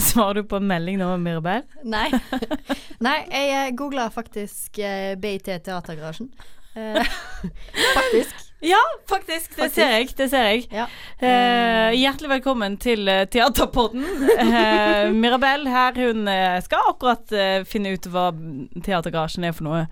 Svarer 0.10 0.34
du 0.40 0.44
på 0.48 0.56
en 0.60 0.66
melding 0.70 0.98
nå, 1.00 1.10
Mirabel? 1.22 1.62
Nei. 1.84 2.08
Nei, 3.06 3.18
jeg 3.32 3.74
googla 3.78 4.08
faktisk 4.14 4.78
eh, 4.78 5.16
BIT 5.20 5.48
Teatergarasjen. 5.66 6.30
Eh, 6.74 7.02
faktisk. 7.98 8.46
Ja, 8.60 8.78
faktisk. 9.08 9.54
Det 9.56 9.62
Faktisk. 9.62 9.74
ser 9.74 9.90
jeg. 9.94 10.08
Det 10.18 10.26
ser 10.30 10.42
jeg. 10.50 10.66
Ja. 10.72 10.84
Eh, 11.16 11.94
hjertelig 11.96 12.28
velkommen 12.34 12.76
til 12.82 13.08
eh, 13.08 13.22
Teaterpodden. 13.32 14.04
Eh, 14.36 15.08
Mirabel 15.16 15.64
her, 15.72 15.96
hun 15.96 16.28
eh, 16.28 16.58
skal 16.66 16.90
akkurat 16.92 17.32
eh, 17.32 17.62
finne 17.64 17.94
ut 17.96 18.08
hva 18.12 18.28
Teatergarasjen 18.84 19.48
er 19.48 19.56
for 19.56 19.64
noe. 19.70 19.86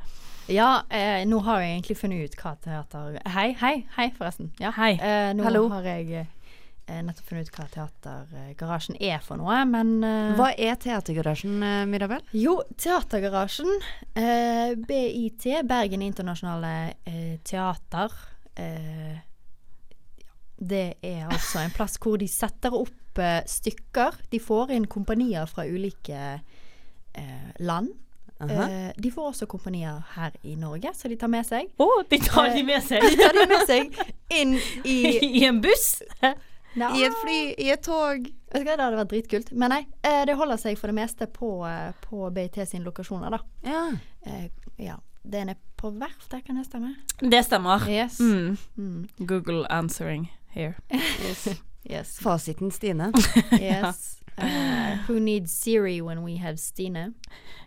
Ja, 0.49 0.83
eh, 0.93 1.25
nå 1.29 1.41
har 1.45 1.61
jeg 1.61 1.75
egentlig 1.79 1.97
funnet 2.01 2.31
ut 2.31 2.37
hva 2.41 2.55
teater 2.65 3.19
Hei, 3.35 3.51
hei, 3.61 3.75
hei, 3.99 4.07
forresten. 4.17 4.49
Ja. 4.61 4.71
Hei. 4.77 4.95
Eh, 4.97 5.33
nå 5.37 5.45
Hallo. 5.45 5.67
har 5.75 5.85
jeg 5.85 6.07
eh, 6.23 6.31
nettopp 6.89 7.29
funnet 7.29 7.51
ut 7.51 7.59
hva 7.59 7.67
Teatergarasjen 7.75 8.97
er 9.01 9.21
for 9.25 9.41
noe, 9.41 9.61
men 9.69 9.99
uh, 10.05 10.33
Hva 10.39 10.53
er 10.57 10.79
Teatergarasjen, 10.81 11.59
eh, 11.63 11.85
Mirabel? 11.91 12.25
Jo, 12.33 12.59
Teatergarasjen, 12.81 13.71
uh, 14.17 14.73
BIT, 14.89 15.47
Bergen 15.69 16.05
Internasjonale 16.07 16.75
eh, 17.05 17.37
Teater. 17.45 18.15
Eh, 18.59 19.19
det 20.59 20.99
er 21.03 21.29
altså 21.31 21.63
en 21.63 21.75
plass 21.75 21.95
hvor 22.03 22.19
de 22.19 22.27
setter 22.31 22.75
opp 22.75 23.21
eh, 23.23 23.41
stykker. 23.47 24.19
De 24.33 24.41
får 24.43 24.75
inn 24.75 24.89
kompanier 24.91 25.47
fra 25.51 25.67
ulike 25.69 26.19
eh, 27.15 27.49
land. 27.59 27.95
Uh 28.39 28.47
-huh. 28.47 28.93
de 29.03 29.11
får 29.11 29.27
også 29.29 29.47
kompanier 29.47 30.03
her 30.15 30.31
i 30.43 30.55
Norge, 30.55 30.91
så 30.95 31.09
de 31.09 31.17
tar 31.17 31.27
med 31.27 31.47
seg. 31.47 31.67
Å, 31.79 32.03
de 32.11 32.19
tar 32.19 32.55
de 32.55 32.63
med 32.63 32.83
seg 32.83 33.03
De 33.03 33.17
tar 33.17 33.33
de 33.35 33.47
med 33.49 33.67
seg 33.67 33.99
inn 34.31 34.55
i 34.85 35.19
i 35.41 35.45
en 35.45 35.61
buss? 35.61 36.03
Nei, 36.79 36.91
I 37.01 37.05
et 37.09 37.17
fly, 37.23 37.39
i 37.59 37.71
et 37.75 37.83
tog. 37.85 38.29
Vet 38.53 38.63
du 38.63 38.69
hva, 38.69 38.77
Det 38.77 38.85
hadde 38.87 39.01
vært 39.01 39.13
dritkult. 39.13 39.53
Men 39.53 39.75
nei, 39.75 39.83
eh, 40.03 40.25
det 40.29 40.37
holder 40.39 40.61
seg 40.61 40.79
for 40.81 40.91
det 40.93 40.97
meste 40.99 41.27
på, 41.27 41.51
eh, 41.69 41.93
på 42.07 42.31
BIT 42.35 42.61
sine 42.67 42.85
lokasjoner, 42.87 43.37
da. 43.37 43.41
Ja. 43.67 43.85
Eh, 44.27 44.49
ja. 44.79 44.97
Det 45.29 45.43
er 45.43 45.57
på 45.77 45.91
verftet, 45.99 46.45
kan 46.47 46.57
det 46.57 46.67
stemme? 46.67 46.95
Det 47.21 47.45
stemmer. 47.45 47.85
Yes. 47.89 48.19
Mm. 48.21 48.57
Mm. 48.79 49.09
Google 49.27 49.67
answering 49.71 50.31
here. 50.55 50.75
Yes. 51.89 52.19
Fasiten 52.19 52.71
Stine. 52.71 53.13
yes. 53.53 54.21
Eh, 54.39 54.99
who 55.07 55.19
needs 55.21 55.53
Siri 55.53 56.01
when 56.01 56.23
we 56.25 56.37
have 56.39 56.59
Stine? 56.59 57.13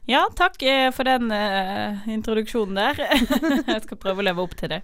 Ja, 0.10 0.26
takk 0.36 0.62
eh, 0.64 0.90
for 0.96 1.08
den 1.08 1.32
eh, 1.36 2.08
introduksjonen 2.10 2.80
der. 2.80 3.02
Jeg 3.74 3.84
skal 3.86 4.00
prøve 4.02 4.24
å 4.24 4.26
leve 4.26 4.44
opp 4.44 4.56
til 4.60 4.72
det. 4.74 4.82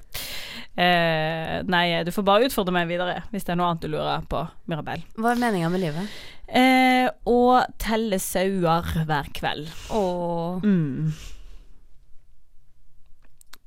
Eh, 0.77 1.63
nei, 1.65 1.85
du 2.05 2.11
får 2.13 2.25
bare 2.27 2.49
utfordre 2.49 2.75
meg 2.75 2.89
videre 2.91 3.23
hvis 3.31 3.47
det 3.47 3.55
er 3.55 3.57
noe 3.59 3.71
annet 3.71 3.87
du 3.87 3.89
lurer 3.95 4.27
på, 4.29 4.43
Mirabel. 4.69 5.01
Hva 5.17 5.33
er 5.33 5.41
meninga 5.41 5.71
med 5.73 5.83
livet? 5.87 6.19
Eh, 6.47 7.07
å 7.27 7.39
telle 7.81 8.19
sauer 8.23 8.93
hver 9.07 9.31
kveld. 9.35 9.71
Åh. 9.95 10.61
Mm. 10.63 11.09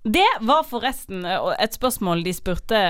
Det 0.01 0.29
var 0.49 0.65
forresten 0.65 1.27
eh, 1.29 1.51
et 1.61 1.77
spørsmål 1.77 2.23
de 2.25 2.33
spurte 2.33 2.85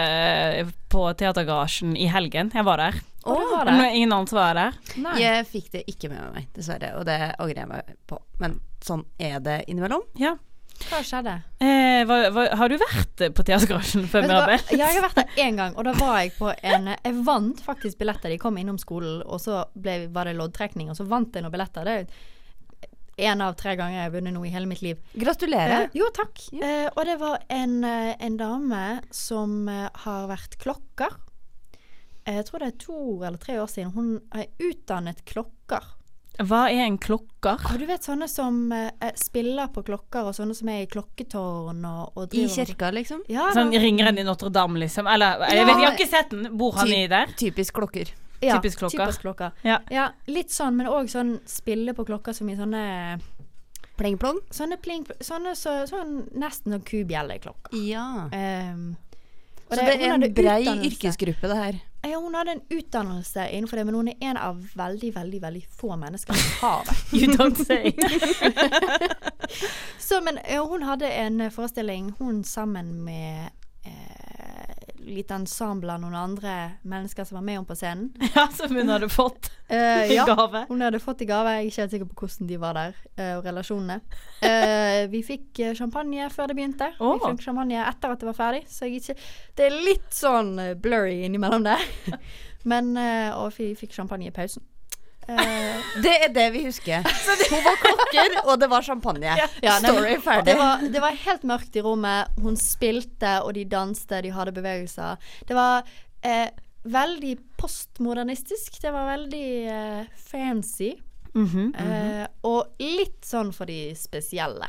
på 0.93 1.09
Teatergarasjen 1.19 1.97
i 1.99 2.07
helgen. 2.13 2.53
Jeg 2.55 2.69
var 2.69 2.83
der. 2.83 3.01
Å, 3.25 3.35
det 3.37 3.49
var 3.53 3.65
Det 3.69 3.73
det. 3.77 3.89
ingen 3.99 4.13
annen 4.17 4.27
svar 4.31 4.55
var 4.55 4.55
der. 4.61 4.79
Nei. 5.05 5.17
Jeg 5.21 5.47
fikk 5.51 5.73
det 5.75 5.83
ikke 5.93 6.09
med 6.13 6.23
meg, 6.35 6.47
dessverre, 6.57 6.95
og 6.97 7.05
det 7.09 7.19
angrer 7.37 7.63
jeg 7.65 7.69
meg 7.69 7.91
på. 8.09 8.21
Men 8.41 8.61
sånn 8.85 9.05
er 9.21 9.41
det 9.45 9.59
innimellom. 9.69 10.07
Ja. 10.21 10.37
Hva 10.89 11.03
skjedde? 11.05 11.35
Eh, 11.61 12.01
hva, 12.09 12.17
hva, 12.33 12.47
har 12.57 12.73
du 12.73 12.79
vært 12.81 13.21
på 13.37 13.45
Theatergarasjen 13.45 14.07
før? 14.09 14.25
Mirabel? 14.25 14.63
Ja, 14.73 14.87
jeg 14.89 14.97
har 14.97 15.05
vært 15.11 15.19
der 15.21 15.45
én 15.45 15.59
gang, 15.61 15.75
og 15.77 15.85
da 15.85 15.93
var 15.99 16.23
jeg 16.23 16.33
på 16.39 16.49
en 16.57 16.95
Jeg 16.95 17.19
vant 17.27 17.61
faktisk 17.67 18.01
billetter. 18.01 18.33
De 18.33 18.39
kom 18.41 18.57
innom 18.57 18.79
skolen, 18.81 19.21
og 19.27 19.43
så 19.45 19.67
ble, 19.77 20.07
var 20.15 20.31
det 20.31 20.39
loddtrekning, 20.41 20.89
og 20.89 20.97
så 20.97 21.05
vant 21.05 21.37
jeg 21.37 21.45
noen 21.45 21.53
billetter. 21.53 21.85
Det 21.85 21.99
er 22.01 23.29
én 23.31 23.43
av 23.45 23.53
tre 23.61 23.75
ganger 23.77 23.99
jeg 23.99 24.07
har 24.07 24.15
vunnet 24.15 24.33
noe 24.33 24.49
i 24.49 24.55
hele 24.55 24.71
mitt 24.71 24.81
liv. 24.81 24.97
Gratulerer. 25.21 25.91
Eh, 25.91 25.99
jo, 26.01 26.09
takk. 26.17 26.41
Eh, 26.57 26.87
og 26.95 27.05
det 27.05 27.19
var 27.21 27.43
en, 27.53 27.77
eh, 27.85 28.15
en 28.17 28.41
dame 28.41 28.85
som 29.13 29.69
eh, 29.69 29.91
har 30.07 30.31
vært 30.33 30.57
klokker. 30.65 31.13
Eh, 32.31 32.37
jeg 32.39 32.47
tror 32.49 32.63
det 32.63 32.69
er 32.71 32.77
to 32.85 32.99
eller 33.27 33.41
tre 33.43 33.57
år 33.61 33.71
siden. 33.71 33.91
Hun 33.97 34.13
er 34.39 34.47
utdannet 34.63 35.25
klokker. 35.27 35.97
Hva 36.41 36.61
er 36.73 36.87
en 36.87 36.97
klokker? 36.97 37.59
Og 37.69 37.81
du 37.83 37.85
vet 37.89 38.07
sånne 38.07 38.25
som 38.31 38.63
eh, 38.73 38.87
eh, 39.05 39.11
spiller 39.19 39.69
på 39.75 39.83
klokker, 39.85 40.31
og 40.31 40.37
sånne 40.39 40.55
som 40.57 40.71
er 40.73 40.85
i 40.87 40.89
klokketårn 40.89 41.83
og, 41.85 42.15
og 42.17 42.23
I 42.31 42.31
driver 42.47 42.55
kirka, 42.55 42.91
liksom. 42.97 43.25
Ja, 43.29 43.51
Sånn 43.57 43.75
da- 43.75 43.83
ringeren 43.83 44.17
i 44.17 44.25
Notre-Dame, 44.25 44.81
liksom? 44.87 45.11
Eller 45.11 45.43
jeg, 45.51 45.59
Ja. 45.59 45.67
vet, 45.69 45.75
jeg 45.77 45.89
har 45.91 45.99
ikke 45.99 46.09
sett 46.15 46.31
den. 46.33 46.47
Bor 46.57 46.79
han 46.79 46.89
i 46.89 47.03
der? 47.11 47.35
Typisk 47.37 47.75
klokker. 47.77 48.15
ja, 48.41 48.57
typisk 48.57 48.79
klokker. 48.79 49.05
Typisk 49.05 49.21
klokker. 49.27 49.53
Ja. 49.65 50.09
litt 50.29 50.49
sånn, 50.55 50.77
men 50.77 50.87
òg 50.89 51.11
sånn 51.13 51.41
spille 51.45 51.93
på 51.93 52.07
klokker 52.09 52.33
som 52.33 52.49
i 52.49 52.57
sånne 52.57 53.21
Pling 54.01 54.17
plong? 54.17 54.39
Sånne 54.51 54.79
pling... 54.81 55.05
Sånne 55.21 55.53
så, 55.55 55.83
sånn 55.85 56.23
nesten 56.41 56.73
sånn 56.73 56.85
kubjelleklokker. 56.89 57.75
Ja. 57.85 58.31
Um, 58.33 58.97
og 59.71 59.77
Så 59.77 59.85
det 59.87 60.03
er 60.03 60.15
en 60.17 60.35
brei 60.35 60.65
yrkesgruppe, 60.67 61.49
det 61.49 61.57
her. 61.57 61.79
Ja, 62.03 62.17
hun 62.19 62.35
hadde 62.35 62.57
en 62.57 62.63
utdannelse 62.71 63.49
innenfor 63.53 63.77
det, 63.77 63.85
men 63.85 63.95
hun 63.95 64.09
er 64.09 64.15
en 64.21 64.37
av 64.41 64.59
veldig, 64.75 65.15
veldig 65.15 65.43
veldig 65.43 65.63
få 65.81 65.97
mennesker 66.01 66.35
som 66.35 66.53
har 66.63 66.85
det. 66.89 66.97
You 67.21 67.37
don't 67.37 67.61
say. 67.65 67.93
Så, 70.09 70.21
men 70.25 70.41
ja, 70.49 70.65
hun 70.65 70.83
hadde 70.83 71.11
en 71.13 71.51
forestilling, 71.51 72.15
hun 72.19 72.45
sammen 72.45 73.05
med 73.05 73.51
eh, 73.87 74.20
litt 75.11 75.31
ensemble 75.35 75.93
av 75.95 76.01
noen 76.03 76.17
andre 76.17 76.55
mennesker 76.89 77.27
som 77.27 77.39
var 77.39 77.45
med 77.47 77.59
henne 77.59 77.69
på 77.69 77.77
scenen. 77.79 78.11
ja, 78.37 78.47
som 78.55 78.75
hun 78.77 78.93
hadde 78.93 79.09
fått 79.13 79.51
uh, 79.71 80.05
i 80.11 80.17
ja, 80.17 80.27
gave. 80.29 80.65
hun 80.69 80.85
hadde 80.85 81.03
fått 81.03 81.25
i 81.25 81.29
gave. 81.31 81.55
Jeg 81.57 81.65
er 81.65 81.71
ikke 81.71 81.83
helt 81.85 81.95
sikker 81.97 82.11
på 82.11 82.25
hvordan 82.25 82.51
de 82.51 82.61
var 82.63 82.79
der, 82.79 82.99
uh, 83.19 83.33
og 83.39 83.49
relasjonene. 83.49 84.01
Uh, 84.45 85.03
vi 85.13 85.23
fikk 85.27 85.63
champagne 85.79 86.31
før 86.35 86.51
det 86.51 86.59
begynte. 86.59 86.93
Oh. 86.99 87.17
Vi 87.17 87.33
fikk 87.33 87.47
champagne 87.49 87.83
etter 87.85 88.15
at 88.15 88.23
det 88.23 88.31
var 88.31 88.39
ferdig, 88.39 88.65
så 88.71 88.89
jeg 88.89 89.03
ikke 89.03 89.19
Det 89.59 89.67
er 89.67 89.81
litt 89.91 90.11
sånn 90.15 90.55
blurry 90.83 91.21
innimellom 91.27 91.67
der. 91.67 91.87
Men 92.71 92.93
Og 93.41 93.55
vi 93.57 93.71
fikk 93.79 93.95
champagne 93.97 94.29
i 94.29 94.35
pausen. 94.35 94.61
Eh, 95.39 95.91
Det 96.03 96.15
er 96.25 96.33
det 96.35 96.47
vi 96.55 96.65
husker. 96.67 97.05
Hun 97.51 97.63
var 97.67 97.79
klokker, 97.83 98.37
og 98.45 98.59
det 98.61 98.69
var 98.73 98.83
champagne. 98.87 99.37
Ja, 99.39 99.47
nei, 99.63 99.77
Story 99.93 100.17
ferdig. 100.25 100.47
Det 100.51 100.57
var, 100.59 100.83
det 100.97 101.03
var 101.05 101.19
helt 101.27 101.47
mørkt 101.51 101.77
i 101.77 101.85
rommet. 101.85 102.33
Hun 102.43 102.57
spilte, 102.61 103.37
og 103.45 103.55
de 103.59 103.65
danste, 103.71 104.23
de 104.25 104.33
hadde 104.35 104.55
bevegelser. 104.57 105.21
Det 105.49 105.57
var 105.59 105.87
eh, 106.23 106.49
veldig 106.85 107.37
postmodernistisk. 107.61 108.81
Det 108.83 108.93
var 108.95 109.09
veldig 109.17 109.47
eh, 109.69 110.05
fancy. 110.31 110.93
Mhm. 111.35 111.69
Eh, 111.79 112.27
og 112.49 112.73
litt 112.83 113.23
sånn 113.27 113.53
for 113.55 113.71
de 113.71 113.93
spesielle. 113.95 114.67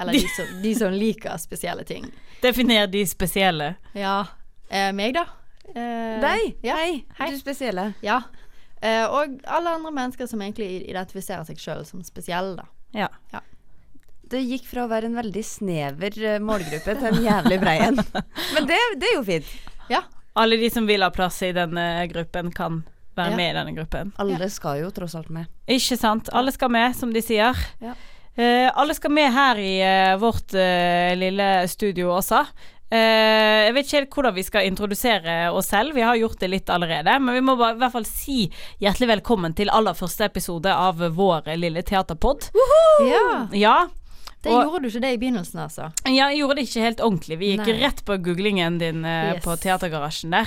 Eller 0.00 0.16
de 0.16 0.20
som, 0.32 0.52
de 0.62 0.70
som 0.78 0.94
liker 0.94 1.36
spesielle 1.42 1.82
ting. 1.84 2.06
Definer 2.40 2.86
de 2.88 3.02
spesielle. 3.10 3.74
Ja. 3.92 4.20
Eh, 4.70 4.92
meg, 4.96 5.12
da. 5.18 5.26
Eh, 5.74 6.14
Deg. 6.22 6.54
Ja. 6.64 6.76
Hei, 6.78 7.02
Hei. 7.18 7.30
du 7.34 7.40
spesielle. 7.42 7.90
ja. 8.06 8.22
Eh, 8.80 9.04
og 9.06 9.40
alle 9.44 9.74
andre 9.76 9.90
mennesker 9.92 10.26
som 10.30 10.40
egentlig 10.40 10.86
identifiserer 10.88 11.44
seg 11.48 11.58
sjøl 11.60 11.82
som 11.88 12.02
spesielle, 12.06 12.62
da. 12.62 12.68
Ja. 12.96 13.40
Det 14.30 14.40
gikk 14.46 14.64
fra 14.70 14.84
å 14.86 14.90
være 14.90 15.08
en 15.10 15.18
veldig 15.18 15.42
snever 15.44 16.14
eh, 16.22 16.38
målgruppe 16.42 16.94
til 16.96 17.08
en 17.10 17.20
jævlig 17.24 17.58
brei 17.60 17.76
en. 17.88 17.98
Men 18.54 18.68
det, 18.70 18.78
det 19.02 19.10
er 19.10 19.16
jo 19.18 19.24
fint. 19.26 19.50
Ja. 19.90 20.04
Alle 20.38 20.56
de 20.60 20.68
som 20.70 20.86
vil 20.86 21.02
ha 21.02 21.10
plass 21.12 21.40
i 21.42 21.50
denne 21.56 22.06
gruppen, 22.12 22.52
kan 22.54 22.82
være 23.18 23.32
Ja. 23.34 23.36
med 23.36 23.50
i 23.50 23.56
denne 23.58 23.74
gruppen. 23.74 24.12
Alle 24.22 24.46
skal 24.54 24.78
jo 24.84 24.90
tross 24.94 25.16
alt 25.18 25.28
med. 25.34 25.50
Ikke 25.66 25.98
sant? 25.98 26.30
Alle 26.32 26.52
skal 26.54 26.70
med, 26.72 26.94
som 26.96 27.10
de 27.12 27.20
sier. 27.26 27.58
Ja. 27.82 27.96
Eh, 28.38 28.70
alle 28.78 28.94
skal 28.94 29.10
med 29.12 29.32
her 29.34 29.58
i 29.60 29.72
eh, 29.82 30.14
vårt 30.22 30.54
eh, 30.54 31.10
lille 31.18 31.48
studio 31.68 32.12
også. 32.14 32.44
Eh, 32.90 33.66
jeg 33.68 33.74
vet 33.76 33.86
ikke 33.86 33.98
helt 34.00 34.14
hvordan 34.16 34.34
vi 34.34 34.42
skal 34.42 34.66
introdusere 34.66 35.34
oss 35.54 35.68
selv, 35.70 35.94
vi 35.94 36.02
har 36.02 36.16
gjort 36.18 36.40
det 36.42 36.48
litt 36.50 36.70
allerede. 36.74 37.14
Men 37.22 37.34
vi 37.38 37.40
må 37.46 37.54
bare, 37.60 37.76
i 37.76 37.78
hvert 37.84 37.92
fall 37.94 38.08
si 38.08 38.40
hjertelig 38.82 39.12
velkommen 39.16 39.54
til 39.54 39.70
aller 39.70 39.94
første 39.94 40.26
episode 40.26 40.72
av 40.74 40.98
vår 41.14 41.52
lille 41.56 41.82
teaterpod. 41.86 42.50
ja. 43.06 43.46
Ja, 43.52 43.78
Det 44.42 44.48
Og- 44.54 44.64
gjorde 44.64 44.80
du 44.80 44.88
ikke 44.88 45.00
det 45.02 45.12
i 45.12 45.18
begynnelsen, 45.20 45.58
altså. 45.60 45.92
Ja, 46.08 46.30
jeg 46.30 46.38
gjorde 46.38 46.54
det 46.56 46.62
ikke 46.64 46.80
helt 46.80 47.00
ordentlig. 47.04 47.36
Vi 47.38 47.48
gikk 47.58 47.66
Nei. 47.66 47.74
rett 47.82 47.98
på 48.06 48.16
googlingen 48.24 48.78
din 48.80 49.04
uh, 49.04 49.34
Yes. 49.34 49.44
på 49.44 49.52
Teatergarasjen 49.60 50.30
der. 50.32 50.46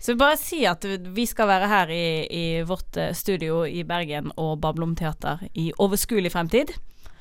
Så 0.00 0.14
vi 0.14 0.18
bare 0.22 0.38
si 0.40 0.64
at 0.64 0.80
vi 0.82 1.26
skal 1.26 1.46
være 1.46 1.68
her 1.68 1.86
i, 1.92 2.26
i 2.30 2.62
vårt 2.64 2.96
eh, 2.96 3.12
studio 3.12 3.66
i 3.68 3.82
Bergen 3.84 4.32
og 4.38 4.62
bable 4.62 4.82
om 4.84 4.94
teater 4.96 5.44
i 5.54 5.70
overskuelig 5.78 6.32
fremtid. 6.32 6.72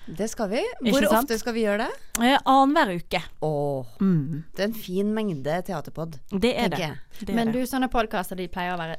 Det 0.05 0.27
skal 0.27 0.49
vi. 0.51 0.61
Hvor 0.89 1.05
ofte 1.13 1.37
skal 1.39 1.55
vi 1.55 1.63
gjøre 1.63 1.85
det? 1.85 2.01
Eh, 2.19 2.37
Annenhver 2.49 2.97
uke. 2.99 3.21
Åh, 3.39 3.95
Mm, 4.03 4.43
det 4.55 4.63
er 4.63 4.67
en 4.67 4.73
fin 4.75 5.13
mengde 5.15 5.61
teaterpod, 5.63 6.19
det 6.31 6.53
er 6.59 6.69
det. 6.69 6.91
det, 7.19 7.29
er 7.29 7.35
Men 7.37 7.51
du, 7.55 7.61
sånne 7.69 7.87
podkaster 7.91 8.35
de 8.35 8.49
pleier 8.51 8.75
å 8.75 8.81
være 8.81 8.97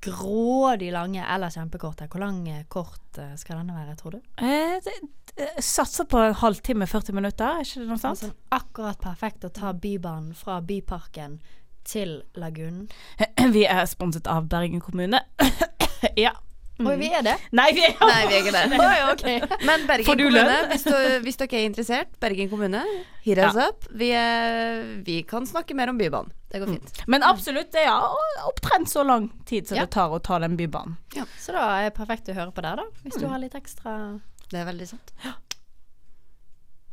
grådig 0.00 0.92
lange 0.94 1.24
eller 1.34 1.50
kjempekorte. 1.50 2.06
Hvor 2.08 2.22
lang 2.22 2.48
eh, 2.48 2.64
kort 2.70 3.18
eh, 3.18 3.34
skal 3.36 3.60
denne 3.60 3.76
være, 3.76 3.96
tror 3.98 4.16
du? 4.16 4.20
Eh, 4.38 4.78
det, 4.84 4.94
det 5.36 5.48
satser 5.64 6.06
på 6.08 6.20
en 6.22 6.36
halvtime, 6.38 6.86
40 6.86 7.16
minutter, 7.18 7.46
er 7.58 7.66
ikke 7.66 7.82
det 7.82 7.88
noe 7.90 8.00
sant? 8.00 8.22
Altså, 8.22 8.32
akkurat 8.54 9.00
perfekt 9.02 9.44
å 9.44 9.52
ta 9.54 9.72
Bybanen 9.74 10.34
fra 10.38 10.60
Byparken 10.62 11.40
til 11.88 12.20
Lagunen. 12.38 12.88
Vi 13.56 13.64
er 13.66 13.84
sponset 13.90 14.28
av 14.30 14.48
Bergen 14.50 14.80
kommune. 14.84 15.20
ja. 16.26 16.34
Oi, 16.78 16.94
vi 17.00 17.08
er 17.10 17.24
det? 17.26 17.34
Nei, 17.58 17.68
vi 17.74 17.82
er 17.88 17.94
Nei, 17.98 18.20
vi 18.30 18.36
er 18.36 18.44
ikke 18.44 18.54
det. 18.54 18.80
Oi, 18.86 18.98
okay. 19.10 19.38
Men 19.68 19.86
Bergen 19.88 20.06
kommune, 20.06 20.58
hvis, 20.70 20.84
du, 20.86 20.96
hvis 21.24 21.40
dere 21.40 21.58
er 21.58 21.66
interessert, 21.66 22.12
Bergen 22.22 22.50
kommune, 22.52 22.82
hit 23.24 23.40
us 23.42 23.58
up. 23.58 23.88
Vi, 23.90 24.12
er, 24.14 24.84
vi 25.06 25.22
kan 25.26 25.46
snakke 25.48 25.74
mer 25.78 25.90
om 25.90 25.98
Bybanen. 25.98 26.30
Det 26.48 26.62
går 26.62 26.66
fint. 26.66 27.02
Men 27.06 27.22
absolutt, 27.26 27.72
det 27.74 27.82
er 27.84 28.46
opptrent 28.48 28.88
så 28.88 29.02
lang 29.04 29.28
tid 29.44 29.68
som 29.68 29.76
Ja. 29.76 29.84
det 29.84 29.92
tar 29.92 30.08
å 30.14 30.20
ta 30.24 30.38
den 30.40 30.56
bybanen. 30.56 30.96
Så 31.36 31.52
da 31.52 31.66
er 31.76 31.90
det 31.90 31.96
perfekt 31.98 32.30
å 32.32 32.36
høre 32.38 32.54
på 32.56 32.64
der, 32.64 32.80
da. 32.80 32.86
Hvis 33.04 33.18
du 33.20 33.26
har 33.28 33.42
litt 33.42 33.56
ekstra 33.58 34.20
Det 34.48 34.62
er 34.62 34.64
veldig 34.64 34.88
sant. 34.88 35.12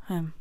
Um, 0.10 0.34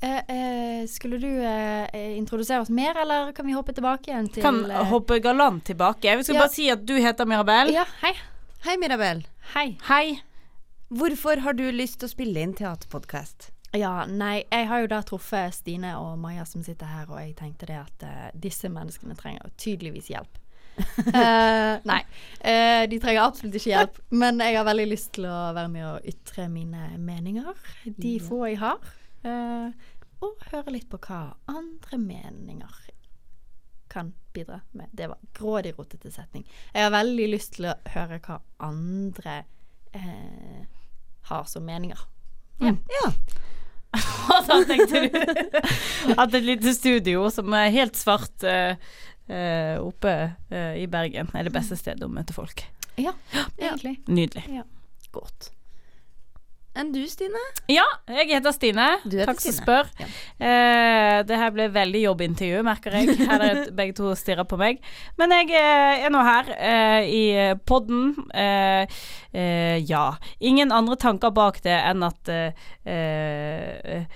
eh, 0.00 0.22
eh, 0.28 0.86
Skulle 0.86 1.18
du 1.18 1.26
eh, 1.42 1.88
eh, 1.92 2.16
introdusere 2.16 2.62
oss 2.62 2.70
mer, 2.70 2.94
eller 3.02 3.32
kan 3.32 3.46
vi 3.46 3.52
hoppe 3.52 3.74
tilbake 3.74 4.12
igjen 4.12 4.30
til 4.32 4.44
Kan 4.46 4.62
eh, 4.70 4.84
hoppe 4.92 5.18
galant 5.20 5.64
tilbake. 5.66 6.14
Vi 6.16 6.22
skal 6.28 6.38
Ja. 6.38 6.44
bare 6.46 6.54
si 6.54 6.70
at 6.70 6.86
du 6.86 6.94
heter 6.94 7.26
Mirabel. 7.26 7.72
Ja, 7.74 7.84
hei. 8.04 8.14
Hei, 8.62 8.76
Mirabel. 8.78 9.24
Hei. 9.54 9.78
Hei. 9.88 10.22
Hvorfor 10.88 11.40
har 11.42 11.56
du 11.58 11.64
lyst 11.74 11.98
til 11.98 12.06
å 12.06 12.12
spille 12.12 12.44
inn 12.44 12.52
teaterpodkast? 12.54 13.48
Ja, 13.74 14.04
nei, 14.06 14.44
jeg 14.52 14.68
har 14.70 14.84
jo 14.84 14.90
da 14.92 15.00
truffet 15.08 15.56
Stine 15.56 15.94
og 15.98 16.18
Maja 16.22 16.44
som 16.46 16.62
sitter 16.62 16.86
her, 16.86 17.08
og 17.10 17.18
jeg 17.18 17.32
tenkte 17.40 17.66
det 17.70 17.78
at 17.80 18.04
uh, 18.06 18.28
disse 18.38 18.68
menneskene 18.70 19.16
trenger 19.18 19.50
tydeligvis 19.58 20.12
hjelp. 20.12 20.38
uh, 20.78 21.80
nei, 21.90 21.98
uh, 22.44 22.84
de 22.92 23.00
trenger 23.02 23.24
absolutt 23.24 23.58
ikke 23.58 23.72
hjelp, 23.72 23.98
men 24.14 24.38
jeg 24.44 24.60
har 24.60 24.68
veldig 24.68 24.86
lyst 24.92 25.10
til 25.16 25.26
å 25.26 25.40
være 25.56 25.72
med 25.72 25.88
og 25.88 26.08
ytre 26.14 26.46
mine 26.52 26.92
meninger, 27.02 27.66
de 27.88 28.14
Ja. 28.20 28.24
få 28.28 28.44
jeg 28.46 28.60
har, 28.62 28.78
eh, 29.26 29.90
og 30.22 30.46
høre 30.52 30.76
litt 30.76 30.86
på 30.92 31.02
hva 31.02 31.22
andre 31.50 31.98
meninger 31.98 32.78
kan 33.90 34.14
bidra 34.32 34.60
med. 34.76 34.90
Det 34.92 35.08
var 35.10 35.18
grådig 35.36 35.74
rotete 35.78 36.12
setning. 36.12 36.46
Jeg 36.74 36.86
har 36.86 36.94
veldig 36.94 37.28
lyst 37.32 37.56
til 37.56 37.70
å 37.70 37.76
høre 37.94 38.20
hva 38.24 38.40
andre 38.64 39.42
eh, 39.92 40.64
har 41.30 41.44
som 41.50 41.66
meninger. 41.66 42.06
Mm. 42.62 42.78
Ja. 43.00 43.12
Hva 44.22 44.38
da 44.46 44.56
tenkte 44.64 45.02
du 45.04 45.16
at 46.22 46.32
et 46.32 46.44
lite 46.46 46.72
studio 46.72 47.26
som 47.34 47.52
er 47.58 47.74
helt 47.74 47.98
svart 48.00 48.44
eh, 48.48 48.78
eh, 49.28 49.76
oppe 49.82 50.14
eh, 50.48 50.78
i 50.80 50.86
Bergen, 50.88 51.28
er 51.36 51.44
det 51.44 51.52
beste 51.52 51.76
stedet 51.76 52.06
å 52.06 52.12
møte 52.12 52.32
folk. 52.32 52.64
Ja, 52.96 53.12
egentlig. 53.58 53.98
Nydelig. 54.08 54.62
Godt. 55.12 55.50
Enn 56.72 56.88
du, 56.94 57.02
Stine? 57.10 57.40
Ja, 57.68 57.84
jeg 58.08 58.30
heter 58.30 58.54
Stine. 58.56 58.86
Heter 59.02 59.28
Takk 59.28 59.42
som 59.44 59.52
spør. 59.52 59.90
Ja. 60.00 60.06
Eh, 60.40 61.18
det 61.28 61.36
her 61.36 61.52
ble 61.52 61.66
veldig 61.74 62.00
jobbintervju, 62.06 62.62
merker 62.64 62.96
jeg. 62.96 63.18
Her 63.28 63.44
er 63.44 63.60
begge 63.78 63.96
to 63.98 64.14
stirrer 64.16 64.48
på 64.48 64.56
meg. 64.60 64.80
Men 65.20 65.34
jeg 65.36 65.52
eh, 65.58 66.06
er 66.06 66.14
nå 66.14 66.22
her 66.24 66.48
eh, 66.56 67.10
i 67.12 67.22
podden. 67.68 68.14
Eh, 68.32 68.88
eh, 69.36 69.76
ja. 69.84 70.06
Ingen 70.40 70.72
andre 70.72 70.96
tanker 70.96 71.34
bak 71.36 71.60
det 71.66 71.76
enn 71.76 72.08
at 72.08 72.32
eh, 72.32 72.64
eh, 72.88 74.08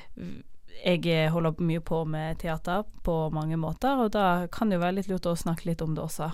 jeg 0.86 1.28
holder 1.34 1.60
mye 1.60 1.84
på 1.84 2.04
med 2.08 2.40
teater 2.40 2.88
på 3.04 3.20
mange 3.34 3.60
måter, 3.60 4.00
og 4.00 4.12
da 4.16 4.46
kan 4.52 4.70
det 4.70 4.78
jo 4.78 4.84
være 4.86 5.00
litt 5.02 5.08
lurt 5.12 5.28
å 5.28 5.36
snakke 5.36 5.68
litt 5.68 5.84
om 5.84 5.96
det 5.96 6.04
også. 6.08 6.32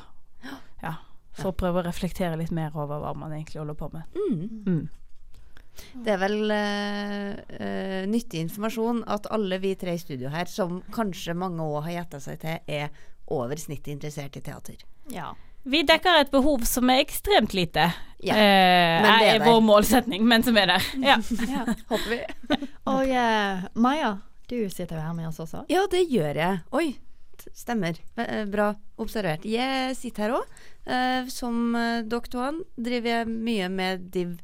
Ja. 0.82 0.98
For 1.34 1.50
å 1.50 1.56
prøve 1.56 1.80
å 1.80 1.86
reflektere 1.86 2.36
litt 2.38 2.52
mer 2.54 2.74
over 2.76 3.00
hva 3.00 3.14
man 3.16 3.32
egentlig 3.32 3.62
holder 3.62 3.78
på 3.80 3.88
med. 3.94 4.18
Mm. 4.18 4.42
Mm. 4.68 4.82
Det 5.92 6.14
er 6.14 6.20
vel 6.20 6.38
uh, 6.50 7.32
eh, 7.58 8.02
nyttig 8.08 8.42
informasjon 8.46 9.02
at 9.10 9.28
alle 9.32 9.58
vi 9.62 9.74
tre 9.78 9.96
i 9.96 10.00
studio 10.00 10.32
her, 10.32 10.48
som 10.50 10.80
kanskje 10.94 11.36
mange 11.38 11.64
òg 11.64 11.86
har 11.88 11.98
gjetta 11.98 12.20
seg 12.24 12.40
til, 12.42 12.58
er 12.66 12.90
over 13.32 13.60
snittet 13.60 13.92
interessert 13.94 14.36
i 14.36 14.44
teater. 14.44 14.82
Ja. 15.12 15.32
Vi 15.62 15.84
dekker 15.86 16.24
et 16.24 16.32
behov 16.32 16.64
som 16.66 16.90
er 16.90 17.04
ekstremt 17.04 17.54
lite. 17.54 17.86
Ja, 18.22 18.34
eh, 18.34 18.98
men 19.04 19.22
det 19.22 19.30
er 19.30 19.38
er 19.38 19.46
vår 19.46 19.62
målsetning, 19.62 20.26
men 20.26 20.42
som 20.42 20.58
er 20.58 20.74
der. 20.74 20.90
Ja. 21.10 21.20
ja. 21.48 21.64
Håper 21.90 22.08
vi. 22.10 22.20
Og 22.90 23.14
uh, 23.14 23.64
Maja, 23.78 24.16
du 24.50 24.58
sitter 24.70 24.98
jo 24.98 25.06
her 25.06 25.16
med 25.16 25.30
oss 25.30 25.40
også. 25.42 25.64
Ja, 25.70 25.86
det 25.90 26.04
gjør 26.10 26.40
jeg. 26.42 26.60
Oi, 26.74 26.88
stemmer. 27.54 27.98
Bra 28.50 28.72
observert. 29.00 29.46
Jeg 29.48 29.96
sitter 29.98 30.26
her 30.26 30.38
òg. 30.40 30.62
Som 31.30 31.76
eh, 31.78 32.02
an 32.42 32.64
driver 32.76 33.08
jeg 33.08 33.28
mye 33.30 33.68
med 33.70 34.10
div 34.10 34.40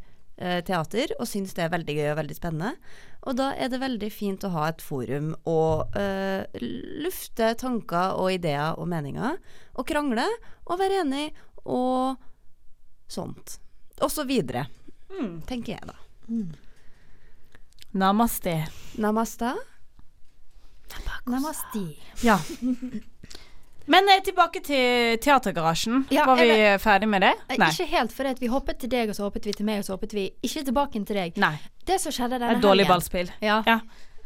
teater, 0.62 1.12
og 1.19 1.26
syns 1.26 1.55
det 1.56 1.64
er 1.67 1.73
veldig 1.73 1.94
gøy 1.99 2.08
og 2.12 2.19
veldig 2.20 2.37
spennende. 2.38 2.75
Og 3.26 3.37
da 3.40 3.49
er 3.58 3.69
det 3.73 3.81
veldig 3.82 4.11
fint 4.14 4.44
å 4.46 4.50
ha 4.55 4.69
et 4.70 4.82
forum 4.85 5.32
og 5.50 5.96
eh, 5.99 6.44
lufte 7.02 7.50
tanker 7.58 8.14
og 8.20 8.31
ideer 8.37 8.79
og 8.79 8.87
meninger. 8.93 9.37
Og 9.75 9.87
krangle 9.90 10.25
og 10.67 10.79
være 10.79 11.02
enig 11.02 11.26
og 11.67 12.17
sånt. 13.11 13.58
Og 14.02 14.11
så 14.14 14.25
videre, 14.29 14.67
Mm. 15.08 15.38
tenker 15.49 15.73
jeg 15.73 15.87
da. 15.88 15.94
Namaste. 17.96 18.52
Namaste. 19.00 19.55
Namaste. 21.26 21.82
Ja. 22.23 22.38
Men 23.88 24.08
eh, 24.12 24.20
tilbake 24.25 24.61
til 24.64 25.17
Teatergarasjen. 25.25 26.02
Ja, 26.12 26.26
Var 26.29 26.37
vi 26.37 26.49
eller- 26.50 26.79
ferdig 26.82 27.08
med 27.08 27.23
det? 27.25 27.32
Eh, 27.49 27.56
Nei. 27.58 27.70
Ikke 27.73 27.87
helt, 27.88 28.12
for 28.12 28.35
vi 28.40 28.50
hoppet 28.52 28.79
til 28.79 28.90
deg, 28.93 29.08
og 29.08 29.17
så 29.17 29.23
hoppet 29.29 29.46
vi 29.49 29.52
til 29.52 29.67
meg, 29.67 29.79
og 29.79 29.85
så 29.85 29.96
hoppet 29.96 30.12
vi 30.12 30.31
ikke 30.43 30.64
tilbake 30.69 31.05
til 31.06 31.17
deg. 31.17 31.37
Nei. 31.37 31.55
Det 31.87 32.00
som 32.00 32.12
skjedde 32.12 32.37
Det 32.38 32.40
denne 32.44 32.58
er 32.58 32.61
dårlig 32.61 32.85
helgen 32.85 32.94
ballspill. 32.94 33.31
Ja. 33.40 33.62
Ja. 33.67 33.81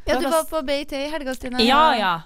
Ja, 0.06 0.18
du 0.18 0.28
var 0.28 0.44
på 0.50 0.64
BIT 0.66 0.92
i 0.92 1.08
helga, 1.08 1.34
Stine. 1.34 1.62
Ja, 1.62 1.94
ja. 1.94 2.20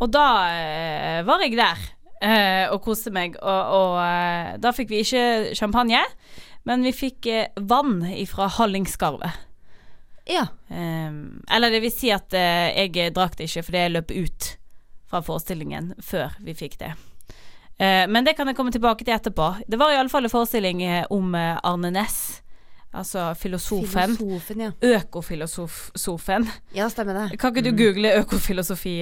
Og 0.00 0.10
da 0.12 0.26
eh, 0.52 1.22
var 1.24 1.40
jeg 1.40 1.56
der 1.56 1.78
eh, 2.20 2.68
og 2.72 2.82
koste 2.84 3.10
meg, 3.10 3.36
og, 3.40 3.74
og 3.80 3.98
eh, 4.04 4.56
da 4.60 4.72
fikk 4.76 4.92
vi 4.92 5.00
ikke 5.04 5.54
champagne, 5.56 6.02
men 6.68 6.84
vi 6.84 6.92
fikk 6.92 7.26
eh, 7.26 7.46
vann 7.56 8.02
ifra 8.04 8.48
Hallingskarvet. 8.58 9.46
Ja. 10.30 10.46
Um, 10.68 11.40
eller 11.50 11.72
det 11.72 11.80
vil 11.82 11.90
si 11.92 12.10
at 12.14 12.32
eh, 12.36 12.70
jeg 12.86 13.14
drakk 13.16 13.38
det 13.38 13.48
ikke 13.48 13.64
fordi 13.66 13.80
jeg 13.86 13.94
løp 13.96 14.12
ut 14.14 14.50
fra 15.10 15.20
forestillingen 15.26 15.94
før 16.02 16.36
vi 16.40 16.54
fikk 16.54 16.78
det. 16.80 16.92
Eh, 17.80 18.04
men 18.12 18.24
det 18.26 18.36
kan 18.36 18.46
jeg 18.50 18.56
komme 18.58 18.72
tilbake 18.74 19.04
til 19.04 19.14
etterpå. 19.16 19.54
Det 19.66 19.78
var 19.80 19.90
i 19.94 19.98
alle 19.98 20.12
fall 20.12 20.24
en 20.28 20.32
forestilling 20.32 20.82
eh, 20.84 21.04
om 21.10 21.34
eh, 21.34 21.56
Arne 21.64 21.90
Næss. 21.94 22.42
Altså 22.90 23.28
filosofen. 23.38 24.16
Filosofen, 24.18 24.60
ja. 24.64 24.70
Økofilosofen. 24.82 26.48
Ja, 26.74 26.88
stemmer 26.90 27.14
det. 27.30 27.38
Kan 27.38 27.54
ikke 27.54 27.62
du 27.70 27.76
google 27.78 28.10
økofilosofi, 28.18 28.96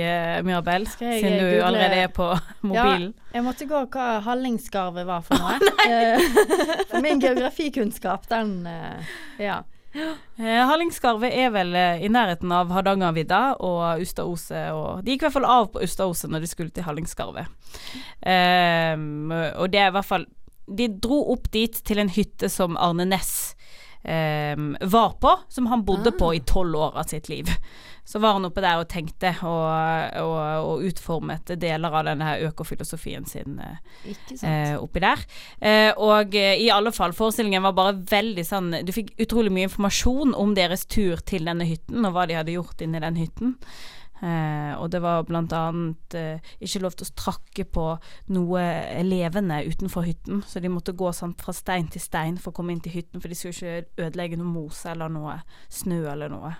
Mirabel? 0.44 0.84
Siden 0.92 1.38
du 1.38 1.44
google- 1.46 1.62
allerede 1.64 2.02
er 2.04 2.12
på 2.12 2.26
mobilen. 2.68 3.14
Jeg 3.32 3.44
måtte 3.46 3.64
gå 3.70 3.80
hva 3.94 4.08
Hallingskarvet 4.26 5.06
var 5.08 5.24
for 5.24 5.40
noe. 5.40 5.56
For 6.90 7.00
min 7.06 7.20
geografikunnskap, 7.24 8.28
den 8.28 8.66
eh, 8.68 9.16
Ja. 9.98 10.12
Eh, 10.38 10.62
Hallingskarvet 10.68 11.34
er 11.34 11.50
vel 11.54 11.74
eh, 11.74 12.04
i 12.06 12.10
nærheten 12.12 12.52
av 12.54 12.70
Hardangervidda 12.74 13.40
og 13.66 14.02
Ustaose 14.04 14.60
Og 14.76 15.02
de 15.02 15.14
gikk 15.14 15.24
i 15.24 15.26
hvert 15.26 15.36
fall 15.38 15.48
av 15.48 15.70
på 15.74 15.82
Ustaose 15.82 16.30
når 16.30 16.44
de 16.44 16.50
skulle 16.50 16.74
til 16.74 16.86
Hallingskarvet. 16.86 17.50
Um, 18.22 19.32
og 19.32 19.66
det 19.72 19.80
er 19.82 19.90
i 19.90 19.94
hvert 19.96 20.08
fall 20.08 20.26
De 20.66 20.88
dro 21.02 21.20
opp 21.34 21.50
dit 21.54 21.74
til 21.86 22.02
en 22.02 22.12
hytte 22.12 22.50
som 22.52 22.78
Arne 22.78 23.08
Næss 23.08 23.54
um, 24.04 24.74
var 24.80 25.16
på, 25.22 25.34
som 25.48 25.68
han 25.72 25.84
bodde 25.88 26.12
på 26.18 26.32
i 26.36 26.42
tolv 26.46 26.76
år 26.76 26.98
av 27.00 27.08
sitt 27.10 27.30
liv. 27.32 27.50
Så 28.08 28.20
var 28.22 28.38
han 28.38 28.46
oppe 28.48 28.62
der 28.64 28.80
og 28.80 28.86
tenkte 28.88 29.34
og, 29.44 30.14
og, 30.22 30.38
og 30.64 30.84
utformet 30.88 31.52
deler 31.60 31.92
av 31.92 32.06
denne 32.08 32.30
økofilosofien 32.48 33.26
sin. 33.28 33.58
eh, 33.60 33.76
eh, 34.40 34.76
oppi 34.80 35.02
der. 35.04 35.26
Eh, 35.60 35.90
og 35.92 36.32
eh, 36.38 36.54
i 36.64 36.70
alle 36.72 36.92
fall, 36.96 37.12
forestillingen 37.12 37.66
var 37.66 37.76
bare 37.76 37.98
veldig 38.08 38.46
sånn 38.48 38.70
Du 38.88 38.94
fikk 38.96 39.12
utrolig 39.20 39.52
mye 39.52 39.68
informasjon 39.68 40.32
om 40.32 40.54
deres 40.56 40.86
tur 40.88 41.20
til 41.28 41.44
denne 41.50 41.68
hytten, 41.68 42.00
og 42.08 42.16
hva 42.16 42.24
de 42.30 42.38
hadde 42.40 42.56
gjort 42.56 42.80
inni 42.86 43.02
den 43.04 43.20
hytten. 43.20 43.56
Eh, 44.18 44.72
og 44.80 44.88
det 44.90 44.98
var 45.04 45.26
blant 45.28 45.52
annet 45.54 46.16
eh, 46.18 46.48
ikke 46.64 46.80
lov 46.82 46.96
til 46.98 47.06
å 47.06 47.16
trakke 47.20 47.66
på 47.70 47.84
noe 48.34 48.62
levende 49.06 49.60
utenfor 49.68 50.08
hytten, 50.08 50.40
så 50.48 50.62
de 50.64 50.72
måtte 50.72 50.96
gå 50.98 51.12
sånn 51.14 51.36
fra 51.38 51.54
stein 51.54 51.86
til 51.92 52.02
stein 52.02 52.40
for 52.40 52.50
å 52.50 52.56
komme 52.56 52.74
inn 52.74 52.82
til 52.82 52.96
hytten, 52.96 53.20
for 53.22 53.30
de 53.30 53.38
skulle 53.38 53.54
ikke 53.84 54.08
ødelegge 54.08 54.40
noe 54.40 54.50
mose 54.50 54.90
eller 54.90 55.12
noe 55.12 55.36
snø 55.70 56.00
eller 56.10 56.32
noe. 56.34 56.56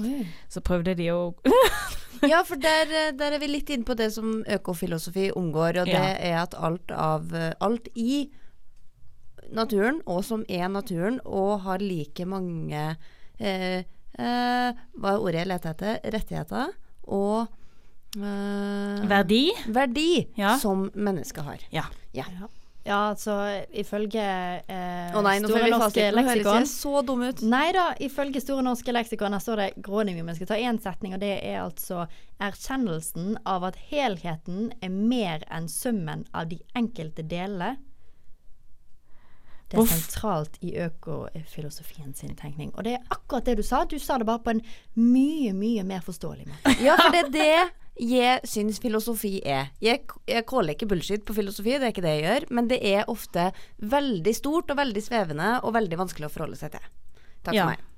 Oi. 0.00 0.26
Så 0.48 0.60
prøvde 0.64 0.94
de 0.96 1.10
å 1.12 1.34
Ja, 2.30 2.42
for 2.46 2.54
der, 2.56 3.12
der 3.18 3.34
er 3.34 3.40
vi 3.42 3.48
litt 3.50 3.70
inne 3.74 3.84
på 3.84 3.96
det 3.98 4.12
som 4.14 4.44
økofilosofi 4.46 5.30
omgår, 5.36 5.80
og 5.82 5.86
det 5.90 5.96
Ja. 5.98 6.12
er 6.22 6.36
at 6.44 6.54
alt 6.54 6.90
av 6.94 7.32
Alt 7.60 7.88
i 7.98 8.30
naturen, 9.52 9.98
og 10.06 10.22
som 10.24 10.44
er 10.48 10.68
naturen, 10.72 11.18
og 11.26 11.60
har 11.66 11.82
like 11.82 12.24
mange 12.24 12.84
eh, 13.40 13.82
eh, 13.82 14.70
Hva 14.96 15.16
er 15.16 15.18
ordet 15.26 15.42
jeg 15.42 15.50
leter 15.50 15.74
etter? 15.74 15.98
Rettigheter 16.14 16.72
og 17.10 17.48
eh, 18.16 19.02
Verdi? 19.10 19.42
verdi 19.74 20.08
Ja. 20.38 20.54
som 20.62 20.88
mennesket 20.94 21.42
har. 21.44 21.58
Ja. 21.74 21.84
Ja. 22.14 22.24
Ja, 22.82 23.12
altså 23.12 23.36
ifølge 23.78 24.22
eh, 24.66 25.14
oh 25.14 25.22
nei, 25.22 25.36
Store 25.44 25.68
norske. 25.70 26.06
Leksikon 26.16 26.66
så 26.66 27.02
dum 27.06 27.22
ut. 27.22 27.44
Nei 27.46 27.68
da, 27.76 27.92
ifølge 28.02 28.42
Store 28.42 28.64
norske 28.66 28.94
leksikon 28.94 29.36
her 29.36 29.42
står 29.44 29.62
det 29.62 29.68
grånivå. 29.86 30.24
jeg 30.32 30.40
skal 30.40 30.50
ta 30.50 30.58
én 30.58 30.80
setning, 30.82 31.14
og 31.14 31.22
det 31.22 31.36
er 31.38 31.60
altså 31.62 32.08
erkjennelsen 32.42 33.36
av 33.46 33.68
at 33.70 33.78
helheten 33.92 34.72
er 34.82 34.90
mer 34.90 35.46
enn 35.50 35.70
summen 35.70 36.26
av 36.34 36.50
de 36.50 36.58
enkelte 36.74 37.22
delene. 37.22 37.76
Det 39.72 39.78
er 39.80 39.88
sentralt 39.88 40.58
i 40.60 40.74
økofilosofien 40.84 42.12
sin 42.18 42.34
tenkning. 42.36 42.74
Og 42.76 42.84
det 42.84 42.98
er 42.98 43.06
akkurat 43.14 43.46
det 43.46 43.54
du 43.56 43.62
sa. 43.64 43.84
Du 43.88 43.96
sa 44.02 44.18
det 44.20 44.26
bare 44.28 44.42
på 44.44 44.52
en 44.52 44.60
mye, 44.98 45.54
mye 45.56 45.86
mer 45.86 46.02
forståelig 46.04 46.50
måte. 46.50 46.74
Ja, 46.84 46.98
for 46.98 47.14
det 47.14 47.22
er 47.22 47.32
det 47.38 47.81
jeg 48.00 48.40
syns 48.48 48.78
filosofi 48.80 49.34
er. 49.44 49.68
Jeg, 49.84 50.04
jeg 50.26 50.46
caller 50.48 50.72
ikke 50.74 50.88
bullshit 50.88 51.24
på 51.28 51.34
filosofi, 51.36 51.74
det 51.76 51.88
er 51.88 51.92
ikke 51.92 52.04
det 52.06 52.14
jeg 52.16 52.24
gjør, 52.24 52.46
men 52.56 52.68
det 52.70 52.78
er 52.88 53.04
ofte 53.12 53.50
veldig 53.78 54.34
stort 54.38 54.70
og 54.72 54.78
veldig 54.80 55.02
svevende 55.04 55.50
og 55.62 55.74
veldig 55.76 55.98
vanskelig 56.00 56.30
å 56.30 56.32
forholde 56.32 56.56
seg 56.60 56.72
til. 56.78 56.86
Takk 57.44 57.54
Ja. 57.58 57.66
for 57.68 57.74
meg. 57.76 57.88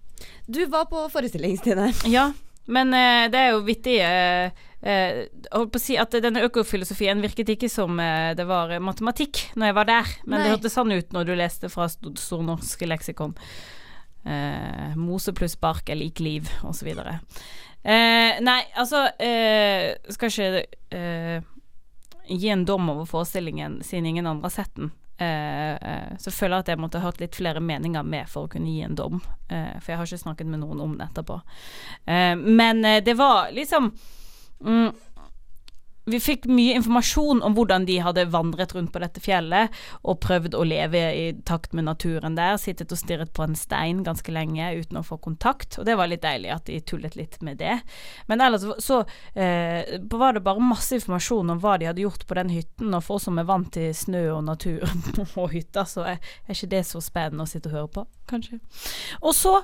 Du 0.48 0.60
var 0.70 0.86
på 0.90 1.06
forestilling, 1.10 1.56
Stine. 1.58 1.92
Ja, 2.10 2.32
men 2.66 2.94
uh, 2.94 3.26
det 3.30 3.38
er 3.46 3.50
jo 3.54 3.64
vittig 3.66 3.98
Uh, 4.04 4.50
Uh, 4.84 5.24
holdt 5.48 5.70
på 5.72 5.78
å 5.80 5.80
si 5.80 5.94
at 5.96 6.12
denne 6.20 6.42
økofilosofien 6.44 7.22
virket 7.24 7.48
ikke 7.54 7.70
som 7.72 7.96
uh, 7.96 8.34
det 8.36 8.44
var 8.44 8.68
eh, 8.76 8.82
matematikk 8.84 9.38
når 9.56 9.70
jeg 9.70 9.76
var 9.78 9.86
der, 9.88 10.10
men 10.26 10.34
det 10.36 10.42
Nei. 10.44 10.50
hørtes 10.52 10.74
sånn 10.76 10.92
ut 10.92 11.14
når 11.16 11.24
du 11.24 11.32
leste 11.40 11.70
fra 11.72 11.86
Sto- 11.88 12.12
Stornorske 12.20 12.84
leksikon. 12.90 13.32
Eh, 14.24 14.96
mose 14.96 15.34
pluss 15.36 15.56
bark 15.60 15.90
er 15.92 16.00
lik 16.00 16.20
liv, 16.20 16.48
osv. 16.64 16.90
Eh, 17.84 18.40
nei, 18.40 18.60
altså 18.80 19.02
eh, 19.20 19.92
Skal 20.08 20.30
ikke 20.30 20.62
eh, 20.96 21.42
gi 22.24 22.48
en 22.48 22.64
dom 22.64 22.88
over 22.88 23.04
forestillingen 23.04 23.82
siden 23.84 24.06
ingen 24.06 24.26
andre 24.26 24.48
har 24.48 24.54
sett 24.62 24.74
den. 24.78 24.92
Eh, 25.16 25.72
eh, 25.74 26.16
så 26.18 26.30
føler 26.30 26.56
jeg 26.56 26.64
at 26.64 26.72
jeg 26.72 26.80
måtte 26.82 26.98
ha 26.98 27.06
hørt 27.06 27.20
litt 27.22 27.36
flere 27.36 27.60
meninger 27.62 28.02
med 28.02 28.30
for 28.30 28.46
å 28.46 28.52
kunne 28.54 28.72
gi 28.72 28.82
en 28.86 28.96
dom. 28.98 29.20
Eh, 29.48 29.76
for 29.78 29.92
jeg 29.92 30.00
har 30.00 30.08
ikke 30.08 30.22
snakket 30.24 30.50
med 30.50 30.64
noen 30.64 30.80
om 30.82 30.96
det 30.98 31.10
etterpå. 31.10 31.40
Men 32.04 32.82
det 33.04 33.14
var 33.16 33.52
liksom 33.54 33.92
mm, 34.64 34.90
Vi 36.04 36.20
fikk 36.20 36.44
mye 36.52 36.75
informasjon 36.76 37.40
om 37.46 37.54
hvordan 37.56 37.87
de 37.88 37.96
hadde 38.04 38.26
vandret 38.28 38.75
rundt 38.76 38.92
på 38.92 39.00
dette 39.00 39.23
fjellet 39.25 39.73
og 40.04 40.18
prøvd 40.20 40.56
å 40.56 40.64
leve 40.68 41.00
i 41.16 41.25
takt 41.49 41.73
med 41.73 41.87
naturen 41.88 42.37
der. 42.37 42.58
Sittet 42.61 42.92
og 42.92 43.00
stirret 43.00 43.32
på 43.32 43.46
en 43.46 43.56
stein 43.56 44.02
ganske 44.04 44.34
lenge 44.34 44.68
uten 44.76 45.00
å 45.00 45.04
få 45.06 45.16
kontakt. 45.25 45.78
Og 45.80 45.88
det 45.88 45.96
var 45.96 46.11
litt 46.12 46.25
deilig 46.25 46.50
at 46.52 46.66
de 46.68 46.76
tullet 46.84 47.16
litt 47.16 47.38
med 47.40 47.56
det. 47.62 47.78
Men 48.28 48.44
ellers 48.44 48.66
så 48.84 49.00
eh, 49.32 49.96
var 50.12 50.37
det 50.37 50.44
bare 50.44 50.61
masse 50.61 50.99
informasjon 50.99 51.54
om 51.54 51.62
hva 51.62 51.78
de 51.80 51.88
hadde 51.88 52.04
gjort 52.04 52.26
på 52.28 52.37
den 52.37 52.52
hytten. 52.52 52.92
Og 52.92 53.06
for 53.06 53.16
oss 53.16 53.28
som 53.30 53.40
er 53.40 53.49
vant 53.49 53.73
til 53.73 53.88
snø 53.96 54.26
og 54.34 54.44
natur 54.44 54.84
og 55.40 55.49
hytter, 55.56 55.88
så 55.88 56.04
er, 56.12 56.20
er 56.44 56.58
ikke 56.58 56.73
det 56.76 56.84
så 56.90 57.00
spennende 57.04 57.49
å 57.49 57.50
sitte 57.50 57.73
og 57.73 57.78
høre 57.78 57.92
på, 57.96 58.06
kanskje. 58.28 58.61
Og 59.23 59.32
så, 59.37 59.54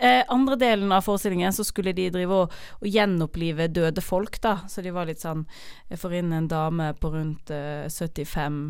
eh, 0.00 0.22
andre 0.32 0.56
delen 0.56 0.96
av 0.96 1.04
forestillingen, 1.04 1.52
så 1.52 1.68
skulle 1.68 1.92
de 1.92 2.08
drive 2.16 2.42
og, 2.46 2.58
og 2.80 2.88
gjenopplive 2.88 3.68
døde 3.68 4.04
folk, 4.04 4.40
da. 4.40 4.62
Så 4.72 4.80
de 4.80 4.96
var 4.96 5.12
litt 5.12 5.20
sånn 5.20 5.44
Jeg 5.92 6.00
får 6.00 6.14
inn 6.22 6.32
en 6.32 6.48
dame 6.48 6.86
på 6.96 7.10
rundt 7.12 7.50
uh, 7.52 7.84
75, 7.92 8.60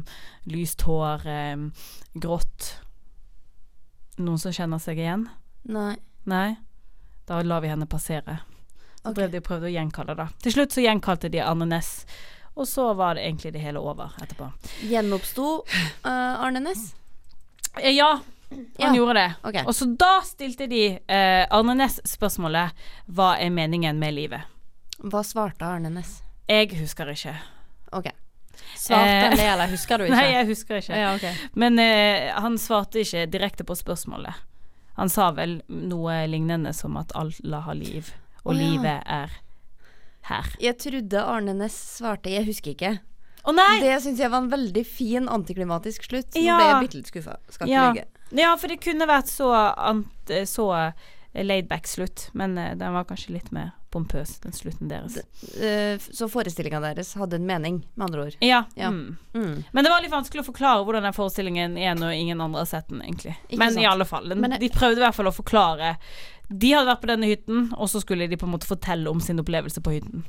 lyst 0.50 0.82
hår, 0.82 1.26
eh, 1.30 1.60
grått. 2.18 2.72
Noen 4.18 4.40
som 4.42 4.54
kjenner 4.54 4.82
seg 4.82 4.98
igjen? 4.98 5.28
Nei. 5.70 5.94
Nei? 6.26 6.56
Da 7.30 7.38
lar 7.46 7.62
vi 7.62 7.70
henne 7.70 7.86
passere. 7.86 8.40
Så 9.02 9.10
okay. 9.10 9.30
de 9.30 9.40
prøvde 9.42 9.70
å 9.70 9.72
gjenkalle 9.72 10.16
det. 10.18 10.26
Til 10.42 10.56
slutt 10.56 10.74
så 10.74 10.82
gjenkalte 10.82 11.30
de 11.30 11.40
Arne 11.42 11.66
Næss, 11.70 11.92
og 12.58 12.66
så 12.68 12.88
var 12.98 13.14
det 13.16 13.24
egentlig 13.28 13.54
det 13.54 13.62
hele 13.62 13.80
over 13.82 14.18
etterpå. 14.22 14.50
Gjenoppsto 14.90 15.46
uh, 15.62 16.10
Arne 16.42 16.62
Næss? 16.62 16.88
Eh, 17.78 17.94
Ja, 17.94 18.16
han 18.50 18.66
Ja. 18.78 18.94
gjorde 18.94 19.14
det. 19.14 19.28
Okay. 19.42 19.64
Og 19.66 19.74
så 19.74 19.86
da 19.98 20.20
stilte 20.26 20.66
de 20.66 20.98
eh, 20.98 21.46
Arne 21.50 21.74
Næss 21.78 22.00
spørsmålet 22.04 22.74
Hva 23.06 23.36
er 23.38 23.50
meningen 23.50 23.98
med 23.98 24.14
livet? 24.18 24.50
Hva 24.98 25.22
svarte 25.22 25.64
Arne 25.70 25.90
Næss? 25.90 26.21
Jeg 26.48 26.72
husker 26.80 27.06
ikke. 27.12 27.34
Ok. 27.92 28.08
Svarte 28.76 29.08
Eh, 29.08 29.22
han 29.28 29.36
det, 29.36 29.44
eller 29.46 29.68
husker 29.72 29.98
du 29.98 30.04
ikke? 30.08 30.16
Nei, 30.16 30.32
jeg 30.32 30.46
husker 30.48 30.80
ikke. 30.80 30.96
Ja, 30.98 31.14
okay. 31.14 31.34
Men 31.54 31.78
eh, 31.78 32.32
han 32.34 32.58
svarte 32.58 33.00
ikke 33.04 33.26
direkte 33.30 33.64
på 33.64 33.76
spørsmålet. 33.78 34.34
Han 34.98 35.08
sa 35.08 35.30
vel 35.32 35.62
noe 35.68 36.26
lignende 36.28 36.72
som 36.76 36.96
at 37.00 37.14
alle 37.16 37.62
har 37.64 37.74
liv, 37.78 38.10
og 38.44 38.52
oh, 38.52 38.56
ja. 38.58 38.66
livet 38.66 39.06
er 39.06 39.38
her. 40.28 40.50
Jeg 40.60 40.76
trodde 40.78 41.22
Arne 41.24 41.54
Næss 41.56 41.78
svarte 41.98 42.30
'jeg 42.30 42.44
husker 42.46 42.74
ikke'. 42.74 42.98
Oh! 43.44 43.54
Det 43.80 43.96
syns 44.02 44.20
jeg 44.20 44.30
var 44.30 44.38
en 44.38 44.50
veldig 44.52 44.86
fin 44.86 45.28
antiklimatisk 45.28 46.04
slutt. 46.04 46.34
Nå 46.34 46.42
Ja. 46.44 46.56
ble 46.58 46.66
jeg 46.68 46.80
bitte 46.84 46.96
litt 46.96 47.06
skuffa. 47.10 47.36
Skal 47.50 47.66
ikke 47.66 47.72
Ja. 47.74 47.92
ligge. 47.92 48.04
Ja, 48.32 48.56
for 48.56 48.68
det 48.68 48.80
kunne 48.80 49.06
vært 49.06 49.26
så, 49.26 49.48
så 50.46 50.92
laidback 51.34 51.86
slutt, 51.86 52.30
men 52.34 52.56
eh, 52.58 52.74
den 52.74 52.92
var 52.92 53.04
kanskje 53.04 53.32
litt 53.32 53.50
mer 53.52 53.72
pompøs, 53.92 54.38
den 54.42 54.54
slutten 54.56 54.90
deres. 54.90 55.18
Eh, 55.60 56.00
så 56.00 56.28
forestillinga 56.32 56.80
deres 56.82 57.12
hadde 57.20 57.38
en 57.38 57.46
mening, 57.46 57.80
med 57.94 58.06
andre 58.08 58.26
ord. 58.26 58.36
Ja. 58.40 58.64
Ja. 58.78 58.90
Mm. 58.90 59.16
Mm. 59.34 59.64
Men 59.72 59.84
det 59.84 59.92
var 59.92 60.04
litt 60.04 60.14
vanskelig 60.14 60.44
å 60.44 60.48
forklare 60.48 60.84
hvordan 60.86 61.06
den 61.08 61.16
forestillingen 61.16 61.76
er 61.80 61.96
når 61.98 62.16
ingen 62.16 62.40
andre 62.40 62.64
har 62.64 62.70
sett 62.72 62.88
den, 62.92 63.02
egentlig. 63.04 63.36
Ikke 63.48 63.60
Men 63.60 63.74
sant. 63.74 63.84
i 63.84 63.88
alle 63.90 64.06
fall. 64.08 64.28
Den, 64.32 64.40
Men 64.44 64.58
de 64.60 64.70
prøvde 64.72 65.02
i 65.02 65.06
hvert 65.06 65.18
fall 65.18 65.30
å 65.30 65.34
forklare. 65.36 65.96
De 66.48 66.72
hadde 66.74 66.88
vært 66.88 67.02
på 67.04 67.10
denne 67.12 67.28
hytten, 67.30 67.66
og 67.76 67.90
så 67.92 68.00
skulle 68.02 68.28
de 68.28 68.38
på 68.40 68.48
en 68.48 68.54
måte 68.54 68.68
fortelle 68.68 69.10
om 69.10 69.20
sin 69.24 69.40
opplevelse 69.42 69.84
på 69.84 69.98
hytten. 69.98 70.24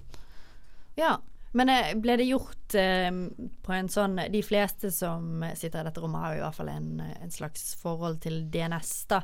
Ja. 0.99 1.17
Men 1.53 1.69
eh, 1.69 1.93
ble 2.01 2.17
det 2.17 2.25
gjort 2.25 2.75
eh, 2.79 3.11
på 3.61 3.73
en 3.75 3.89
sånn 3.91 4.17
De 4.33 4.39
fleste 4.41 4.89
som 4.91 5.43
sitter 5.53 5.83
i 5.83 5.87
dette 5.87 6.01
rommet, 6.01 6.23
har 6.23 6.35
jo 6.35 6.41
i 6.41 6.45
hvert 6.47 6.57
fall 6.57 6.71
en, 6.73 6.93
en 7.03 7.33
slags 7.33 7.73
forhold 7.81 8.21
til 8.25 8.39
DNS, 8.53 8.93
da. 9.13 9.21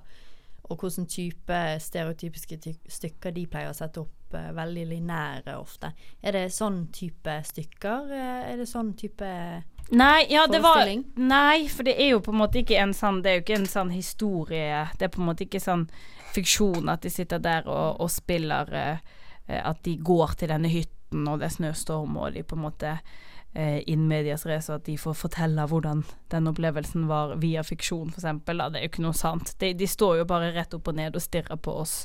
Og 0.70 0.78
hvordan 0.84 1.08
type 1.10 1.60
stereotypiske 1.82 2.60
ty 2.62 2.76
stykker 2.86 3.34
de 3.34 3.48
pleier 3.50 3.72
å 3.72 3.78
sette 3.78 4.04
opp. 4.04 4.14
Eh, 4.38 4.52
veldig 4.56 4.86
linære 4.92 5.56
ofte. 5.60 5.92
Er 6.22 6.36
det 6.36 6.46
sånn 6.54 6.88
type 6.96 7.40
stykker? 7.46 8.12
Eh, 8.14 8.52
er 8.54 8.62
det 8.62 8.70
sånn 8.70 8.94
type 9.00 9.30
Nei, 9.90 10.26
ja, 10.30 10.44
det 10.46 10.60
var 10.62 10.86
Nei, 11.18 11.68
for 11.68 11.88
det 11.88 11.96
er 11.98 12.12
jo 12.14 12.20
på 12.22 12.34
en 12.34 12.42
måte 12.44 12.60
ikke 12.62 12.78
en 12.78 12.92
sånn 12.94 13.24
Det 13.26 13.32
er 13.32 13.40
jo 13.40 13.46
ikke 13.46 13.58
en 13.58 13.72
sånn 13.72 13.94
historie. 13.94 14.84
Det 15.00 15.08
er 15.08 15.14
på 15.16 15.24
en 15.24 15.30
måte 15.32 15.48
ikke 15.48 15.64
sånn 15.64 15.88
fiksjon 16.36 16.92
at 16.94 17.02
de 17.02 17.10
sitter 17.10 17.42
der 17.42 17.66
og, 17.66 17.98
og 18.04 18.12
spiller 18.14 18.70
eh, 18.78 19.02
At 19.50 19.82
de 19.88 19.96
går 19.98 20.38
til 20.38 20.54
denne 20.54 20.70
hytten, 20.70 21.26
og 21.26 21.42
det 21.42 21.50
er 21.50 21.58
snøstorm, 21.58 22.20
og 22.22 22.36
de 22.36 22.46
på 22.46 22.54
en 22.54 22.68
måte 22.68 23.00
eh, 23.54 23.82
in 23.90 24.08
medias 24.08 24.46
race, 24.46 24.70
og 24.72 24.80
at 24.80 24.86
de 24.86 24.98
får 24.98 25.18
fortelle 25.18 25.66
hvordan 25.72 26.04
den 26.30 26.52
opplevelsen 26.52 27.08
var 27.10 27.36
via 27.42 27.64
fiksjon, 27.66 28.14
eksempel. 28.14 28.62
Det 28.70 28.80
er 28.80 28.86
jo 28.86 28.92
ikke 28.94 29.06
noe 29.08 29.18
sant. 29.18 29.56
De, 29.60 29.74
de 29.74 29.88
står 29.90 30.22
jo 30.22 30.30
bare 30.30 30.54
rett 30.56 30.76
opp 30.78 30.92
og 30.92 31.00
ned 31.00 31.18
og 31.18 31.26
stirrer 31.26 31.58
på 31.58 31.80
oss. 31.82 32.04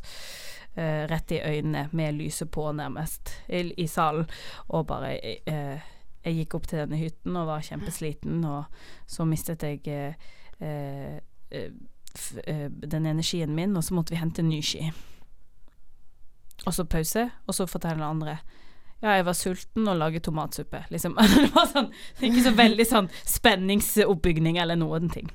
Eh, 0.76 1.04
rett 1.10 1.32
i 1.32 1.40
øynene 1.40 1.88
med 1.92 2.14
lyset 2.18 2.50
på, 2.50 2.68
nærmest, 2.72 3.32
i, 3.48 3.66
i 3.82 3.86
salen, 3.86 4.26
og 4.68 4.86
bare 4.86 5.16
eh, 5.22 5.90
jeg 6.24 6.38
gikk 6.38 6.56
opp 6.56 6.68
til 6.68 6.80
denne 6.80 6.98
hytten 7.00 7.36
og 7.36 7.48
var 7.50 7.64
kjempesliten, 7.64 8.44
og 8.48 8.64
så 9.06 9.26
mistet 9.28 9.64
jeg 9.66 9.82
eh, 9.92 10.14
eh, 10.60 11.18
eh, 12.46 12.68
den 12.70 13.06
energien 13.06 13.54
min, 13.54 13.76
og 13.76 13.84
så 13.84 13.96
måtte 13.96 14.14
vi 14.14 14.22
hente 14.22 14.42
en 14.42 14.48
ny 14.48 14.62
ski. 14.64 14.88
Og 16.64 16.72
så 16.74 16.86
pause, 16.88 17.28
og 17.46 17.56
så 17.56 17.66
forteller 17.68 18.06
andre 18.06 18.38
ja, 19.04 19.18
jeg 19.18 19.24
var 19.26 19.36
sulten 19.36 19.88
og 19.90 19.98
laget 20.00 20.24
tomatsuppe. 20.24 20.78
Liksom. 20.88 21.16
det 21.34 21.50
var 21.52 21.66
sånn, 21.68 21.90
ikke 22.24 22.44
så 22.46 22.52
veldig 22.56 22.86
sånn 22.88 23.08
spenningsoppbygning 23.28 24.56
eller 24.62 24.78
noen 24.80 25.10
ting. 25.12 25.28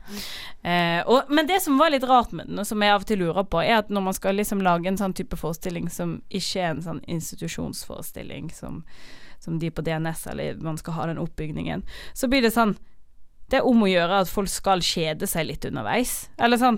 Eh, 0.65 1.03
og, 1.05 1.29
men 1.29 1.45
det 1.49 1.59
som 1.61 1.77
var 1.77 1.93
litt 1.93 2.07
rart 2.09 2.33
med 2.33 2.49
den, 2.49 2.63
og 2.63 2.65
som 2.65 2.81
jeg 2.81 2.95
av 2.95 3.05
og 3.05 3.11
til 3.11 3.21
lurer 3.21 3.45
på, 3.45 3.61
er 3.61 3.83
at 3.83 3.93
når 3.93 4.07
man 4.07 4.17
skal 4.17 4.39
liksom 4.41 4.63
lage 4.65 4.89
en 4.89 4.97
sånn 4.97 5.13
type 5.13 5.37
forestilling 5.37 5.85
som 5.93 6.17
ikke 6.33 6.63
er 6.63 6.71
en 6.73 6.85
sånn 6.87 7.03
institusjonsforestilling 7.05 8.49
som, 8.57 8.81
som 9.37 9.61
de 9.61 9.69
på 9.69 9.85
DNS, 9.85 10.25
eller 10.33 10.57
man 10.65 10.81
skal 10.81 10.97
ha 10.97 11.09
den 11.11 11.21
oppbygningen, 11.21 11.85
så 12.17 12.31
blir 12.31 12.45
det 12.45 12.55
sånn 12.57 12.77
Det 13.49 13.57
er 13.57 13.65
om 13.65 13.81
å 13.81 13.87
gjøre 13.89 14.19
at 14.21 14.29
folk 14.29 14.49
skal 14.49 14.81
kjede 14.85 15.25
seg 15.25 15.47
litt 15.49 15.63
underveis. 15.65 16.27
Eller 16.37 16.57
sånn 16.61 16.77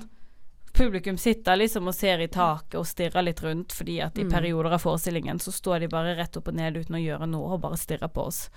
Publikum 0.73 1.17
sitter 1.17 1.55
liksom 1.59 1.87
og 1.87 1.95
ser 1.95 2.21
i 2.23 2.27
taket 2.31 2.75
og 2.79 2.85
stirrer 2.87 3.25
litt 3.25 3.41
rundt, 3.43 3.73
fordi 3.75 3.99
at 4.01 4.17
i 4.17 4.23
Mm. 4.23 4.31
perioder 4.31 4.73
av 4.73 4.79
forestillingen 4.81 5.39
så 5.39 5.51
står 5.51 5.79
de 5.81 5.87
bare 5.87 6.15
rett 6.15 6.37
opp 6.37 6.47
og 6.47 6.53
ned 6.55 6.77
uten 6.77 6.95
å 6.95 7.01
gjøre 7.03 7.27
noe, 7.27 7.53
og 7.53 7.61
bare 7.61 7.77
stirrer 7.77 8.07
på 8.07 8.25
oss 8.27 8.49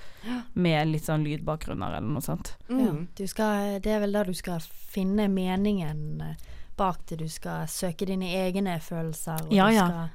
med 0.54 0.88
litt 0.88 1.02
sånn 1.04 1.24
lydbakgrunner 1.24 1.96
eller 1.96 2.08
noe 2.08 2.20
sånt. 2.22 2.54
Ja, 2.68 2.74
Mm. 2.76 3.08
du 3.16 3.26
skal, 3.26 3.80
det 3.80 3.90
er 3.92 4.00
vel 4.00 4.12
da 4.12 4.22
du 4.24 4.32
skal 4.32 4.60
finne 4.60 5.28
meningen 5.28 6.20
eh, 6.22 6.36
bak 6.76 7.04
det. 7.06 7.18
Du 7.18 7.28
skal 7.28 7.66
søke 7.66 8.06
dine 8.06 8.26
egne 8.32 8.78
følelser. 8.80 9.42
Og 9.46 9.52
Ja, 9.52 9.68
du 9.68 9.74
ja. 9.74 9.86
skal, 9.88 10.08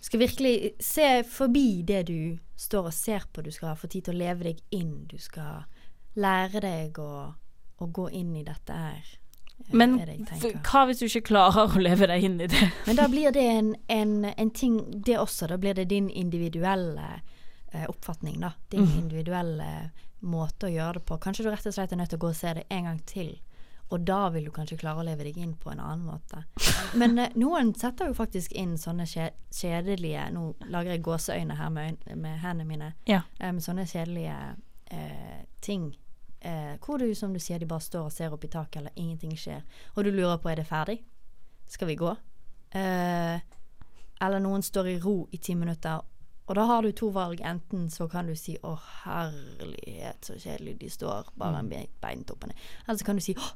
skal 0.00 0.20
virkelig 0.20 0.74
se 0.80 1.22
forbi 1.24 1.82
det 1.84 2.06
du 2.06 2.38
står 2.56 2.86
og 2.86 2.92
ser 2.92 3.24
på. 3.32 3.42
Du 3.42 3.50
skal 3.50 3.76
få 3.76 3.88
tid 3.88 4.04
til 4.04 4.14
å 4.14 4.18
leve 4.18 4.42
deg 4.44 4.60
inn. 4.70 5.06
Du 5.06 5.16
skal 5.18 5.64
lære 6.16 6.60
deg 6.60 6.92
å, 6.98 7.34
å 7.80 7.86
gå 7.92 8.10
inn 8.12 8.36
i 8.36 8.42
dette 8.44 8.72
her. 8.72 9.04
Eh, 9.58 9.74
Men 9.76 9.98
hva 10.64 10.84
hvis 10.88 11.02
du 11.02 11.06
ikke 11.08 11.28
klarer 11.30 11.74
å 11.74 11.82
leve 11.82 12.08
deg 12.10 12.24
inn 12.24 12.40
i 12.40 12.50
det? 12.50 12.70
Men 12.86 13.00
da 13.00 13.08
blir 13.12 13.34
det 13.34 13.46
en, 13.52 13.74
en, 14.00 14.14
en 14.30 14.50
ting, 14.50 14.80
det 15.04 15.18
også. 15.18 15.50
Da 15.52 15.58
blir 15.60 15.74
det 15.78 15.88
din 15.92 16.10
individuelle 16.10 17.20
eh, 17.72 17.88
oppfatning, 17.88 18.40
da. 18.44 18.54
Din 18.70 18.86
mm. 18.86 18.96
individuelle 18.98 19.72
måte 20.20 20.66
å 20.66 20.72
gjøre 20.72 20.98
det 20.98 21.04
på. 21.06 21.18
Kanskje 21.22 21.46
du 21.46 21.52
rett 21.52 21.66
og 21.66 21.74
slett 21.74 21.92
er 21.92 22.00
nødt 22.00 22.10
til 22.14 22.18
å 22.18 22.26
gå 22.26 22.32
og 22.32 22.40
se 22.40 22.54
det 22.58 22.66
en 22.74 22.90
gang 22.90 23.04
til. 23.06 23.36
Og 23.88 24.00
da 24.04 24.28
vil 24.28 24.44
du 24.44 24.50
kanskje 24.52 24.76
klare 24.82 25.00
å 25.00 25.06
leve 25.06 25.24
deg 25.24 25.38
inn 25.40 25.54
på 25.56 25.70
en 25.72 25.80
annen 25.80 26.04
måte. 26.04 26.42
Men 27.00 27.16
eh, 27.18 27.36
noen 27.40 27.72
setter 27.78 28.10
jo 28.10 28.16
faktisk 28.16 28.52
inn 28.52 28.76
sånne 28.80 29.06
kje 29.08 29.30
kjedelige 29.54 30.26
Nå 30.34 30.50
lager 30.68 30.94
jeg 30.94 31.04
gåseøyne 31.06 31.56
her 31.56 31.70
med, 31.72 31.96
øyne, 32.04 32.18
med 32.20 32.42
hendene 32.42 32.68
mine. 32.68 32.90
Ja. 33.08 33.22
eh, 33.40 33.52
med 33.52 33.64
sånne 33.64 33.86
kjedelige 33.88 34.36
eh, 34.92 35.40
ting 35.64 35.90
eh, 36.40 36.74
hvor 36.84 36.98
du, 36.98 37.14
som 37.14 37.32
du 37.32 37.40
sier, 37.40 37.58
de 37.58 37.66
bare 37.66 37.84
står 37.84 38.08
og 38.08 38.12
ser 38.14 38.34
opp 38.34 38.44
i 38.44 38.50
taket, 38.52 38.80
eller 38.80 38.96
ingenting 38.96 39.36
skjer, 39.38 39.64
og 39.94 40.04
du 40.04 40.10
lurer 40.10 40.38
på 40.42 40.50
er 40.50 40.60
det 40.60 40.66
ferdig, 40.68 40.98
skal 41.68 41.90
vi 41.90 41.98
gå? 41.98 42.14
Eh, 42.70 43.40
eller 44.20 44.42
noen 44.42 44.62
står 44.62 44.92
i 44.92 44.98
ro 45.02 45.16
i 45.32 45.40
ti 45.42 45.54
minutter, 45.54 46.02
og 46.48 46.56
da 46.56 46.64
har 46.64 46.82
du 46.82 46.92
to 46.96 47.10
valg. 47.12 47.40
Enten 47.44 47.90
så 47.90 48.08
kan 48.08 48.26
du 48.26 48.34
si 48.36 48.56
'Å, 48.56 48.78
herlighet, 49.04 50.24
så 50.24 50.38
kjedelig 50.40 50.78
de 50.80 50.90
står', 50.90 51.32
bare 51.36 51.62
med 51.62 51.86
beintoppene. 52.00 52.54
Eller 52.86 52.98
så 52.98 53.04
kan 53.04 53.16
du 53.16 53.20
si 53.20 53.34
'Å, 53.34 53.52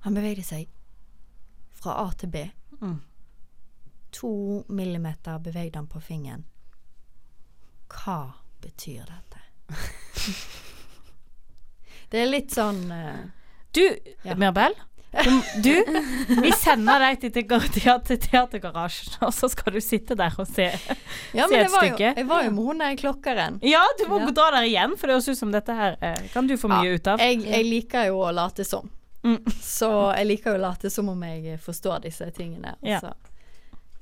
han 0.00 0.14
bevegde 0.14 0.42
seg 0.42 0.68
fra 1.70 1.92
A 1.92 2.10
til 2.10 2.28
B'. 2.28 2.50
Mm. 2.80 3.00
To 4.12 4.64
millimeter 4.68 5.38
bevegde 5.38 5.76
han 5.76 5.86
på 5.86 6.00
fingeren. 6.00 6.44
Hva 7.88 8.32
betyr 8.60 9.04
dette? 9.06 9.40
det 12.12 12.22
er 12.22 12.30
litt 12.30 12.52
sånn 12.54 12.82
uh, 12.92 13.22
Du, 13.72 13.82
Ja. 14.28 14.34
Mirbel. 14.36 14.74
Du, 15.60 15.74
vi 16.40 16.50
sender 16.56 17.02
deg 17.04 17.18
til 17.20 17.32
teater- 17.34 17.68
teater- 17.74 18.16
Teatergarasjen, 18.22 19.18
og 19.26 19.32
så 19.36 19.48
skal 19.52 19.74
du 19.74 19.80
sitte 19.84 20.16
der 20.16 20.32
og 20.40 20.46
se. 20.48 20.70
Ja, 21.36 21.44
Se 21.50 21.58
et 21.58 21.68
stykke. 21.72 21.98
jo, 22.14 22.14
jeg 22.16 22.26
var 22.30 22.46
jo 22.46 22.50
med 22.56 22.64
hun 22.64 22.80
der 22.80 22.96
klokkeren. 22.96 23.58
Ja, 23.68 23.82
du 24.00 24.06
må 24.08 24.22
Ja. 24.22 24.30
dra 24.32 24.46
der 24.56 24.64
igjen, 24.70 24.96
for 24.96 25.06
det 25.12 25.18
høres 25.18 25.28
ut 25.28 25.36
som 25.42 25.52
dette 25.52 25.76
her 25.76 25.98
eh, 26.00 26.22
kan 26.32 26.46
du 26.48 26.54
få 26.56 26.70
mye 26.72 26.94
ut 26.96 27.06
av. 27.12 27.20
Jeg, 27.20 27.42
jeg 27.44 27.64
liker 27.68 28.06
jo 28.08 28.22
å 28.24 28.32
late 28.32 28.64
som. 28.64 28.88
Mm. 29.22 29.36
Så 29.60 29.90
jeg 30.16 30.26
liker 30.30 30.54
jo 30.56 30.62
å 30.62 30.64
late 30.64 30.90
som 30.90 31.08
om 31.12 31.20
jeg 31.28 31.58
forstår 31.60 32.00
disse 32.08 32.30
tingene. 32.32 32.72
Ja. 32.80 33.00
Så, 33.04 33.12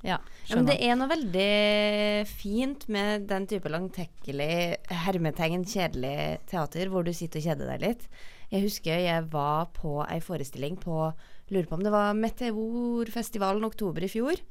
ja, 0.07 0.21
Ja, 0.50 0.59
men 0.59 0.66
det 0.66 0.80
er 0.83 0.97
noe 0.99 1.07
veldig 1.12 2.26
fint 2.26 2.88
med 2.90 3.28
den 3.30 3.45
type 3.50 3.71
langtekkelig, 3.71 4.80
hermetegn, 5.04 5.62
kjedelig 5.62 6.40
teater, 6.50 6.90
hvor 6.90 7.07
du 7.07 7.12
sitter 7.14 7.38
og 7.38 7.47
kjeder 7.47 7.71
deg 7.71 7.85
litt. 7.85 8.07
Jeg 8.50 8.64
husker 8.64 8.99
jeg 8.99 9.28
var 9.30 9.69
på 9.76 10.00
ei 10.09 10.19
forestilling 10.25 10.80
på 10.83 11.12
Lurer 11.50 11.66
på 11.66 11.76
om 11.78 11.83
det 11.83 11.90
var 11.95 12.19
Meteorfestivalen 12.19 13.66
oktober 13.66 14.07
i 14.07 14.11
fjor. 14.11 14.42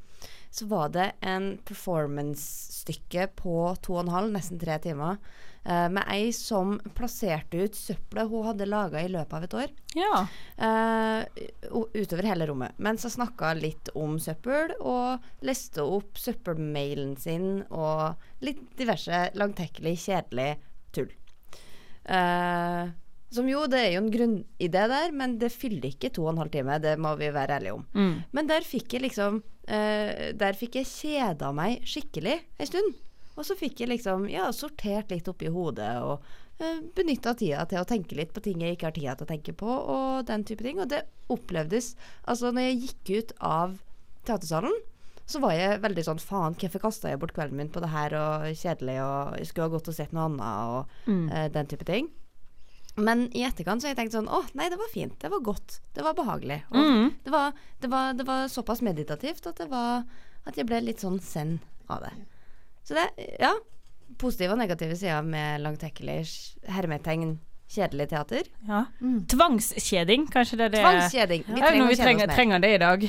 Så 0.52 0.68
var 0.72 0.90
det 0.96 1.12
en 1.24 1.54
performance-stykke 1.68 3.30
på 3.40 3.54
to 3.84 3.96
og 3.96 4.06
en 4.06 4.16
halv, 4.16 4.34
nesten 4.34 4.60
tre 4.60 4.80
timer, 4.84 5.20
eh, 5.64 5.88
med 5.92 6.04
ei 6.12 6.30
som 6.36 6.78
plasserte 6.98 7.64
ut 7.66 7.78
søppelet 7.78 8.30
hun 8.32 8.48
hadde 8.50 8.70
laga 8.70 9.04
i 9.04 9.12
løpet 9.12 9.36
av 9.38 9.48
et 9.48 9.58
år. 9.64 9.74
Ja. 9.98 10.22
Eh, 10.68 11.44
utover 11.98 12.30
hele 12.30 12.50
rommet. 12.50 12.78
Mens 12.78 13.08
jeg 13.08 13.16
snakka 13.18 13.54
litt 13.58 13.92
om 13.98 14.20
søppel, 14.22 14.76
og 14.80 15.46
leste 15.46 15.84
opp 15.84 16.20
søppelmailen 16.20 17.16
sin 17.20 17.62
og 17.70 18.20
litt 18.46 18.64
diverse 18.80 19.28
langtekkelig, 19.40 19.98
kjedelig 20.08 20.50
tull. 20.96 21.14
Eh, 22.10 22.90
som 23.30 23.50
jo, 23.50 23.66
det 23.70 23.80
er 23.84 23.92
jo 23.94 24.02
en 24.02 24.14
grunnidé 24.14 24.86
der, 24.90 25.12
men 25.14 25.38
det 25.42 25.52
fyller 25.54 25.92
ikke 25.92 26.10
to 26.14 26.26
og 26.26 26.34
en 26.34 26.42
halv 26.44 26.54
time. 26.54 26.80
Det 26.82 26.96
må 27.02 27.14
vi 27.20 27.30
være 27.34 27.60
ærlige 27.60 27.76
om. 27.78 27.86
Mm. 27.94 28.16
Men 28.34 28.50
der 28.50 28.66
fikk 28.66 28.96
jeg 28.96 29.06
liksom 29.06 29.44
uh, 29.44 30.10
Der 30.34 30.58
fikk 30.58 30.80
jeg 30.80 30.90
kjeda 30.90 31.52
meg 31.54 31.86
skikkelig 31.86 32.40
ei 32.42 32.70
stund. 32.70 32.98
Og 33.40 33.48
så 33.48 33.56
fikk 33.56 33.80
jeg 33.86 33.90
liksom 33.94 34.28
ja, 34.30 34.50
sortert 34.52 35.12
litt 35.14 35.28
oppi 35.32 35.48
hodet 35.48 35.94
og 36.04 36.20
uh, 36.60 36.82
benytta 36.98 37.32
tida 37.40 37.64
til 37.72 37.80
å 37.80 37.88
tenke 37.88 38.18
litt 38.20 38.34
på 38.36 38.44
ting 38.44 38.60
jeg 38.66 38.76
ikke 38.76 38.90
har 38.90 38.96
tida 38.98 39.16
til 39.16 39.26
å 39.30 39.32
tenke 39.32 39.54
på, 39.56 39.70
og 39.96 40.26
den 40.28 40.44
type 40.44 40.66
ting. 40.66 40.82
Og 40.84 40.90
det 40.92 41.06
opplevdes 41.32 41.94
Altså, 42.28 42.52
når 42.52 42.68
jeg 42.68 42.82
gikk 42.84 43.14
ut 43.22 43.34
av 43.40 43.78
teatersalen, 44.28 44.76
så 45.30 45.40
var 45.44 45.54
jeg 45.56 45.80
veldig 45.84 46.04
sånn 46.08 46.20
faen, 46.20 46.56
hvorfor 46.58 46.82
kasta 46.84 47.12
jeg 47.14 47.20
bort 47.22 47.32
kvelden 47.36 47.60
min 47.62 47.70
på 47.72 47.80
det 47.84 47.92
her 47.94 48.16
og 48.18 48.48
kjedelig, 48.58 48.96
og 49.06 49.36
jeg 49.38 49.48
skulle 49.52 49.68
ha 49.70 49.74
gått 49.76 49.88
og 49.92 49.96
sett 49.96 50.12
noe 50.18 50.26
annet, 50.26 50.72
og 50.74 51.12
Mm. 51.12 51.28
eh, 51.32 51.48
den 51.54 51.68
type 51.70 51.86
ting. 51.86 52.10
Men 52.98 53.30
i 53.38 53.44
etterkant 53.46 53.80
så 53.82 53.88
har 53.88 53.94
jeg 53.96 54.00
tenkt 54.02 54.16
sånn 54.18 54.28
Å, 54.28 54.42
nei, 54.58 54.68
det 54.74 54.80
var 54.82 54.90
fint. 54.92 55.14
Det 55.22 55.30
var 55.32 55.40
godt. 55.46 55.78
Det 55.96 56.04
var 56.04 56.14
behagelig. 56.18 56.64
Mm. 56.74 57.14
det, 57.24 57.32
var, 57.32 57.54
det, 57.80 57.88
var, 57.94 58.14
det 58.18 58.26
var 58.28 58.48
såpass 58.52 58.82
meditativt 58.84 59.46
at 59.48 59.56
det 59.62 59.70
var 59.72 60.04
At 60.50 60.58
jeg 60.58 60.66
ble 60.68 60.82
litt 60.82 61.00
sånn 61.00 61.20
zen 61.22 61.60
av 61.88 62.02
det. 62.04 62.12
Så 62.90 62.98
det 62.98 63.36
Ja. 63.40 63.54
Positive 64.20 64.56
og 64.56 64.58
negative 64.58 64.96
sider 64.98 65.22
med 65.22 65.62
langtekkelig 65.62 66.24
hermetegn 66.68 67.38
kjedelig 67.70 68.08
teater. 68.10 68.48
ja. 68.68 68.86
Mm. 69.00 69.26
Tvangskjeding, 69.30 70.26
kanskje 70.34 70.58
det 70.58 70.66
er 70.66 70.70
det 70.74 70.82
Tvangskjeding. 70.82 71.44
Vi 71.46 71.54
er 71.54 71.68
trenger 71.68 71.84
ja, 71.84 71.90
vi 71.90 71.96
trenger, 72.00 72.28
oss 72.28 72.36
trenger 72.36 72.60
det 72.64 72.72
i 72.74 72.80
dag. 72.82 73.06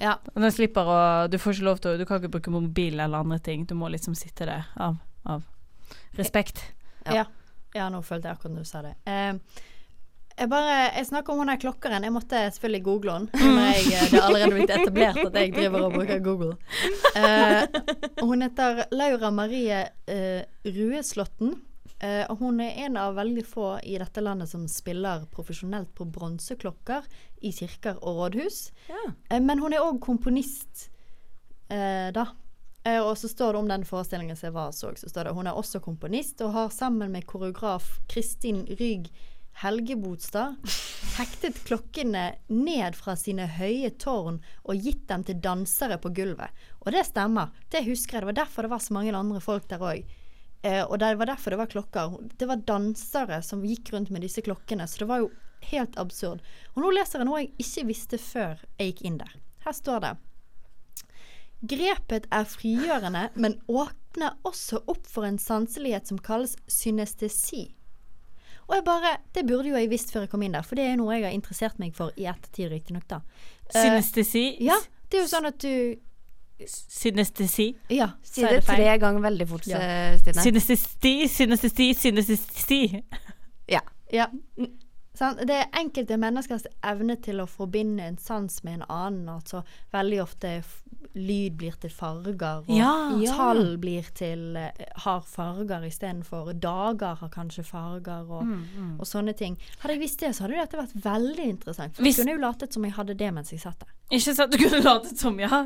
Ja. 0.00 0.16
Og 0.34 0.42
den 0.42 0.52
slipper 0.52 0.90
å 0.90 1.28
Du 1.30 1.38
får 1.38 1.54
ikke 1.54 1.68
lov 1.68 1.78
til 1.78 1.92
å 1.92 1.98
Du 1.98 2.04
kan 2.04 2.18
ikke 2.18 2.32
bruke 2.34 2.50
mobil 2.50 2.98
eller 2.98 3.22
andre 3.22 3.38
ting. 3.38 3.66
Du 3.66 3.74
må 3.78 3.88
liksom 3.88 4.16
sitte 4.18 4.46
der 4.50 4.66
av, 4.76 4.98
av 5.24 5.42
respekt. 6.18 6.64
Ja. 7.06 7.14
Ja. 7.14 7.24
ja, 7.74 7.88
nå 7.88 8.02
følte 8.02 8.28
jeg 8.28 8.36
akkurat 8.36 8.56
når 8.56 8.66
du 8.66 8.68
sa 8.68 8.82
det. 8.82 8.96
Eh, 9.06 9.34
jeg 10.38 10.48
bare, 10.50 10.74
jeg 10.96 11.06
snakker 11.08 11.32
om 11.32 11.42
hun 11.42 11.50
der 11.52 11.60
klokkeren. 11.60 12.04
Jeg 12.06 12.14
måtte 12.14 12.42
selvfølgelig 12.54 12.84
google 12.84 13.16
henne. 13.16 13.64
Jeg, 13.70 13.86
eh, 13.94 14.04
det 14.10 14.18
er 14.18 14.26
allerede 14.26 14.54
blitt 14.56 14.74
etablert 14.74 15.18
at 15.22 15.38
jeg 15.40 15.54
driver 15.56 15.86
og 15.86 15.96
bruker 15.96 16.22
Google. 16.24 16.54
Uh, 17.16 18.26
hun 18.28 18.46
heter 18.46 18.84
Laura 18.94 19.30
Marie 19.34 19.82
uh, 20.10 20.42
Rueslåtten. 20.64 21.56
Uh, 22.00 22.24
og 22.32 22.40
hun 22.40 22.62
er 22.64 22.78
en 22.86 22.96
av 22.96 23.18
veldig 23.18 23.44
få 23.44 23.74
i 23.84 23.98
dette 24.00 24.22
landet 24.24 24.48
som 24.48 24.64
spiller 24.72 25.26
profesjonelt 25.34 25.90
på 25.96 26.06
bronseklokker 26.08 27.04
i 27.44 27.52
kirker 27.52 28.00
og 28.00 28.22
rådhus. 28.22 28.70
Ja. 28.88 29.02
Uh, 29.28 29.40
men 29.44 29.60
hun 29.60 29.76
er 29.76 29.84
òg 29.84 30.00
komponist, 30.04 30.88
uh, 31.68 32.08
da. 32.16 32.30
Eh, 32.84 33.00
og 33.02 33.18
så 33.18 33.28
står 33.28 33.52
det 33.52 33.58
om 33.58 33.68
den 33.68 33.84
forestillingen 33.84 34.36
som 34.36 34.46
jeg 34.48 34.54
var 34.54 34.70
så, 34.72 34.92
så 34.96 35.08
står 35.08 35.28
det 35.28 35.34
hun 35.36 35.48
er 35.50 35.58
også 35.58 35.82
komponist 35.84 36.40
og 36.40 36.54
har 36.54 36.70
sammen 36.72 37.12
med 37.12 37.26
koreograf 37.28 37.98
Kristin 38.08 38.62
Rygg 38.78 39.10
Helgebotstad 39.60 40.56
hektet 41.18 41.58
klokkene 41.66 42.24
ned 42.48 42.96
fra 42.96 43.16
sine 43.16 43.44
høye 43.58 43.90
tårn 44.00 44.38
og 44.64 44.86
gitt 44.86 45.02
dem 45.10 45.26
til 45.28 45.40
dansere 45.44 45.98
på 46.00 46.12
gulvet. 46.16 46.54
Og 46.80 46.94
det 46.94 47.04
stemmer. 47.10 47.52
Det 47.68 47.84
husker 47.84 48.16
jeg. 48.16 48.24
Det 48.24 48.30
var 48.30 48.38
derfor 48.40 48.64
det 48.64 48.72
var 48.72 48.82
så 48.84 48.96
mange 48.96 49.12
andre 49.16 49.42
folk 49.44 49.68
der 49.68 49.84
òg. 49.84 50.16
Eh, 50.62 50.82
og 50.84 50.98
det 51.00 51.12
var 51.20 51.28
derfor 51.32 51.52
det 51.52 51.60
var 51.60 51.70
klokker. 51.72 52.16
Det 52.40 52.48
var 52.48 52.64
dansere 52.68 53.42
som 53.44 53.64
gikk 53.64 53.92
rundt 53.92 54.12
med 54.12 54.24
disse 54.24 54.44
klokkene, 54.44 54.88
så 54.88 55.04
det 55.04 55.10
var 55.12 55.22
jo 55.24 55.30
helt 55.70 55.96
absurd. 56.00 56.40
Og 56.74 56.82
nå 56.84 56.92
leser 56.96 57.20
jeg 57.20 57.28
noe 57.28 57.42
jeg 57.42 57.52
ikke 57.60 57.86
visste 57.90 58.20
før 58.20 58.60
jeg 58.78 58.92
gikk 58.92 59.04
inn 59.08 59.20
der. 59.20 59.38
Her 59.66 59.76
står 59.76 60.04
det 60.04 60.14
Grepet 61.70 62.24
er 62.32 62.46
frigjørende, 62.48 63.26
men 63.36 63.58
åpner 63.68 64.38
også 64.48 64.80
opp 64.88 65.04
for 65.04 65.28
en 65.28 65.36
sanselighet 65.36 66.08
som 66.08 66.20
kalles 66.24 66.56
synestesi. 66.64 67.66
Og 68.70 68.76
jeg 68.78 68.84
bare, 68.86 69.16
Det 69.34 69.42
burde 69.48 69.68
jo 69.72 69.74
jeg 69.76 69.90
visst 69.90 70.12
før 70.14 70.20
jeg 70.24 70.30
kom 70.30 70.42
inn 70.46 70.52
der, 70.54 70.62
for 70.62 70.78
det 70.78 70.84
er 70.86 70.96
noe 71.00 71.16
jeg 71.16 71.24
har 71.26 71.34
interessert 71.34 71.78
meg 71.82 71.94
for 71.96 72.14
i 72.16 72.28
ettertid, 72.30 72.70
riktignok, 72.70 73.08
da. 73.10 73.18
Synestesi? 73.74 74.44
Synestesi. 74.54 74.64
ja, 74.68 74.76
det 75.10 75.18
er 75.18 75.24
jo 75.26 75.30
sånn 75.32 75.48
at 75.50 75.58
du 75.58 75.74
Synestesi. 76.60 77.70
Ja, 77.90 78.10
Si 78.22 78.42
det 78.44 78.62
tre 78.66 78.98
ganger 79.00 79.22
veldig 79.24 79.46
fort, 79.48 79.66
Ja. 79.66 79.78
eh, 79.80 80.18
Stine. 80.20 80.42
Synestesi, 80.44 81.14
synestesi, 81.28 81.86
synestesi. 81.94 83.02
Ja. 83.68 83.80
Ja. 84.12 84.26
Sant? 85.14 85.38
Det 85.46 85.50
er 85.50 85.66
enkelte 85.80 86.16
menneskers 86.16 86.66
evne 86.86 87.16
til 87.20 87.40
å 87.42 87.46
forbinde 87.50 88.00
en 88.06 88.16
sans 88.18 88.62
med 88.64 88.74
en 88.80 88.84
annen. 88.88 89.28
Altså 89.28 89.64
veldig 89.92 90.20
ofte 90.22 90.52
f 90.62 90.82
lyd 91.14 91.56
blir 91.58 91.72
til 91.80 91.90
farger, 91.90 92.60
og 92.68 92.70
Ja. 92.70 93.10
tall 93.34 93.76
blir 93.82 94.06
til 94.14 94.56
eh, 94.56 94.70
har 95.02 95.20
farger 95.26 95.82
istedenfor 95.88 96.52
dager 96.60 97.16
har 97.16 97.28
kanskje 97.28 97.64
farger, 97.66 98.30
og, 98.30 98.44
Mm, 98.44 99.00
og 99.00 99.06
sånne 99.06 99.34
ting. 99.36 99.58
Hadde 99.80 99.94
jeg 99.94 100.00
visst 100.00 100.20
det, 100.20 100.30
så 100.36 100.42
hadde 100.46 100.60
dette 100.60 100.78
vært 100.78 100.94
veldig 101.02 101.46
interessant. 101.50 101.96
For 101.96 102.02
Hvis- 102.02 102.16
jeg 102.18 102.26
kunne 102.26 102.38
jo 102.40 102.46
latet 102.46 102.72
som 102.72 102.84
jeg 102.84 102.92
hadde 102.92 103.16
det 103.16 103.34
mens 103.34 103.50
jeg 103.50 103.60
satt 103.60 103.78
der. 103.80 103.88
Ikke 104.10 104.34
sant, 104.34 104.50
du 104.50 104.58
kunne 104.58 104.80
latet 104.82 105.18
som, 105.20 105.36
ja. 105.40 105.62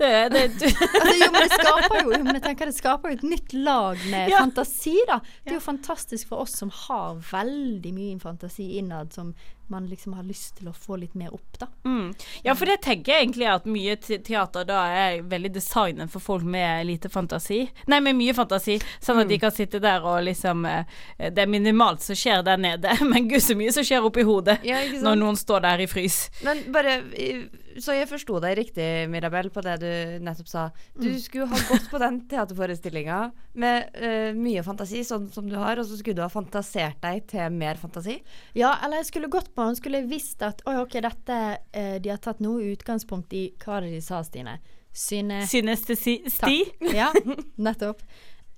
Det, 0.00 0.10
det, 0.32 0.42
Altså, 0.62 1.14
jo, 1.20 1.30
men 1.34 1.42
det 1.42 1.50
skaper 1.52 1.98
jo 2.02 2.20
men 2.24 2.34
jeg 2.38 2.44
tenker 2.46 2.70
det 2.70 2.76
skaper 2.78 3.12
jo 3.12 3.18
et 3.20 3.26
nytt 3.34 3.52
lag 3.52 3.98
med 4.10 4.30
Ja. 4.32 4.38
fantasi, 4.40 4.94
da. 5.08 5.20
Det 5.44 5.52
er 5.52 5.58
jo 5.60 5.64
fantastisk 5.66 6.28
for 6.32 6.46
oss 6.46 6.56
som 6.56 6.70
har 6.86 7.18
veldig 7.32 7.92
mye 7.96 8.20
fantasi 8.22 8.70
innad, 8.80 9.12
som 9.12 9.34
man 9.72 9.86
liksom 9.88 10.12
har 10.12 10.24
lyst 10.26 10.58
til 10.58 10.68
å 10.68 10.72
få 10.76 10.98
litt 11.00 11.14
mer 11.16 11.32
opp, 11.32 11.54
da. 11.58 11.66
mm. 11.86 12.10
Ja, 12.44 12.52
for 12.58 12.68
det 12.68 12.80
tenker 12.84 13.12
jeg 13.14 13.22
egentlig 13.26 13.46
at 13.48 13.64
mye 13.64 13.94
teater 14.02 14.66
da 14.68 14.82
er 14.92 15.22
veldig 15.24 15.52
designet 15.54 16.10
for 16.12 16.20
folk 16.20 16.44
med 16.44 16.84
lite 16.90 17.08
fantasi. 17.08 17.62
Nei, 17.88 18.00
med 18.04 18.18
mye 18.18 18.34
fantasi, 18.36 18.76
sånn 19.00 19.22
at 19.22 19.30
de 19.30 19.38
kan 19.40 19.54
sitte 19.54 19.80
der 19.80 20.04
og 20.04 20.18
liksom 20.26 20.66
eh, 20.68 20.84
Det 21.30 21.44
er 21.46 21.48
minimalt 21.48 22.02
som 22.04 22.16
skjer 22.18 22.42
der 22.44 22.60
nede, 22.60 22.92
men 23.12 23.28
gud 23.30 23.40
så 23.44 23.56
mye 23.56 23.72
som 23.72 23.84
skjer 23.86 24.04
oppi 24.04 24.26
hodet 24.28 24.58
Ja, 24.68 24.82
når 25.00 25.16
noen 25.22 25.40
står 25.40 25.64
der 25.64 25.84
i 25.86 25.88
frys. 25.88 26.26
Men 26.44 26.64
bare 26.74 26.98
i- 27.16 27.48
Så 27.80 27.94
jeg 27.96 28.08
forsto 28.10 28.38
deg 28.42 28.56
riktig, 28.58 28.86
Mirabel, 29.12 29.48
på 29.54 29.62
det 29.64 29.76
du 29.82 29.92
nettopp 30.24 30.50
sa. 30.50 30.64
Du 30.98 31.08
skulle 31.22 31.46
ha 31.50 31.60
gått 31.68 31.88
på 31.90 32.00
den 32.02 32.20
teaterforestillinga 32.30 33.20
med 33.62 33.96
uh, 33.96 34.30
mye 34.36 34.64
fantasi, 34.66 35.04
sånn 35.06 35.30
som 35.32 35.48
du 35.48 35.56
har, 35.60 35.80
og 35.80 35.88
så 35.88 35.98
skulle 36.00 36.20
du 36.20 36.24
ha 36.24 36.30
fantasert 36.32 37.00
deg 37.04 37.24
til 37.32 37.56
mer 37.56 37.80
fantasi. 37.80 38.18
Ja, 38.58 38.74
eller 38.82 39.02
jeg 39.02 39.10
skulle 39.12 39.32
gått 39.32 39.52
på 39.54 39.66
den, 39.66 39.78
skulle 39.78 40.02
jeg 40.02 40.10
visst 40.12 40.44
at 40.46 40.64
oi, 40.68 40.76
ok, 40.82 40.98
dette 41.04 41.40
uh, 41.56 41.96
De 42.02 42.12
har 42.12 42.20
tatt 42.22 42.42
noe 42.44 42.72
utgangspunkt 42.72 43.32
i 43.36 43.48
Hva 43.62 43.80
det 43.84 43.94
de 43.94 44.04
sa, 44.04 44.22
Stine? 44.26 44.58
Syne... 44.92 45.42
Synestesi. 45.48 46.18
Takk. 46.28 46.88
Ja, 46.92 47.08
nettopp. 47.68 48.02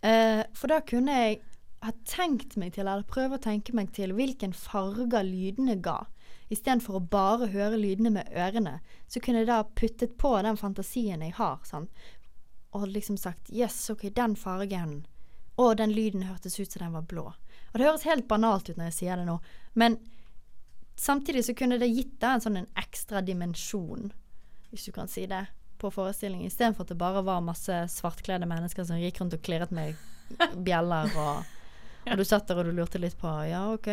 Uh, 0.05 0.43
for 0.57 0.73
da 0.73 0.81
kunne 0.85 1.15
jeg 1.21 1.43
ha 1.85 1.93
tenkt 2.09 2.57
meg 2.61 2.75
til, 2.75 2.87
eller 2.89 3.05
prøve 3.09 3.39
å 3.39 3.43
tenke 3.43 3.75
meg 3.77 3.93
til, 3.97 4.15
hvilken 4.17 4.55
farger 4.57 5.25
lydene 5.27 5.77
ga, 5.85 6.01
istedenfor 6.53 6.99
å 6.99 7.07
bare 7.11 7.49
høre 7.53 7.79
lydene 7.81 8.13
med 8.15 8.29
ørene, 8.37 8.79
så 9.09 9.21
kunne 9.21 9.43
jeg 9.43 9.49
da 9.49 9.63
puttet 9.65 10.17
på 10.21 10.35
den 10.45 10.59
fantasien 10.61 11.25
jeg 11.25 11.37
har, 11.39 11.61
sant? 11.69 11.91
og 12.75 12.89
liksom 12.91 13.17
sagt 13.17 13.53
yes, 13.55 13.91
ok, 13.91 14.09
den 14.11 14.35
fargen, 14.37 15.05
og 15.55 15.77
den 15.79 15.93
lyden 15.95 16.25
hørtes 16.27 16.59
ut 16.59 16.73
som 16.73 16.83
den 16.83 16.97
var 16.97 17.05
blå. 17.07 17.29
Og 17.71 17.79
det 17.79 17.87
høres 17.87 18.07
helt 18.09 18.27
banalt 18.29 18.69
ut 18.69 18.77
når 18.77 18.91
jeg 18.91 18.97
sier 18.97 19.21
det 19.21 19.29
nå, 19.29 19.37
men 19.79 20.01
samtidig 20.99 21.45
så 21.47 21.55
kunne 21.55 21.79
det 21.79 21.93
gitt 21.93 22.17
deg 22.19 22.33
en 22.33 22.43
sånn 22.43 22.59
en 22.59 22.83
ekstra 22.83 23.23
dimensjon, 23.23 24.11
hvis 24.73 24.89
du 24.89 24.95
kan 24.97 25.11
si 25.11 25.29
det, 25.31 25.45
på 25.79 25.91
forestillingen, 25.95 26.51
istedenfor 26.51 26.83
at 26.83 26.91
det 26.91 26.99
bare 26.99 27.23
var 27.23 27.47
masse 27.47 27.79
svartkledde 27.95 28.51
mennesker 28.51 28.87
som 28.89 28.99
gikk 28.99 29.23
rundt 29.23 29.39
og 29.39 29.47
klirret 29.47 29.75
med 29.75 29.95
bjeller, 30.67 31.15
og, 31.15 31.57
og 32.11 32.19
du 32.19 32.27
satt 32.27 32.51
der 32.51 32.59
og 32.59 32.67
du 32.67 32.75
lurte 32.75 32.99
litt 32.99 33.15
på 33.21 33.39
ja, 33.47 33.69
ok, 33.75 33.91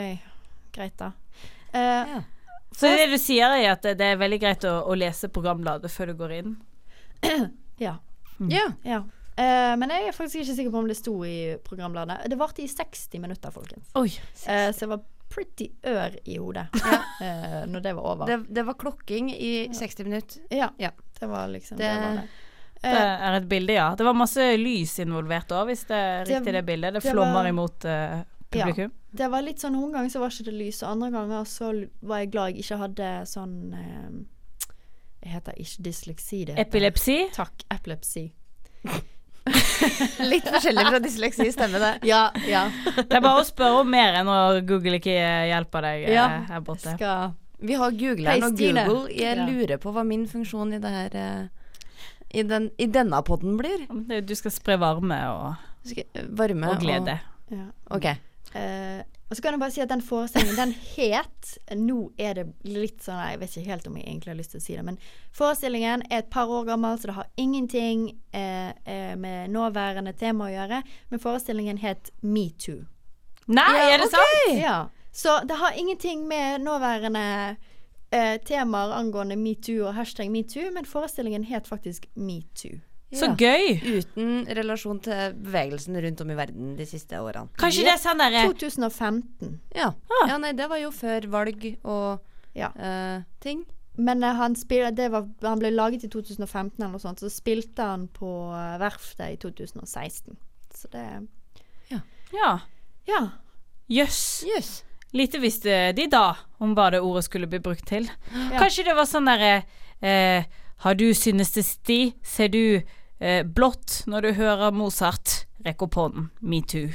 greit 0.73 0.97
da. 0.97 1.13
Uh, 1.69 2.17
Ja. 2.17 2.21
Så 2.75 2.87
det 2.97 3.09
du 3.11 3.17
sier 3.19 3.51
er 3.57 3.71
at 3.73 3.83
det 3.83 4.01
er 4.13 4.19
veldig 4.19 4.39
greit 4.41 4.63
å, 4.65 4.77
å 4.87 4.95
lese 4.97 5.27
programbladet 5.29 5.91
før 5.91 6.11
du 6.11 6.13
går 6.21 6.31
inn? 6.39 6.53
ja. 7.85 7.97
ja. 8.49 8.67
ja. 8.87 9.01
Uh, 9.39 9.73
men 9.79 9.89
jeg 9.93 10.07
er 10.09 10.15
faktisk 10.15 10.41
ikke 10.43 10.55
sikker 10.57 10.73
på 10.73 10.79
om 10.83 10.87
det 10.89 10.97
sto 10.99 11.13
i 11.27 11.55
programbladet. 11.65 12.21
Det 12.31 12.37
varte 12.39 12.63
i 12.63 12.69
60 12.71 13.19
minutter, 13.23 13.51
folkens. 13.55 13.89
Oi. 13.99 14.07
Eh, 14.47 14.69
så 14.75 14.85
jeg 14.85 14.91
var 14.93 15.03
pretty 15.31 15.69
ør 15.87 16.15
i 16.27 16.35
hodet 16.41 16.65
eh, 17.23 17.61
når 17.71 17.83
det 17.85 17.93
var 17.97 18.09
over. 18.15 18.27
Det, 18.31 18.39
det 18.59 18.65
var 18.67 18.75
klokking 18.81 19.29
i 19.35 19.51
60 19.73 20.07
minutter. 20.09 20.41
ja, 20.51 20.71
Ja. 20.81 20.91
det 21.19 21.29
var 21.31 21.47
liksom 21.53 21.77
Det- 21.79 21.87
det, 21.91 22.01
var 22.07 22.15
det. 22.21 22.29
Det 22.81 22.89
Eh, 22.91 22.97
er 23.29 23.35
et 23.37 23.45
bilde, 23.47 23.73
ja. 23.77 23.91
Det 23.95 24.03
var 24.03 24.15
masse 24.17 24.41
lys 24.57 24.95
involvert 25.03 25.51
òg, 25.53 25.67
hvis 25.69 25.83
det 25.85 25.97
er 26.01 26.23
riktig 26.25 26.53
det 26.55 26.63
bildet. 26.65 26.95
Det 26.95 27.03
flommer 27.05 27.45
imot 27.51 27.85
publikum. 28.51 28.91
det 29.13 29.27
var 29.31 29.41
litt 29.45 29.59
sånn 29.63 29.73
Noen 29.77 29.91
ganger 29.95 30.09
så 30.13 30.19
var 30.23 30.29
ikke 30.33 30.45
det 30.49 30.53
lys, 30.59 30.81
og 30.83 30.89
andre 30.91 31.09
ganger 31.15 31.43
så 31.49 31.71
var 32.01 32.21
jeg 32.23 32.31
glad 32.33 32.51
jeg 32.51 32.63
ikke 32.65 32.77
hadde 32.83 33.09
sånn 33.31 33.55
eh, 33.73 34.11
Jeg 35.23 35.31
heter 35.37 35.53
ikke 35.63 35.83
dysleksi, 35.87 36.43
det 36.45 36.55
heter 36.57 36.67
Epilepsi. 36.67 37.17
Takk, 37.35 37.65
epilepsi. 37.71 38.23
Litt 40.31 40.45
forskjellig 40.47 40.83
fra 40.87 40.99
dysleksi, 41.01 41.47
stemmer 41.53 41.81
det. 41.81 41.91
Ja, 42.09 42.27
ja. 42.47 42.63
Det 42.97 43.07
er 43.17 43.21
bare 43.23 43.41
å 43.41 43.45
spørre 43.47 43.81
om 43.81 43.89
mer 43.89 44.17
enn 44.19 44.27
når 44.29 44.59
Google 44.69 44.99
ikke 44.99 45.15
hjelper 45.49 45.87
deg 45.87 46.03
eh, 46.07 46.13
Ja. 46.15 46.25
her 46.49 46.61
borte. 46.65 46.93
Skal 46.97 47.33
Vi 47.61 47.73
har 47.77 47.91
googla 47.93 48.35
og 48.37 48.57
Google. 48.57 49.09
Jeg 49.13 49.37
Ja. 49.37 49.45
lurer 49.45 49.77
på 49.81 49.91
hva 49.93 50.03
min 50.05 50.25
funksjon 50.29 50.73
i 50.73 50.79
det 50.81 50.89
her 50.93 51.15
eh, 51.17 51.47
i, 52.33 52.43
den, 52.47 52.69
I 52.79 52.85
denne 52.87 53.21
podden 53.27 53.57
blir. 53.59 53.85
Du 54.25 54.33
skal 54.35 54.51
spre 54.55 54.77
varme 54.79 55.17
og, 55.29 55.55
Skal, 55.85 56.05
varme 56.37 56.69
og 56.71 56.79
glede. 56.81 57.19
ja. 57.51 57.65
Ok. 57.91 58.05
Eh, 58.53 59.03
og 59.29 59.37
så 59.37 59.43
kan 59.43 59.55
jeg 59.55 59.61
bare 59.61 59.71
si 59.71 59.79
at 59.79 59.89
den 59.89 60.01
forestillingen, 60.03 60.57
den 60.59 60.73
het 60.97 61.51
Nå 61.79 62.09
er 62.19 62.33
det 62.35 62.43
litt 62.67 63.05
sånn 63.05 63.21
Jeg 63.29 63.39
vet 63.39 63.53
ikke 63.55 63.71
helt 63.71 63.87
om 63.87 63.95
jeg 63.95 64.03
egentlig 64.09 64.31
har 64.33 64.39
lyst 64.41 64.51
til 64.51 64.59
å 64.59 64.63
si 64.65 64.75
det, 64.75 64.83
men 64.83 64.97
forestillingen 65.37 66.03
er 66.09 66.25
et 66.25 66.31
par 66.33 66.51
år 66.51 66.65
gammel, 66.67 66.99
så 66.99 67.07
det 67.07 67.15
har 67.15 67.29
ingenting 67.39 68.09
uh, 68.35 68.71
uh, 68.75 69.13
med 69.15 69.53
nåværende 69.55 70.11
tema 70.19 70.49
å 70.49 70.51
gjøre. 70.51 70.81
Men 71.13 71.23
forestillingen 71.23 71.79
het 71.79 72.11
Metoo. 72.21 72.83
Nei, 73.47 73.69
Ja, 73.77 73.87
er 73.87 74.03
det 74.03 74.09
okay. 74.11 74.19
sant? 74.19 74.59
Ja. 74.59 74.77
Så 75.15 75.39
det 75.47 75.59
har 75.63 75.79
ingenting 75.79 76.27
med 76.27 76.61
nåværende 76.67 77.55
temaer 78.43 78.91
angående 78.91 79.37
metoo 79.39 79.85
og 79.87 79.95
hashtag 79.95 80.27
metoo, 80.31 80.67
men 80.75 80.83
forestillingen 80.83 81.45
het 81.47 81.67
faktisk 81.71 82.09
Metoo. 82.19 82.81
Så 83.11 83.27
Ja. 83.27 83.35
gøy. 83.35 83.81
Uten 83.99 84.45
relasjon 84.55 84.99
til 85.03 85.33
bevegelsen 85.35 85.97
rundt 86.01 86.21
om 86.21 86.29
i 86.31 86.35
verden 86.35 86.75
de 86.77 86.85
siste 86.85 87.19
årene. 87.19 87.49
Kanskje 87.59 87.83
det 87.83 87.93
er 87.93 87.99
sånn 87.99 88.17
derre 88.23 88.45
2015. 88.47 89.59
Ja. 89.75 89.89
Ah. 90.21 90.27
ja, 90.27 90.37
nei, 90.37 90.53
det 90.53 90.69
var 90.69 90.77
jo 90.79 90.91
før 90.91 91.27
valg 91.29 91.77
og 91.83 92.19
Ja. 92.55 92.71
uh, 92.75 93.23
ting. 93.39 93.65
Men 93.97 94.23
uh, 94.23 94.33
han, 94.35 94.55
spil, 94.55 94.89
det 94.95 95.09
var, 95.11 95.27
han 95.41 95.59
ble 95.59 95.71
laget 95.71 96.03
i 96.05 96.07
2015 96.07 96.79
eller 96.79 96.91
noe 96.93 96.99
sånt, 97.03 97.19
så 97.19 97.29
spilte 97.29 97.83
han 97.83 98.07
på 98.07 98.51
uh, 98.51 98.77
verftet 98.79 99.33
i 99.33 99.37
2016. 99.37 100.37
Så 100.73 100.87
det 100.91 101.27
Ja. 101.91 101.99
Ja. 103.07 103.29
Jøss. 103.89 104.45
Yes. 104.47 104.83
Lite 105.13 105.39
visste 105.43 105.91
de 105.93 106.07
da 106.07 106.37
om 106.59 106.73
hva 106.75 106.89
det 106.93 107.01
ordet 107.03 107.25
skulle 107.27 107.47
bli 107.51 107.59
brukt 107.59 107.83
til. 107.89 108.07
Ja. 108.31 108.61
Kanskje 108.61 108.85
det 108.87 108.95
var 108.95 109.05
sånn 109.09 109.27
derre 109.27 109.65
eh, 110.01 110.45
Har 110.85 110.95
du 110.95 111.09
synestesti? 111.13 112.13
Ser 112.23 112.47
du 112.47 112.81
eh, 113.21 113.41
blått 113.45 114.01
når 114.11 114.27
du 114.27 114.33
hører 114.41 114.75
Mozart? 114.75 115.45
Rekk 115.65 115.85
opp 115.85 115.97
hånden. 115.99 116.29
Metoo. 116.41 116.89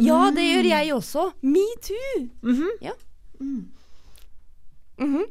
Ja, 0.00 0.30
det 0.34 0.44
gjør 0.46 0.68
jeg 0.70 0.94
også. 0.94 1.26
Metoo. 1.42 2.16
Mhm. 2.46 2.68
Mhm. 5.00 5.24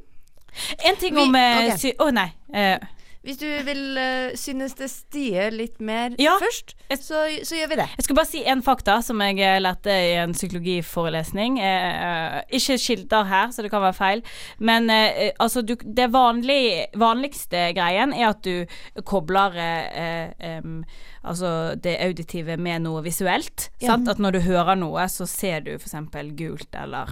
En 0.85 0.95
ting 0.97 1.17
om 1.17 1.35
Å 1.35 1.43
okay. 1.73 1.93
oh, 2.01 2.09
nei. 2.11 2.31
Eh, 2.53 2.79
Hvis 3.25 3.37
du 3.41 3.47
vil 3.67 3.97
uh, 3.99 4.31
synes 4.39 4.77
det 4.79 4.87
stier 4.91 5.51
litt 5.51 5.81
mer 5.83 6.13
Ja. 6.21 6.37
først, 6.39 6.71
så, 7.03 7.25
så 7.43 7.57
gjør 7.57 7.71
vi 7.73 7.77
det. 7.81 7.87
Jeg 7.97 8.05
skal 8.05 8.15
bare 8.15 8.29
si 8.29 8.43
en 8.47 8.63
fakta 8.63 8.95
som 9.03 9.19
jeg 9.21 9.41
eh, 9.43 9.57
lærte 9.59 9.91
i 9.91 10.13
en 10.21 10.31
psykologiforelesning. 10.33 11.59
Eh, 11.59 12.05
eh, 12.05 12.37
ikke 12.59 12.77
skilter 12.79 13.27
her, 13.27 13.51
så 13.51 13.65
det 13.65 13.71
kan 13.73 13.83
være 13.83 13.97
feil. 13.97 14.23
Men 14.57 14.89
eh, 14.89 15.31
altså, 15.39 15.61
du, 15.61 15.75
det 15.83 16.07
vanlig, 16.13 16.87
vanligste 16.95 17.67
greien 17.77 18.15
er 18.15 18.29
at 18.31 18.43
du 18.47 19.03
kobler 19.03 19.59
eh, 19.59 20.59
um, 20.63 20.83
altså 21.23 21.75
det 21.75 21.97
auditive 21.99 22.55
med 22.57 22.85
noe 22.87 23.03
visuelt. 23.05 23.69
Ja. 23.83 23.99
At 23.99 24.19
når 24.19 24.39
du 24.39 24.45
hører 24.47 24.79
noe, 24.79 25.09
så 25.11 25.27
ser 25.29 25.67
du 25.67 25.73
f.eks. 25.75 25.97
gult 26.39 26.75
eller 26.75 27.11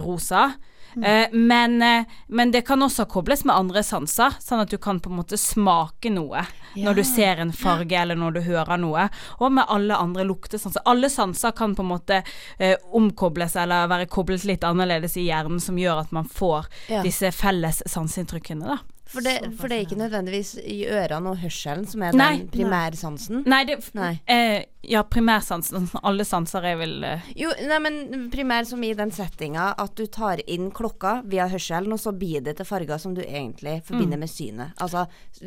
rosa. 0.00 0.54
Eh, 1.02 1.26
men, 1.32 1.82
eh, 1.82 2.04
men 2.28 2.50
det 2.50 2.64
kan 2.66 2.82
også 2.82 3.06
kobles 3.10 3.44
med 3.44 3.56
andre 3.56 3.82
sanser, 3.82 4.36
sånn 4.40 4.60
at 4.62 4.70
du 4.70 4.76
kan 4.78 5.00
på 5.00 5.10
en 5.10 5.16
måte 5.18 5.38
smake 5.40 6.12
noe 6.12 6.44
når 6.76 6.94
du 6.98 7.02
ser 7.06 7.38
en 7.38 7.52
farge 7.54 7.94
eller 7.94 8.18
når 8.18 8.32
du 8.34 8.40
hører 8.46 8.78
noe. 8.82 9.08
Og 9.40 9.52
med 9.52 9.64
alle 9.68 9.94
andre 9.96 10.24
luktesanser. 10.26 10.82
Alle 10.90 11.10
sanser 11.10 11.52
kan 11.54 11.74
på 11.74 11.82
en 11.82 11.92
måte 11.92 12.22
eh, 12.58 12.76
omkobles 12.92 13.54
eller 13.56 13.86
være 13.90 14.06
koblet 14.10 14.44
litt 14.44 14.64
annerledes 14.66 15.16
i 15.16 15.26
hjernen, 15.28 15.60
som 15.62 15.76
gjør 15.78 16.00
at 16.04 16.12
man 16.12 16.24
får 16.26 16.66
Ja. 16.88 17.02
disse 17.02 17.30
felles 17.32 17.82
sanseinntrykkene, 17.86 18.66
da. 18.66 18.78
For 19.14 19.22
det, 19.24 19.34
for 19.58 19.70
det 19.70 19.76
er 19.78 19.84
ikke 19.86 19.98
nødvendigvis 20.00 20.50
i 20.60 20.80
ørene 20.90 21.30
og 21.32 21.38
hørselen 21.42 21.86
som 21.88 22.02
er 22.02 22.16
den 22.18 22.48
primærsansen. 22.52 23.44
Nei, 23.48 23.62
det 23.68 23.78
Nei. 23.94 24.10
Eh, 24.26 24.64
ja, 24.90 25.00
primærsansen. 25.08 25.86
Alle 26.02 26.26
sanser 26.28 26.66
er 26.72 26.76
vel 26.82 26.96
eh, 27.06 27.30
Jo, 27.38 27.52
nei, 27.70 27.78
men 27.84 28.28
primær 28.34 28.66
som 28.68 28.82
i 28.84 28.92
den 28.98 29.14
settinga 29.14 29.70
at 29.80 29.94
du 29.96 30.04
tar 30.12 30.42
inn 30.50 30.68
klokka 30.74 31.20
via 31.30 31.46
hørselen, 31.48 31.94
og 31.94 32.02
så 32.02 32.12
blir 32.12 32.42
det 32.44 32.58
til 32.58 32.68
farger 32.68 32.98
som 33.00 33.14
du 33.16 33.22
egentlig 33.24 33.78
forbinder 33.86 34.20
med 34.20 34.28
synet. 34.32 34.74
Altså 34.82 35.06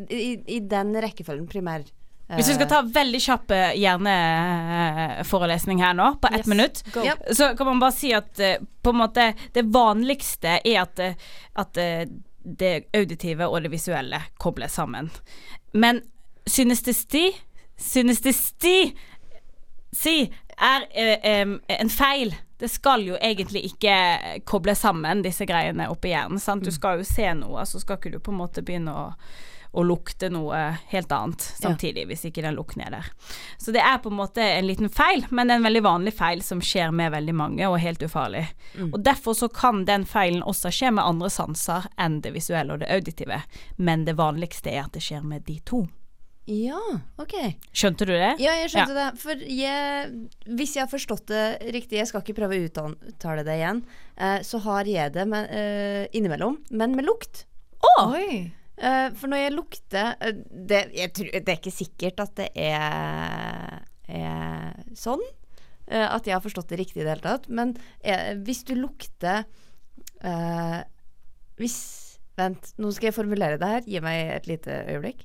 i, 0.10 0.38
i 0.58 0.60
den 0.64 0.96
rekkefølgen 1.04 1.48
primær 1.52 1.84
eh, 1.84 2.36
Hvis 2.40 2.50
vi 2.54 2.58
skal 2.58 2.70
ta 2.72 2.82
veldig 2.82 3.22
kjapp 3.24 3.52
eh, 3.56 3.76
hjerneforelesning 4.88 5.82
her 5.84 5.94
nå, 5.98 6.14
på 6.22 6.28
ett 6.32 6.38
Yes. 6.44 6.48
minutt, 6.48 6.84
yep. 7.04 7.22
Så 7.36 7.52
kan 7.58 7.66
man 7.68 7.80
bare 7.80 7.92
si 7.96 8.14
at 8.14 8.40
eh, 8.40 8.58
på 8.84 8.90
en 8.94 9.02
måte 9.04 9.34
det 9.54 9.64
vanligste 9.74 10.60
er 10.64 10.82
at, 10.84 11.00
eh, 11.00 11.14
at 11.56 11.78
eh, 11.78 12.06
det 12.48 12.88
auditive 12.96 13.48
og 13.48 13.62
det 13.66 13.72
visuelle 13.74 14.22
kobles 14.40 14.78
sammen. 14.80 15.12
Men 15.74 16.02
synestesti 16.48 17.30
Synestesti 17.78 18.98
si 19.94 20.14
er 20.58 20.86
eh, 20.90 21.52
en 21.80 21.90
feil. 21.90 22.34
Det 22.58 22.70
skal 22.74 23.04
jo 23.06 23.18
egentlig 23.22 23.68
ikke 23.70 23.98
koble 24.50 24.74
sammen 24.76 25.22
disse 25.22 25.46
greiene 25.46 25.86
oppi 25.94 26.10
hjernen. 26.10 26.42
Sant? 26.42 26.66
Du 26.66 26.74
skal 26.74 26.98
jo 26.98 27.06
se 27.06 27.30
noe, 27.38 27.66
så 27.70 27.82
skal 27.84 28.00
ikke 28.00 28.16
du 28.16 28.20
på 28.24 28.34
en 28.34 28.40
måte 28.40 28.64
begynne 28.66 28.96
å, 28.98 29.12
å 29.72 29.84
lukte 29.84 30.30
noe 30.34 30.60
helt 30.92 31.12
annet 31.12 31.42
samtidig, 31.42 32.08
hvis 32.10 32.26
ikke 32.30 32.44
den 32.46 32.58
lukten 32.58 32.84
er 32.86 32.96
der. 32.98 33.10
Så 33.58 33.74
det 33.76 33.84
er 33.84 34.00
på 34.04 34.12
en 34.12 34.20
måte 34.20 34.42
en 34.42 34.68
liten 34.68 34.90
feil, 34.90 35.26
men 35.30 35.52
en 35.52 35.66
veldig 35.66 35.84
vanlig 35.86 36.16
feil 36.18 36.42
som 36.46 36.62
skjer 36.64 36.92
med 36.96 37.12
veldig 37.12 37.36
mange, 37.36 37.68
og 37.68 37.80
helt 37.84 38.04
ufarlig. 38.04 38.46
Og 38.92 39.00
derfor 39.04 39.38
så 39.38 39.50
kan 39.52 39.86
den 39.86 40.06
feilen 40.08 40.44
også 40.44 40.72
skje 40.74 40.94
med 40.96 41.06
andre 41.06 41.30
sanser 41.34 41.88
enn 41.98 42.22
det 42.22 42.34
visuelle 42.36 42.74
og 42.78 42.84
det 42.84 42.92
auditive, 42.94 43.42
men 43.78 44.06
det 44.08 44.18
vanligste 44.18 44.74
er 44.74 44.86
at 44.86 44.94
det 44.98 45.04
skjer 45.04 45.24
med 45.28 45.46
de 45.48 45.60
to. 45.68 45.86
Ja, 46.48 46.80
ok. 47.20 47.34
Skjønte 47.76 48.06
du 48.08 48.14
det? 48.14 48.38
Ja, 48.40 48.54
jeg 48.56 48.70
skjønte 48.72 48.96
det. 48.96 49.08
For 49.20 49.42
jeg, 49.52 50.12
hvis 50.56 50.78
jeg 50.78 50.86
har 50.86 50.92
forstått 50.92 51.26
det 51.28 51.74
riktig, 51.76 51.98
jeg 52.00 52.08
skal 52.08 52.24
ikke 52.24 52.38
prøve 52.38 52.56
å 52.56 52.70
uttale 52.70 53.44
det 53.44 53.58
igjen, 53.60 53.82
eh, 54.16 54.40
så 54.48 54.62
har 54.64 54.88
jeg 54.88 55.12
det 55.18 55.26
med, 55.28 55.52
eh, 55.52 56.08
innimellom, 56.16 56.62
men 56.72 56.96
med 56.96 57.04
lukt. 57.10 57.44
Oi. 58.00 58.54
Eh, 58.78 59.08
for 59.18 59.32
når 59.32 59.42
jeg 59.42 59.54
lukter 59.56 60.12
eh, 60.22 60.42
det, 60.70 60.82
jeg 60.94 61.14
tror, 61.18 61.30
det 61.34 61.50
er 61.50 61.58
ikke 61.58 61.74
sikkert 61.74 62.20
at 62.22 62.34
det 62.38 62.50
er, 62.62 63.80
er 64.06 64.84
sånn. 64.94 65.24
eh, 65.88 66.06
at 66.06 66.28
jeg 66.28 66.36
har 66.36 66.44
forstått 66.44 66.70
det 66.70 66.82
riktig 66.84 67.02
i 67.02 67.06
det 67.08 67.16
hele 67.16 67.26
tatt. 67.26 67.48
Men 67.50 67.74
eh, 68.06 68.36
hvis 68.46 68.62
du 68.68 68.76
lukter 68.78 69.48
uh, 70.22 70.82
Hvis 71.58 71.80
Vent, 72.38 72.70
nå 72.78 72.92
skal 72.94 73.10
jeg 73.10 73.18
formulere 73.18 73.58
det 73.58 73.70
her. 73.72 73.88
Gi 73.90 74.02
meg 74.06 74.30
et 74.36 74.46
lite 74.46 74.76
øyeblikk. 74.92 75.24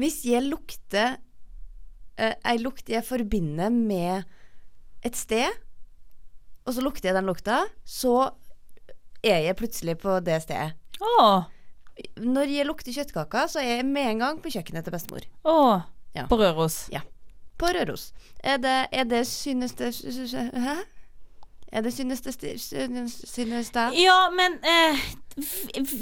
Hvis 0.00 0.22
jeg 0.24 0.46
lukter 0.46 1.18
uh, 2.16 2.32
ei 2.48 2.56
lukt 2.62 2.88
jeg 2.88 3.04
forbinder 3.04 3.68
med 3.68 4.24
et 5.04 5.18
sted, 5.20 5.60
og 6.64 6.72
så 6.72 6.80
lukter 6.80 7.10
jeg 7.10 7.18
den 7.18 7.28
lukta, 7.28 7.66
så 7.84 8.32
er 9.24 9.42
jeg 9.46 9.56
plutselig 9.58 9.96
på 10.02 10.18
det 10.24 10.40
stedet. 10.44 10.74
Åh. 11.00 11.50
Når 12.22 12.50
jeg 12.50 12.66
lukter 12.68 12.94
kjøttkaker, 12.94 13.50
så 13.50 13.62
er 13.62 13.78
jeg 13.78 13.88
med 13.88 14.10
en 14.10 14.22
gang 14.24 14.40
på 14.42 14.52
kjøkkenet 14.54 14.86
til 14.86 14.94
bestemor. 14.94 15.26
Åh. 15.46 15.84
Ja. 16.14 16.26
På 16.30 16.38
Røros. 16.38 16.84
På 17.58 17.70
Røros. 17.74 18.12
Er 18.42 18.58
det, 18.62 18.78
er 18.92 19.06
det 19.08 19.24
synneste 19.30 19.90
Hæ? 19.90 20.76
Er 21.74 21.82
det 21.82 21.90
synes 21.92 22.20
det, 22.22 22.32
synes- 22.38 23.24
Ja, 23.98 24.30
men 24.30 24.52
eh, 24.62 25.00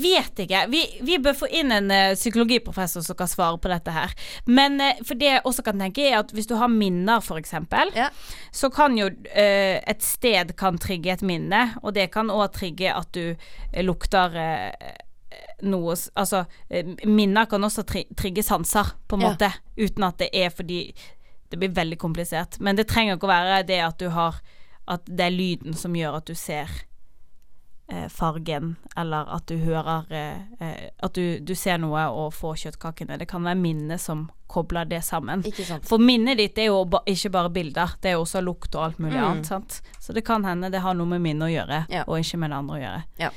vet 0.02 0.38
ikke. 0.44 0.66
Vi, 0.68 0.82
vi 1.08 1.16
bør 1.24 1.32
få 1.38 1.48
inn 1.48 1.72
en 1.72 1.90
eh, 1.90 2.12
psykologiprofessor 2.18 3.00
som 3.06 3.16
kan 3.16 3.30
svare 3.30 3.56
på 3.62 3.70
dette 3.72 3.94
her. 3.94 4.12
Men 4.46 4.76
eh, 4.84 5.00
for 5.08 5.16
det 5.16 5.30
jeg 5.30 5.44
også 5.48 5.64
kan 5.64 5.80
tenke, 5.80 6.04
er 6.10 6.18
at 6.20 6.34
hvis 6.36 6.50
du 6.50 6.56
har 6.60 6.68
minner, 6.68 7.22
f.eks., 7.24 7.54
Ja. 7.96 8.10
så 8.52 8.68
kan 8.70 8.98
jo 9.00 9.08
eh, 9.32 9.80
et 9.88 10.02
sted 10.04 10.52
kan 10.60 10.76
trigge 10.78 11.12
et 11.14 11.22
minne, 11.24 11.62
og 11.82 11.94
det 11.96 12.10
kan 12.12 12.28
òg 12.30 12.52
trigge 12.52 12.92
at 12.92 13.08
du 13.16 13.32
eh, 13.32 13.82
lukter 13.84 14.36
eh, 14.36 14.92
noe 15.62 15.94
Altså, 16.16 16.44
minner 17.06 17.46
kan 17.48 17.64
også 17.64 17.84
tri 17.88 18.04
trigge 18.18 18.42
sanser, 18.44 18.92
på 19.08 19.16
en 19.16 19.22
Ja. 19.22 19.30
måte, 19.32 19.52
uten 19.78 20.04
at 20.04 20.18
det 20.18 20.28
er 20.34 20.50
fordi 20.50 20.92
Det 21.52 21.58
blir 21.60 21.68
veldig 21.76 21.98
komplisert. 21.98 22.60
Men 22.60 22.76
det 22.76 22.86
trenger 22.88 23.16
ikke 23.16 23.26
å 23.28 23.32
være 23.32 23.62
det 23.68 23.80
at 23.84 23.98
du 24.00 24.08
har 24.08 24.38
At 24.86 25.04
det 25.06 25.20
er 25.20 25.30
lyden 25.30 25.74
som 25.78 25.94
gjør 25.94 26.16
at 26.18 26.26
du 26.26 26.34
ser 26.34 26.68
eh, 27.88 28.08
fargen, 28.10 28.76
eller 28.96 29.28
at 29.36 29.46
du 29.46 29.56
hører 29.62 30.06
eh, 30.10 30.40
eh, 30.60 30.88
At 31.02 31.14
du, 31.14 31.38
du 31.40 31.54
ser 31.54 31.78
noe 31.78 32.02
og 32.10 32.32
får 32.34 32.56
kjøttkakene. 32.64 33.18
Det 33.18 33.28
kan 33.30 33.44
være 33.46 33.60
minnet 33.60 34.00
som 34.00 34.30
kobler 34.52 34.84
det 34.84 35.00
sammen. 35.04 35.44
Ikke 35.48 35.64
sant. 35.64 35.86
For 35.88 35.98
minnet 36.02 36.36
ditt 36.36 36.58
er 36.58 36.66
jo 36.72 36.82
ba 36.84 36.98
ikke 37.08 37.30
bare 37.32 37.48
bilder, 37.54 37.94
det 38.02 38.10
er 38.10 38.18
jo 38.18 38.24
også 38.26 38.42
lukt 38.44 38.74
og 38.74 38.84
alt 38.84 38.98
mulig 39.00 39.16
Mm. 39.20 39.24
annet. 39.30 39.46
Sant? 39.46 39.78
Så 40.00 40.12
det 40.12 40.24
kan 40.26 40.44
hende 40.44 40.68
det 40.70 40.80
har 40.84 40.94
noe 40.94 41.06
med 41.08 41.20
minnet 41.24 41.46
å 41.46 41.52
gjøre, 41.52 41.86
Ja. 41.88 42.02
og 42.06 42.18
ikke 42.18 42.36
med 42.42 42.50
det 42.50 42.56
andre 42.58 42.76
å 42.76 42.82
gjøre. 42.82 43.02
Ja. 43.18 43.30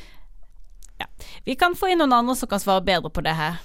Ja. 1.00 1.06
Vi 1.46 1.56
kan 1.56 1.76
få 1.76 1.92
inn 1.92 2.00
noen 2.00 2.14
andre 2.14 2.36
som 2.36 2.50
kan 2.50 2.60
svare 2.60 2.82
bedre 2.84 3.10
på 3.10 3.22
det 3.24 3.36
her. 3.36 3.58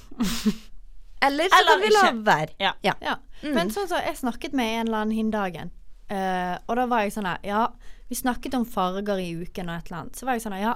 Eller 1.23 1.49
så 1.51 1.59
Eller 1.61 1.75
kan 1.75 1.81
vi 1.83 1.91
la 1.95 2.33
være. 2.33 2.55
Ja. 2.59 2.73
Ja. 2.83 2.95
Ja. 3.01 3.17
Mm. 3.43 3.55
Men 3.55 3.71
sånn 3.71 3.89
så, 3.89 3.99
jeg 4.05 4.17
snakket 4.17 4.53
med 4.57 4.81
en 4.81 4.87
eller 4.89 5.03
annen 5.03 5.17
hin 5.17 5.31
dagen, 5.31 5.71
eh, 6.11 6.57
og 6.67 6.79
da 6.79 6.87
var 6.91 7.05
jeg 7.05 7.15
sånn 7.15 7.29
her 7.31 7.45
Ja, 7.47 7.65
vi 8.11 8.19
snakket 8.19 8.57
om 8.59 8.67
farger 8.67 9.21
i 9.23 9.33
uken 9.39 9.71
og 9.71 9.77
et 9.77 9.91
eller 9.91 10.01
annet. 10.01 10.19
Så 10.19 10.27
var 10.27 10.37
jeg 10.37 10.43
sånn 10.43 10.57
her, 10.57 10.65
ja. 10.65 10.75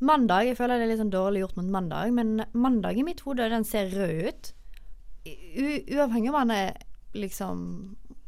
Mandag, 0.00 0.46
jeg 0.46 0.56
føler 0.56 0.78
det 0.78 0.86
er 0.86 0.92
litt 0.92 1.00
sånn 1.02 1.12
dårlig 1.12 1.42
gjort 1.42 1.56
mot 1.58 1.72
mandag, 1.74 2.12
men 2.16 2.44
mandag 2.56 2.96
i 2.96 3.04
mitt 3.04 3.20
hode, 3.26 3.50
den 3.52 3.66
ser 3.68 3.90
rød 3.92 4.30
ut. 4.30 4.52
U 5.26 5.66
uavhengig 5.92 6.30
om 6.30 6.38
den 6.38 6.54
er 6.54 6.78
liksom 7.12 7.58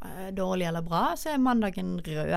uh, 0.03 0.27
dårlig 0.35 0.67
eller 0.69 0.85
bra, 0.85 1.05
så 1.17 1.31
er 1.31 1.41
mandagen 1.41 1.95
rød. 2.05 2.35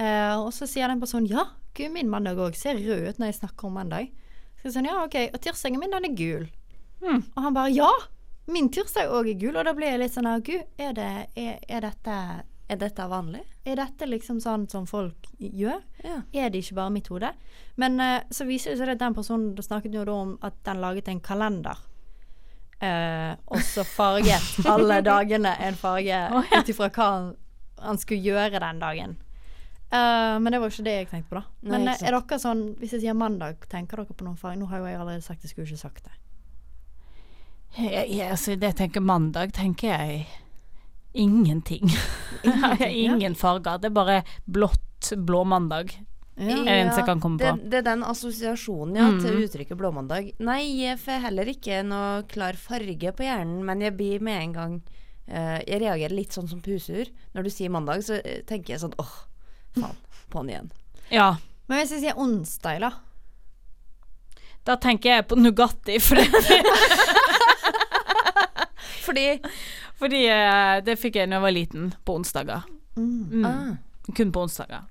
Uh, 0.00 0.40
og 0.40 0.50
så 0.56 0.66
sier 0.66 0.90
den 0.90 1.04
personen 1.04 1.28
ja, 1.30 1.44
gud, 1.76 1.92
min 1.94 2.10
mandag 2.10 2.40
òg 2.42 2.56
ser 2.58 2.80
rød 2.80 3.12
ut 3.12 3.20
når 3.20 3.30
jeg 3.30 3.38
snakker 3.42 3.68
om 3.68 3.78
mandag. 3.78 4.10
Så 4.58 4.70
jeg 4.70 4.76
sånn, 4.78 4.88
ja, 4.88 4.96
ok, 5.04 5.18
Og 5.36 5.38
tirsdagen 5.44 5.78
min, 5.78 5.94
den 5.94 6.08
er 6.08 6.16
gul. 6.18 6.48
Mm. 7.04 7.20
Og 7.20 7.40
han 7.44 7.54
bare 7.54 7.70
ja, 7.76 7.92
min 8.50 8.72
tirsdag 8.72 9.12
òg 9.12 9.28
er 9.30 9.38
gul. 9.38 9.54
Og 9.54 9.68
da 9.68 9.76
blir 9.76 9.92
jeg 9.92 10.02
litt 10.02 10.16
sånn 10.16 10.32
gud, 10.42 10.64
er, 10.80 10.96
det, 10.96 11.12
er, 11.36 11.62
er 11.68 11.86
dette 11.86 12.16
Er 12.68 12.80
dette 12.80 13.04
vanlig? 13.08 13.42
er 13.64 13.78
dette 13.80 14.06
liksom 14.08 14.40
sånn 14.44 14.66
som 14.68 14.86
folk 14.88 15.28
gjør? 15.38 15.80
Ja. 16.04 16.20
Er 16.36 16.52
det 16.52 16.62
ikke 16.64 16.78
bare 16.78 16.92
mitt 16.92 17.08
hode? 17.12 17.32
Men 17.80 17.96
uh, 18.00 18.20
så 18.32 18.46
viser 18.48 18.72
det 18.72 18.80
seg 18.80 18.94
at 18.94 19.00
den 19.00 19.16
personen 19.16 19.52
du 19.56 19.62
snakket 19.64 19.96
jo 19.96 20.04
da 20.04 20.16
om 20.20 20.34
at 20.44 20.56
den 20.68 20.82
laget 20.84 21.08
en 21.08 21.22
kalender. 21.24 21.80
Uh, 22.80 23.32
og 23.48 23.62
så 23.64 23.84
farget 23.86 24.58
alle 24.72 25.00
dagene 25.04 25.54
en 25.64 25.76
farge 25.78 26.18
oh, 26.34 26.44
ja. 26.50 26.60
ut 26.60 26.72
ifra 26.72 26.90
hva 26.92 27.06
han, 27.14 27.30
han 27.80 28.00
skulle 28.00 28.24
gjøre 28.26 28.60
den 28.60 28.82
dagen. 28.82 29.16
Uh, 29.94 30.36
men 30.42 30.52
det 30.52 30.60
var 30.60 30.72
ikke 30.72 30.84
det 30.84 30.96
jeg 30.98 31.10
tenkte 31.12 31.30
på, 31.30 31.38
da. 31.38 31.44
Nei, 31.62 31.72
Men 31.72 31.92
eh, 31.92 32.00
er 32.02 32.16
dere 32.16 32.38
sånn, 32.42 32.64
hvis 32.80 32.96
jeg 32.96 33.04
sier 33.06 33.16
mandag, 33.16 33.64
tenker 33.70 34.02
dere 34.02 34.16
på 34.16 34.26
noen 34.26 34.40
farge? 34.40 34.58
Nå 34.60 34.68
har 34.72 34.82
jo 34.82 34.88
jeg 34.90 35.00
allerede 35.00 35.24
sagt 35.24 35.44
jeg 35.44 35.54
skulle 35.54 35.68
ikke 35.70 35.84
sagt 35.84 36.08
det. 36.08 36.16
Jeg, 37.74 38.08
jeg, 38.12 38.30
altså, 38.30 38.54
det 38.58 38.74
tenker 38.78 39.02
mandag, 39.02 39.54
tenker 39.54 39.94
jeg 39.94 40.26
ingenting. 41.14 41.88
Ingenting, 42.42 42.80
ja. 43.04 43.14
Ingen 43.14 43.34
farger. 43.38 43.78
Det 43.80 43.88
er 43.90 43.94
bare 43.96 44.18
blått 44.44 45.12
blåmandag. 45.16 45.92
Ja. 46.34 46.50
Er 46.50 46.64
det 46.66 46.74
eneste 46.80 47.00
jeg 47.02 47.06
kan 47.06 47.20
komme 47.22 47.38
på. 47.38 47.50
det 47.70 47.78
er 47.78 47.84
den 47.86 48.00
assosiasjonen 48.02 48.96
ja, 48.98 49.04
Mm. 49.12 49.20
til 49.22 49.36
uttrykket 49.44 49.78
blåmandag. 49.78 50.32
Nei, 50.42 50.62
jeg 50.82 50.98
får 50.98 51.20
heller 51.28 51.46
ikke 51.52 51.82
noe 51.86 52.24
klar 52.26 52.58
farge 52.58 53.12
på 53.14 53.22
hjernen, 53.22 53.60
men 53.68 53.80
jeg 53.84 53.94
blir 53.96 54.18
med 54.24 54.40
en 54.42 54.52
gang 54.56 54.74
uh, 55.30 55.60
Jeg 55.62 55.78
reagerer 55.84 56.16
litt 56.16 56.34
sånn 56.34 56.48
som 56.50 56.60
pusur. 56.64 57.06
Når 57.36 57.46
du 57.46 57.50
sier 57.54 57.70
mandag, 57.70 58.02
så 58.04 58.18
eh, 58.18 58.42
tenker 58.48 58.74
jeg 58.74 58.82
sånn 58.82 58.96
åh, 58.98 59.14
faen, 59.78 59.94
på'n 60.34 60.50
igjen. 60.50 60.72
Ja. 61.14 61.36
Men 61.68 61.78
hvis 61.84 61.94
jeg 61.94 62.02
sier 62.08 62.18
onsdag, 62.18 62.80
da? 62.82 62.90
Da 64.64 64.74
tenker 64.80 65.14
jeg 65.14 65.28
på 65.30 65.36
Nugatti, 65.38 66.00
for 66.00 66.16
det, 66.16 66.26
Fordi 69.04 69.26
fordi 70.00 70.24
eh, 70.30 70.78
det 70.84 70.96
fikk 71.00 71.16
jeg 71.20 71.30
da 71.30 71.38
jeg 71.38 71.44
var 71.46 71.54
liten, 71.54 71.92
på 72.04 72.16
onsdager. 72.18 72.66
Mm. 72.96 73.30
Mm. 73.30 73.44
ah, 73.46 74.12
Kun 74.14 74.32
på 74.34 74.42
onsdager. 74.46 74.84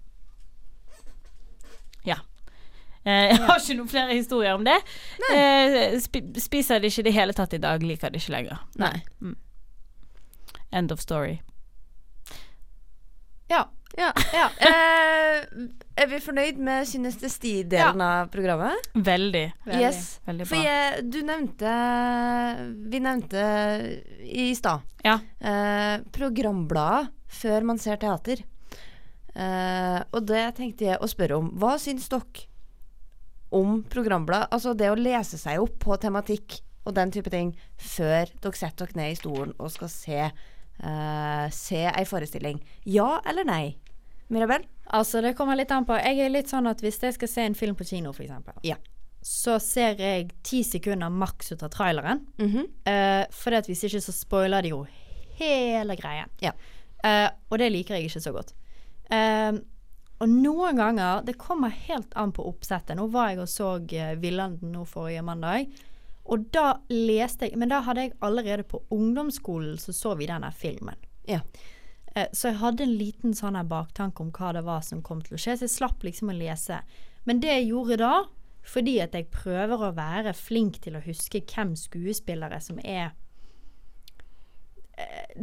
Ja. 2.07 2.17
Eh, 3.03 3.29
jeg 3.33 3.39
har 3.43 3.59
ikke 3.59 3.77
noen 3.79 3.91
flere 3.91 4.15
historier 4.15 4.55
om 4.57 4.63
det. 4.67 4.77
Eh, 5.33 5.97
sp 5.99 6.21
spiser 6.39 6.79
det 6.79 6.91
ikke 6.91 7.03
i 7.03 7.07
det 7.09 7.15
hele 7.15 7.35
tatt 7.35 7.53
i 7.55 7.61
dag, 7.63 7.83
liker 7.83 8.13
det 8.13 8.23
ikke 8.23 8.35
lenger. 8.37 8.63
Nei. 8.79 8.95
End 10.71 10.91
of 10.91 11.03
story. 11.03 11.41
Ja. 13.51 13.67
Ja. 13.97 14.09
ja. 14.33 14.47
Eh, 14.57 15.43
er 16.01 16.07
vi 16.09 16.19
fornøyd 16.23 16.57
med 16.57 16.87
synes 16.89 17.19
det 17.21 17.29
sti-delen 17.29 18.01
av 18.01 18.31
programmet? 18.33 18.87
Veldig. 18.95 19.43
Veldig. 19.67 19.81
Yes. 19.83 20.19
Veldig 20.25 20.47
For 20.49 20.57
jeg, 20.57 21.03
du 21.13 21.19
nevnte 21.25 21.73
Vi 22.89 23.01
nevnte 23.03 23.43
i 24.23 24.47
stad 24.57 24.81
Ja. 25.05 25.19
eh, 25.39 25.99
programbladet 26.15 27.11
før 27.33 27.65
man 27.69 27.79
ser 27.81 27.97
teater. 28.01 28.41
Eh, 29.33 29.99
og 30.13 30.25
det 30.29 30.43
tenkte 30.57 30.85
jeg 30.91 30.99
å 31.01 31.09
spørre 31.09 31.37
om. 31.41 31.49
Hva 31.57 31.75
syns 31.81 32.09
dere 32.09 32.47
om 33.53 33.81
programblad? 33.89 34.49
Altså 34.53 34.73
det 34.77 34.89
å 34.91 34.97
lese 34.97 35.37
seg 35.41 35.61
opp 35.61 35.79
på 35.81 35.97
tematikk 36.01 36.59
og 36.85 36.93
den 36.97 37.13
type 37.15 37.31
ting 37.33 37.53
før 37.77 38.29
dere 38.41 38.59
setter 38.59 38.89
dere 38.89 38.99
ned 39.01 39.13
i 39.13 39.19
stolen 39.19 39.53
og 39.57 39.71
skal 39.73 39.89
se, 39.89 40.19
uh, 40.83 41.45
se 41.53 41.85
ei 41.89 42.05
forestilling. 42.09 42.59
Ja 42.85 43.19
eller 43.29 43.47
nei? 43.47 43.77
Mirabel? 44.29 44.65
Altså, 44.93 45.21
det 45.21 45.35
kommer 45.37 45.55
litt 45.55 45.71
an 45.71 45.85
på. 45.85 45.97
Jeg 45.99 46.19
er 46.19 46.29
litt 46.33 46.51
sånn 46.51 46.67
at 46.69 46.81
hvis 46.83 46.99
jeg 47.01 47.13
skal 47.17 47.27
se 47.31 47.41
en 47.47 47.55
film 47.55 47.75
på 47.75 47.85
kino, 47.87 48.11
eksempel, 48.11 48.53
Ja. 48.63 48.75
så 49.21 49.59
ser 49.61 49.95
jeg 49.99 50.31
ti 50.43 50.63
sekunder 50.63 51.09
maks 51.09 51.51
ut 51.51 51.63
av 51.63 51.69
traileren. 51.69 52.25
Mhm. 52.37 52.65
Uh, 52.87 53.25
for 53.31 53.51
hvis 53.51 53.83
ikke, 53.83 54.01
så 54.01 54.11
spoiler 54.11 54.61
de 54.61 54.69
jo 54.69 54.85
hele 55.39 55.95
greien. 55.95 56.29
Ja. 56.41 56.51
Uh, 57.03 57.29
og 57.49 57.59
det 57.59 57.71
liker 57.71 57.95
jeg 57.95 58.09
ikke 58.09 58.21
så 58.23 58.31
godt. 58.31 58.53
Uh, 59.11 59.59
og 60.21 60.29
noen 60.29 60.77
ganger 60.77 61.23
Det 61.25 61.37
kommer 61.37 61.69
helt 61.69 62.13
an 62.15 62.31
på 62.31 62.45
oppsettet. 62.47 62.95
Nå 62.95 63.09
var 63.11 63.29
jeg 63.29 63.39
og 63.43 63.49
så 63.51 63.73
uh, 63.81 64.15
Villanden 64.21 64.71
nå 64.71 64.85
forrige 64.85 65.21
mandag. 65.21 65.67
Og 66.25 66.45
da 66.55 66.77
leste 66.89 67.49
jeg 67.49 67.57
Men 67.57 67.69
da 67.69 67.81
hadde 67.81 68.01
jeg 68.05 68.13
allerede 68.21 68.63
på 68.63 68.79
ungdomsskolen 68.91 69.77
så 69.77 69.91
så 69.93 70.15
vi 70.15 70.27
denne 70.27 70.51
filmen. 70.55 70.95
Ja. 71.27 71.41
Eh, 72.15 72.27
Så 72.33 72.51
jeg 72.51 72.59
hadde 72.61 72.83
en 72.85 72.97
liten 72.97 73.33
sånn 73.33 73.55
her 73.57 73.63
baktanke 73.65 74.21
om 74.21 74.31
hva 74.31 74.53
det 74.53 74.63
var 74.67 74.81
som 74.85 75.01
kom 75.01 75.21
til 75.21 75.35
å 75.37 75.41
skje, 75.41 75.57
så 75.57 75.65
jeg 75.67 75.75
slapp 75.77 76.03
liksom 76.05 76.29
å 76.29 76.37
lese. 76.37 76.81
Men 77.25 77.39
det 77.39 77.49
jeg 77.49 77.69
gjorde 77.71 77.97
da, 77.97 78.13
fordi 78.63 78.99
at 79.03 79.13
jeg 79.17 79.31
prøver 79.31 79.81
å 79.89 79.93
være 79.95 80.33
flink 80.33 80.79
til 80.83 80.95
å 80.95 81.03
huske 81.03 81.41
hvem 81.41 81.73
skuespillere 81.75 82.59
som 82.63 82.79
er 82.83 83.11
eh, 84.97 85.39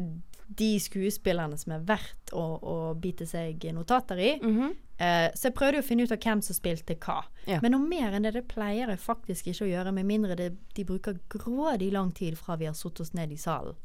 de 0.51 0.71
skuespillerne 0.83 1.59
som 1.59 1.73
er 1.77 1.85
verdt 1.87 2.33
å, 2.35 2.43
å 2.59 2.77
bite 2.99 3.27
seg 3.29 3.63
notater 3.77 4.19
i. 4.19 4.31
Mhm. 4.43 4.71
Eh, 5.01 5.31
så 5.33 5.49
jeg 5.49 5.55
prøvde 5.57 5.81
å 5.81 5.85
finne 5.87 6.05
ut 6.05 6.13
av 6.13 6.19
hvem 6.21 6.43
som 6.45 6.53
spilte 6.57 6.97
hva. 7.01 7.23
Ja. 7.49 7.61
Men 7.63 7.73
noe 7.73 7.87
mer 7.89 8.13
enn 8.13 8.27
det, 8.27 8.35
det 8.37 8.43
pleier 8.51 8.91
jeg 8.93 9.01
faktisk 9.01 9.47
ikke 9.49 9.65
å 9.65 9.71
gjøre, 9.71 9.95
med 9.97 10.05
mindre 10.11 10.37
det, 10.37 10.51
de 10.77 10.85
bruker 10.85 11.17
grådig 11.33 11.89
lang 11.95 12.11
tid 12.13 12.37
fra 12.37 12.59
vi 12.61 12.69
har 12.69 12.77
satt 12.77 13.01
oss 13.01 13.15
ned 13.17 13.33
i 13.33 13.39
salen 13.41 13.79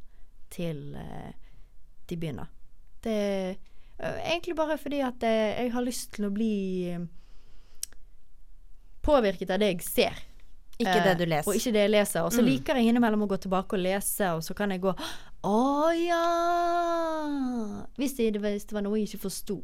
til 0.51 0.95
eh, 0.99 1.31
de 2.09 2.17
begynner. 2.19 2.51
Det 3.05 3.13
er 3.15 3.49
eh, 3.53 4.21
egentlig 4.33 4.55
bare 4.57 4.77
fordi 4.81 4.99
at 5.05 5.23
eh, 5.23 5.59
jeg 5.63 5.71
har 5.75 5.85
lyst 5.85 6.11
til 6.17 6.25
å 6.27 6.31
bli 6.33 6.53
eh, 6.91 7.03
påvirket 9.05 9.51
av 9.53 9.61
det 9.61 9.69
jeg 9.75 9.83
ser. 9.85 10.23
Ikke 10.81 10.97
det 11.05 11.13
du 11.21 11.25
leser. 11.29 11.47
Og 11.47 11.55
ikke 11.55 11.71
det 11.71 11.83
jeg 11.85 11.91
leser. 11.93 12.25
Og 12.27 12.33
så 12.35 12.41
Mm. 12.43 12.49
liker 12.49 12.75
jeg 12.75 12.89
innimellom 12.91 13.21
å 13.23 13.27
gå 13.31 13.37
tilbake 13.45 13.77
og 13.77 13.83
lese, 13.85 14.27
og 14.35 14.41
så 14.43 14.53
kan 14.57 14.73
jeg 14.73 14.81
gå 14.83 14.91
Å 15.45 15.91
ja! 15.95 16.25
Hvis 17.95 18.15
det, 18.17 18.31
hvis 18.41 18.65
det 18.65 18.73
var 18.75 18.81
noe 18.83 18.97
jeg 18.99 19.07
ikke 19.07 19.21
forsto. 19.29 19.61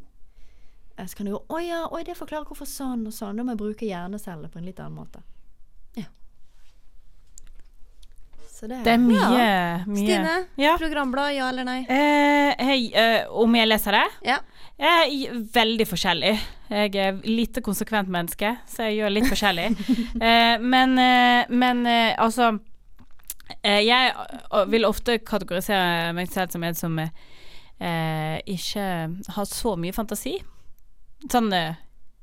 Så 1.02 1.16
kan 1.18 1.26
jeg 1.26 1.34
gå 1.34 1.42
Å 1.50 1.58
ja, 1.64 1.80
oi, 1.90 2.02
det 2.06 2.14
forklarer 2.16 2.46
hvorfor 2.48 2.68
sånn 2.70 3.02
og 3.08 3.12
sånn. 3.16 3.36
Da 3.36 3.42
må 3.44 3.52
jeg 3.56 3.60
bruke 3.64 3.88
hjerneceller 3.88 4.48
på 4.52 4.58
en 4.60 4.64
litt 4.68 4.80
annen 4.80 4.96
måte. 5.02 5.20
Ja. 5.98 6.04
Så 8.46 8.51
det, 8.70 8.78
Det 8.84 8.92
er 8.92 8.98
mye, 9.02 9.84
mye. 9.86 9.98
Stine, 10.02 10.34
Ja. 10.60 10.76
programblad, 10.78 11.34
ja 11.36 11.48
eller 11.48 11.64
nei? 11.64 11.80
Eh, 11.88 12.54
hei, 12.64 12.80
eh, 12.94 13.24
om 13.30 13.54
jeg 13.58 13.68
leser 13.68 13.92
det? 13.98 14.04
Ja. 14.28 14.38
Jeg 14.82 15.26
er 15.28 15.40
veldig 15.54 15.86
forskjellig. 15.86 16.32
Jeg 16.72 16.94
er 16.96 17.18
lite 17.28 17.60
konsekvent 17.62 18.08
menneske, 18.10 18.54
så 18.66 18.88
jeg 18.88 18.98
gjør 19.02 19.12
litt 19.14 19.28
forskjellig. 19.30 19.66
eh, 20.22 20.56
men, 20.58 20.96
eh, 20.98 21.44
men 21.52 21.86
eh, 21.86 22.14
altså 22.18 22.58
eh, 23.62 23.82
Jeg 23.84 24.14
eh, 24.16 24.64
vil 24.72 24.84
ofte 24.88 25.18
kategorisere 25.18 26.12
meg 26.16 26.30
selv 26.32 26.50
som 26.56 26.64
en 26.64 26.74
som 26.74 26.98
eh, 26.98 28.38
ikke 28.46 28.86
har 29.36 29.44
så 29.50 29.76
mye 29.78 29.92
fantasi. 29.94 30.38
Sånn 31.30 31.52
eh, 31.52 31.74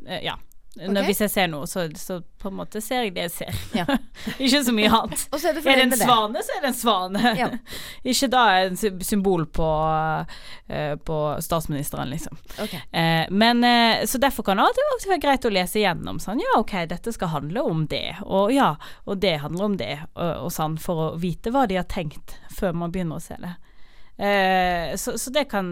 eh, 0.07 0.23
Ja. 0.25 0.35
Når, 0.79 1.03
Hvis 1.09 1.19
jeg 1.25 1.31
ser 1.31 1.47
noe, 1.51 1.67
så, 1.67 1.83
så 1.99 2.19
på 2.39 2.47
en 2.47 2.55
måte 2.55 2.79
ser 2.81 3.03
jeg 3.03 3.13
det 3.15 3.25
jeg 3.27 3.31
ser. 3.33 3.57
Ja. 3.75 3.85
ikke 4.43 4.61
så 4.63 4.73
mye 4.75 4.91
annet. 4.95 5.25
Er 5.35 5.57
det 5.57 5.63
Er 5.65 5.81
det 5.81 5.85
en 5.89 5.95
svane, 5.99 6.33
det? 6.37 6.43
så 6.47 6.55
er 6.55 6.61
det 6.63 6.69
en 6.69 6.77
svane. 6.77 7.33
Ja. 7.39 7.49
ikke 8.13 8.29
da 8.31 8.43
en 8.63 8.77
symbol 9.03 9.45
på, 9.45 9.67
uh, 9.67 10.93
på 11.09 11.17
statsministeren, 11.43 12.09
liksom. 12.13 12.39
Okay. 12.55 12.81
Uh, 12.95 13.25
men 13.33 13.63
uh, 13.63 14.05
Så 14.05 14.21
derfor 14.21 14.47
kan 14.47 14.57
det 14.57 14.67
alltid 14.69 15.11
være 15.11 15.23
greit 15.23 15.47
å 15.49 15.53
lese 15.53 15.81
igjennom 15.81 16.21
sånn 16.23 16.39
Ja, 16.43 16.59
ok, 16.61 16.75
dette 16.89 17.13
skal 17.15 17.33
handle 17.33 17.63
om 17.67 17.83
det, 17.91 18.15
og 18.23 18.53
ja, 18.53 18.73
og 19.03 19.19
det 19.19 19.39
handler 19.43 19.65
om 19.65 19.77
det, 19.79 19.95
og, 20.13 20.45
og 20.45 20.53
sånn, 20.53 20.77
for 20.79 21.09
å 21.09 21.09
vite 21.19 21.51
hva 21.51 21.65
de 21.67 21.79
har 21.79 21.87
tenkt 21.91 22.37
før 22.55 22.77
man 22.77 22.93
begynner 22.93 23.19
å 23.19 23.23
se 23.23 23.35
det. 23.39 23.55
Så, 24.99 25.13
så 25.15 25.31
det 25.31 25.45
kan 25.51 25.69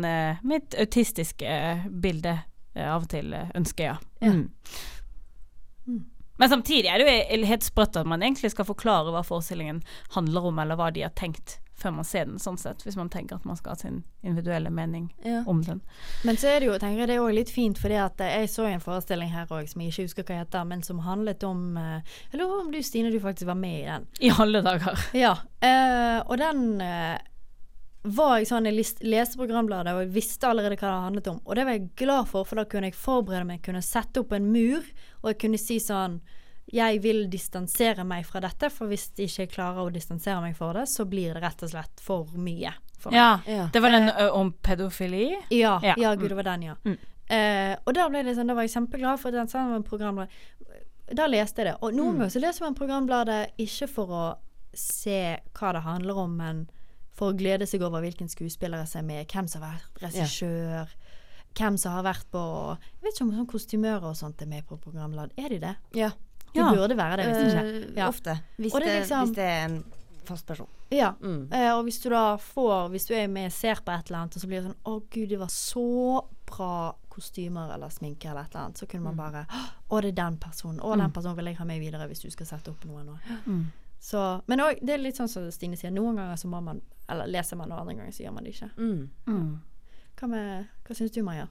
mitt 0.48 0.76
autistiske 0.80 1.50
bilde 1.92 2.38
av 2.80 3.04
og 3.04 3.10
til 3.12 3.34
ønsker, 3.34 3.58
ønske, 3.60 3.90
ja. 3.90 3.98
Ja. 4.22 4.32
Mm. 4.32 4.48
Mm. 5.88 6.04
Men 6.38 6.50
samtidig 6.52 6.86
er 6.94 7.02
det 7.02 7.14
jo 7.40 7.46
helt 7.50 7.64
sprøtt 7.66 7.96
at 7.98 8.06
man 8.06 8.22
egentlig 8.22 8.52
skal 8.54 8.68
forklare 8.68 9.10
hva 9.10 9.24
forestillingen 9.26 9.80
handler 10.14 10.46
om, 10.52 10.60
eller 10.62 10.78
hva 10.78 10.92
de 10.94 11.02
har 11.08 11.16
tenkt 11.18 11.58
før 11.78 11.92
man 11.94 12.06
ser 12.10 12.26
den, 12.26 12.40
sånn 12.42 12.58
sett, 12.58 12.82
hvis 12.86 12.96
man 12.98 13.10
tenker 13.14 13.38
at 13.38 13.44
man 13.46 13.58
skal 13.58 13.76
ha 13.76 13.78
sin 13.78 14.00
individuelle 14.26 14.70
mening 14.74 15.12
Ja. 15.26 15.44
om 15.46 15.60
den. 15.62 15.82
Men 16.26 16.38
så 16.42 16.48
er 16.50 16.60
det 16.60 16.70
jo, 16.72 16.78
tenker 16.82 17.04
jeg 17.04 17.08
det 17.12 17.16
er 17.18 17.22
også 17.22 17.36
litt 17.38 17.52
fint, 17.54 17.78
fordi 17.78 18.00
at 18.02 18.18
jeg 18.18 18.50
så 18.50 18.66
en 18.66 18.82
forestilling 18.82 19.30
her 19.30 19.46
òg 19.54 19.70
som 19.70 19.82
jeg 19.82 19.94
ikke 19.94 20.08
husker 20.08 20.26
hva 20.26 20.40
heter, 20.42 20.66
men 20.66 20.82
som 20.86 21.00
handlet 21.06 21.44
om 21.46 21.78
eh, 21.78 22.02
Jeg 22.32 22.42
lurer 22.42 22.64
om 22.64 22.72
du 22.74 22.80
Stine, 22.82 23.12
du 23.14 23.20
faktisk 23.22 23.46
var 23.48 23.60
med 23.62 23.78
i 23.80 23.86
den. 23.86 24.08
I 24.22 24.32
alle 24.38 24.62
dager. 24.66 25.08
Ja, 25.14 25.36
Uh, 25.58 26.22
og 26.30 26.38
den 26.38 26.82
eh, 26.86 27.18
var 28.16 28.38
jeg 28.40 28.48
sånn, 28.50 28.66
jeg 28.66 28.76
leste 29.04 29.38
programbladet 29.38 29.94
og 29.94 30.02
jeg 30.06 30.14
visste 30.16 30.48
allerede 30.50 30.78
hva 30.80 30.88
det 30.90 31.04
handlet 31.06 31.28
om. 31.32 31.40
Og 31.46 31.56
det 31.56 31.66
var 31.66 31.72
jeg 31.78 31.90
glad 32.00 32.28
for, 32.28 32.44
for 32.48 32.56
da 32.62 32.66
kunne 32.66 32.90
jeg 32.92 32.96
forberede 32.96 33.46
meg, 33.46 33.62
kunne 33.66 33.82
sette 33.86 34.20
opp 34.22 34.32
en 34.34 34.52
mur, 34.54 34.84
og 35.24 35.30
jeg 35.34 35.40
kunne 35.44 35.58
si 35.62 35.80
sånn 35.84 36.20
Jeg 36.70 37.00
vil 37.00 37.30
distansere 37.32 38.04
meg 38.04 38.26
fra 38.28 38.42
dette, 38.44 38.68
for 38.70 38.88
hvis 38.92 39.06
jeg 39.16 39.30
ikke 39.30 39.54
klarer 39.56 39.86
å 39.88 39.92
distansere 39.94 40.42
meg 40.44 40.56
fra 40.58 40.74
det, 40.76 40.82
så 40.92 41.06
blir 41.08 41.34
det 41.34 41.42
rett 41.42 41.62
og 41.64 41.70
slett 41.72 42.02
for 42.04 42.28
mye. 42.36 42.74
For 43.00 43.10
meg. 43.12 43.18
Ja. 43.22 43.30
Ja. 43.48 43.70
Det 43.72 43.80
var 43.82 43.92
den 43.96 44.10
uh, 44.10 44.34
om 44.36 44.52
pedofili? 44.52 45.38
Ja, 45.50 45.80
Ja. 45.82 45.94
ja, 45.98 46.12
gud, 46.16 46.28
det 46.30 46.36
var 46.36 46.44
den, 46.44 46.64
ja. 46.68 46.76
Mm. 46.84 46.98
Uh, 47.32 47.76
og 47.86 47.94
da 47.96 48.10
ble 48.10 48.24
det 48.24 48.36
sånn, 48.36 48.48
da 48.52 48.54
var 48.58 48.68
jeg 48.68 48.74
kjempeglad 48.76 49.20
for 49.20 49.32
den 49.32 49.48
sånn, 49.48 49.80
programbladet. 49.88 50.30
Da 51.16 51.26
leste 51.32 51.64
jeg 51.64 51.70
det. 51.72 51.78
Og 51.82 51.94
noen 51.96 52.16
Mm. 52.16 52.20
ganger 52.20 52.36
så 52.36 52.42
leser 52.44 52.66
man 52.68 52.76
programbladet 52.76 53.40
ikke 53.64 53.88
for 53.88 54.08
å 54.12 54.26
se 54.76 55.38
hva 55.56 55.72
det 55.72 55.82
handler 55.88 56.18
om, 56.20 56.36
men 56.36 56.68
for 57.18 57.34
å 57.34 57.38
glede 57.38 57.66
seg 57.70 57.82
over 57.86 58.04
hvilken 58.06 58.30
skuespillere 58.30 58.86
som 58.90 59.02
er 59.02 59.08
med, 59.10 59.28
hvem 59.34 59.48
som 59.50 59.64
har 59.66 59.80
vært 59.80 60.02
regissør, 60.06 60.92
hvem 61.58 61.78
som 61.82 61.96
har 61.98 62.04
vært 62.06 62.28
på 62.32 62.42
Jeg 62.78 63.02
vet 63.08 63.16
ikke 63.16 63.26
om 63.26 63.32
sånn 63.40 63.50
kostymører 63.50 64.10
og 64.12 64.18
sånt 64.20 64.42
er 64.46 64.50
med 64.52 64.68
på 64.70 64.78
Programlad. 64.78 65.32
Er 65.38 65.50
de 65.50 65.60
det? 65.64 65.76
Ja. 65.98 66.12
De 66.54 66.60
Ja. 66.62 66.72
burde 66.74 66.96
være 66.98 67.18
det, 67.18 67.26
hvis 67.28 67.54
ikke. 67.54 67.64
Uh, 67.66 67.98
Ja. 67.98 68.08
Ofte. 68.10 68.40
Hvis 68.58 68.74
det 68.74 68.84
det, 68.86 69.00
liksom- 69.02 69.26
hvis 69.26 69.36
det 69.36 69.44
er 69.46 69.66
en 69.66 69.84
fast 70.26 70.46
person. 70.46 70.68
Ja. 70.92 71.12
Mm. 71.22 71.50
Uh, 71.52 71.78
og 71.78 71.84
hvis 71.86 72.00
du 72.04 72.10
da 72.10 72.38
får 72.38 72.90
Hvis 72.92 73.08
du 73.08 73.14
er 73.16 73.28
med 73.28 73.46
og 73.48 73.52
ser 73.52 73.76
på 73.76 73.92
et 73.98 74.08
eller 74.08 74.20
annet, 74.20 74.36
og 74.38 74.42
så 74.42 74.48
blir 74.48 74.62
det 74.62 74.70
sånn 74.72 74.84
Å, 74.86 75.02
gud, 75.10 75.30
det 75.30 75.40
var 75.40 75.48
så 75.48 76.26
bra 76.46 76.96
kostymer 77.10 77.74
eller 77.74 77.90
sminke 77.90 78.26
eller 78.30 78.42
et 78.42 78.54
eller 78.56 78.66
annet, 78.66 78.78
så 78.78 78.88
kunne 78.88 79.04
man 79.04 79.16
bare 79.18 79.46
Å, 79.90 80.02
det 80.02 80.10
er 80.18 80.24
den 80.24 80.38
personen. 80.38 80.80
Å, 80.80 80.96
den 80.98 81.12
personen 81.12 81.36
vil 81.36 81.46
jeg 81.46 81.58
ha 81.58 81.66
med 81.66 81.80
videre 81.82 82.08
hvis 82.08 82.22
du 82.22 82.30
skal 82.30 82.46
sette 82.46 82.70
opp 82.70 82.86
noe 82.86 83.04
nå. 83.04 83.18
Mm. 83.48 83.66
Så, 84.08 84.22
men 84.48 84.64
også, 84.64 84.86
det 84.88 84.94
er 84.96 85.04
litt 85.04 85.20
sånn 85.20 85.32
som 85.32 85.48
Stine 85.52 85.76
sier. 85.80 85.92
Noen 85.92 86.20
ganger 86.20 86.40
så 86.40 86.48
må 86.48 86.62
man 86.64 86.80
Eller 87.12 87.28
leser 87.32 87.60
man, 87.60 87.72
og 87.72 87.82
andre 87.82 87.98
ganger 87.98 88.16
så 88.16 88.24
gjør 88.26 88.36
man 88.36 88.48
det 88.48 88.54
ikke. 88.56 88.70
Mm. 88.76 89.02
Mm. 89.28 89.52
Hva, 90.20 90.28
med, 90.32 90.70
hva 90.84 90.96
syns 90.98 91.14
du, 91.16 91.22
Maja? 91.24 91.48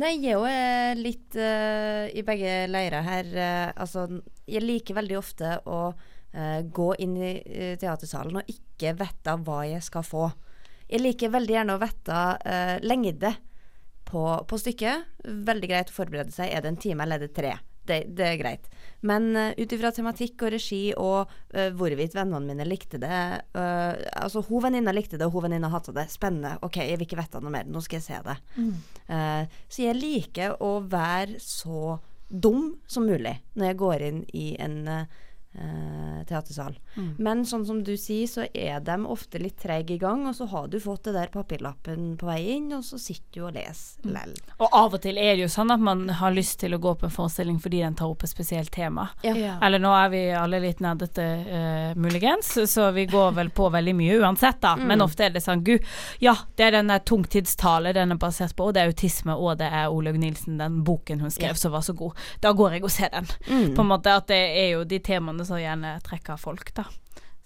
Nei, 0.00 0.14
jeg 0.16 0.32
er 0.32 0.38
jo 0.38 1.02
litt 1.02 1.36
uh, 1.38 2.06
i 2.10 2.24
begge 2.26 2.54
leirer 2.70 3.04
her. 3.06 3.30
Uh, 3.30 3.68
altså, 3.84 4.06
jeg 4.48 4.64
liker 4.64 4.98
veldig 4.98 5.18
ofte 5.18 5.52
å 5.70 5.80
uh, 5.92 6.60
gå 6.62 6.88
inn 7.04 7.16
i 7.18 7.32
eh, 7.44 7.74
teatersalen 7.80 8.40
og 8.40 8.50
ikke 8.50 8.94
vite 8.98 9.36
hva 9.46 9.60
jeg 9.68 9.84
skal 9.86 10.06
få. 10.06 10.24
Jeg 10.88 11.02
liker 11.02 11.34
veldig 11.34 11.56
gjerne 11.56 11.76
å 11.76 11.82
vite 11.82 12.20
uh, 12.38 12.76
lengde 12.82 13.34
på, 14.08 14.24
på 14.48 14.60
stykket. 14.60 15.18
Veldig 15.50 15.70
greit 15.70 15.92
å 15.92 15.98
forberede 15.98 16.34
seg. 16.34 16.50
Er 16.50 16.64
det 16.64 16.72
en 16.72 16.80
time 16.80 17.04
eller 17.04 17.20
er 17.20 17.28
det 17.28 17.34
tre? 17.36 17.54
Det, 17.88 18.02
det 18.18 18.26
er 18.26 18.40
greit. 18.40 18.68
Men 19.06 19.30
uh, 19.36 19.52
ut 19.54 19.72
ifra 19.74 19.92
tematikk 19.94 20.42
og 20.46 20.52
regi 20.56 20.82
og 20.98 21.30
uh, 21.54 21.68
hvorvidt 21.78 22.16
vennene 22.18 22.50
mine 22.50 22.66
likte 22.66 22.98
det 22.98 23.20
uh, 23.54 23.94
Altså, 24.18 24.42
hun 24.48 24.64
venninna 24.66 24.94
likte 24.94 25.16
det, 25.16 25.28
og 25.28 25.36
hun 25.36 25.46
venninna 25.48 25.70
hata 25.72 25.94
det. 25.94 26.08
Spennende. 26.12 26.56
OK, 26.66 26.80
jeg 26.82 26.98
vil 26.98 27.06
ikke 27.06 27.20
vite 27.20 27.42
noe 27.44 27.54
mer. 27.54 27.68
Nå 27.70 27.82
skal 27.84 28.00
jeg 28.00 28.08
se 28.08 28.20
det. 28.26 28.38
Eh, 29.08 29.60
så 29.68 29.86
jeg 29.86 29.96
liker 29.96 30.58
å 30.64 30.78
være 30.84 31.38
så 31.40 31.96
dum 32.28 32.74
som 32.86 33.06
mulig 33.08 33.38
når 33.56 33.70
jeg 33.70 33.78
går 33.80 34.04
inn 34.10 34.20
i 34.36 34.50
en 34.60 34.82
eh, 34.92 35.22
eh, 35.54 36.24
teatersal. 36.28 36.78
Mm. 36.96 37.14
Men 37.18 37.44
sånn 37.48 37.66
som 37.66 37.82
du 37.84 37.96
sier, 37.96 38.26
så 38.28 38.46
er 38.54 38.80
de 38.84 38.96
ofte 39.06 39.40
litt 39.40 39.58
treige 39.62 39.94
i 39.94 39.98
gang, 39.98 40.26
og 40.28 40.34
så 40.36 40.46
har 40.50 40.68
du 40.68 40.78
fått 40.80 41.08
det 41.08 41.14
der 41.16 41.32
papirlappen 41.32 42.16
på 42.20 42.28
vei 42.28 42.40
inn, 42.56 42.72
og 42.76 42.84
så 42.84 42.98
sitter 43.00 43.40
du 43.40 43.44
og 43.46 43.54
leser 43.54 43.98
Mm. 44.08 44.34
Og 44.58 44.68
av 44.72 44.94
og 44.94 45.00
til 45.02 45.18
er 45.18 45.36
det 45.36 45.42
jo 45.42 45.48
sånn 45.50 45.70
at 45.72 45.80
man 45.80 46.08
har 46.18 46.32
lyst 46.34 46.58
til 46.60 46.74
å 46.74 46.78
gå 46.82 46.94
på 46.98 47.06
en 47.06 47.12
forestilling 47.12 47.58
fordi 47.62 47.80
den 47.82 47.94
tar 47.98 48.10
opp 48.10 48.22
et 48.24 48.30
spesielt 48.30 48.70
tema. 48.74 49.08
Ja. 49.22 49.58
Eller 49.62 49.78
nå 49.82 49.90
er 49.94 50.08
vi 50.12 50.20
alle 50.34 50.60
litt 50.62 50.80
nerdete, 50.80 51.24
uh, 51.48 51.98
muligens, 51.98 52.50
så 52.70 52.90
vi 52.94 53.06
går 53.10 53.32
vel 53.36 53.50
på 53.54 53.68
veldig 53.70 53.94
mye 53.98 54.18
uansett, 54.22 54.60
da. 54.60 54.74
Men 54.76 55.02
ofte 55.04 55.26
er 55.26 55.34
det 55.34 55.42
sånn 55.44 55.64
Gud, 55.66 55.84
ja, 56.22 56.34
det 56.56 56.68
er 56.68 56.76
den 56.78 56.90
der 56.92 56.98
tungtidstale 57.06 57.92
den 57.96 58.12
er 58.14 58.20
basert 58.20 58.56
på, 58.56 58.68
og 58.70 58.74
det 58.74 58.82
er 58.82 58.92
autisme, 58.92 59.34
og 59.36 59.58
det 59.60 59.68
er 59.70 59.92
Olaug 59.92 60.18
Nilsen, 60.18 60.58
den 60.58 60.82
boken 60.84 61.20
hun 61.20 61.30
skrev 61.34 61.54
Ja. 61.54 61.54
som 61.54 61.72
var 61.72 61.80
så 61.86 61.94
god. 61.96 62.14
Da 62.40 62.52
går 62.52 62.72
jeg 62.78 62.84
og 62.84 62.90
ser 62.90 63.10
den. 63.14 63.26
Mm. 63.48 63.74
På 63.76 63.82
en 63.82 63.92
måte 63.92 64.14
at 64.14 64.26
det 64.28 64.40
er 64.58 64.70
jo 64.76 64.84
de 64.84 64.98
temaene 64.98 65.37
som 65.46 65.60
gjerne 65.60 65.98
trekker 66.06 66.36
folk, 66.40 66.74
da. 66.74 66.86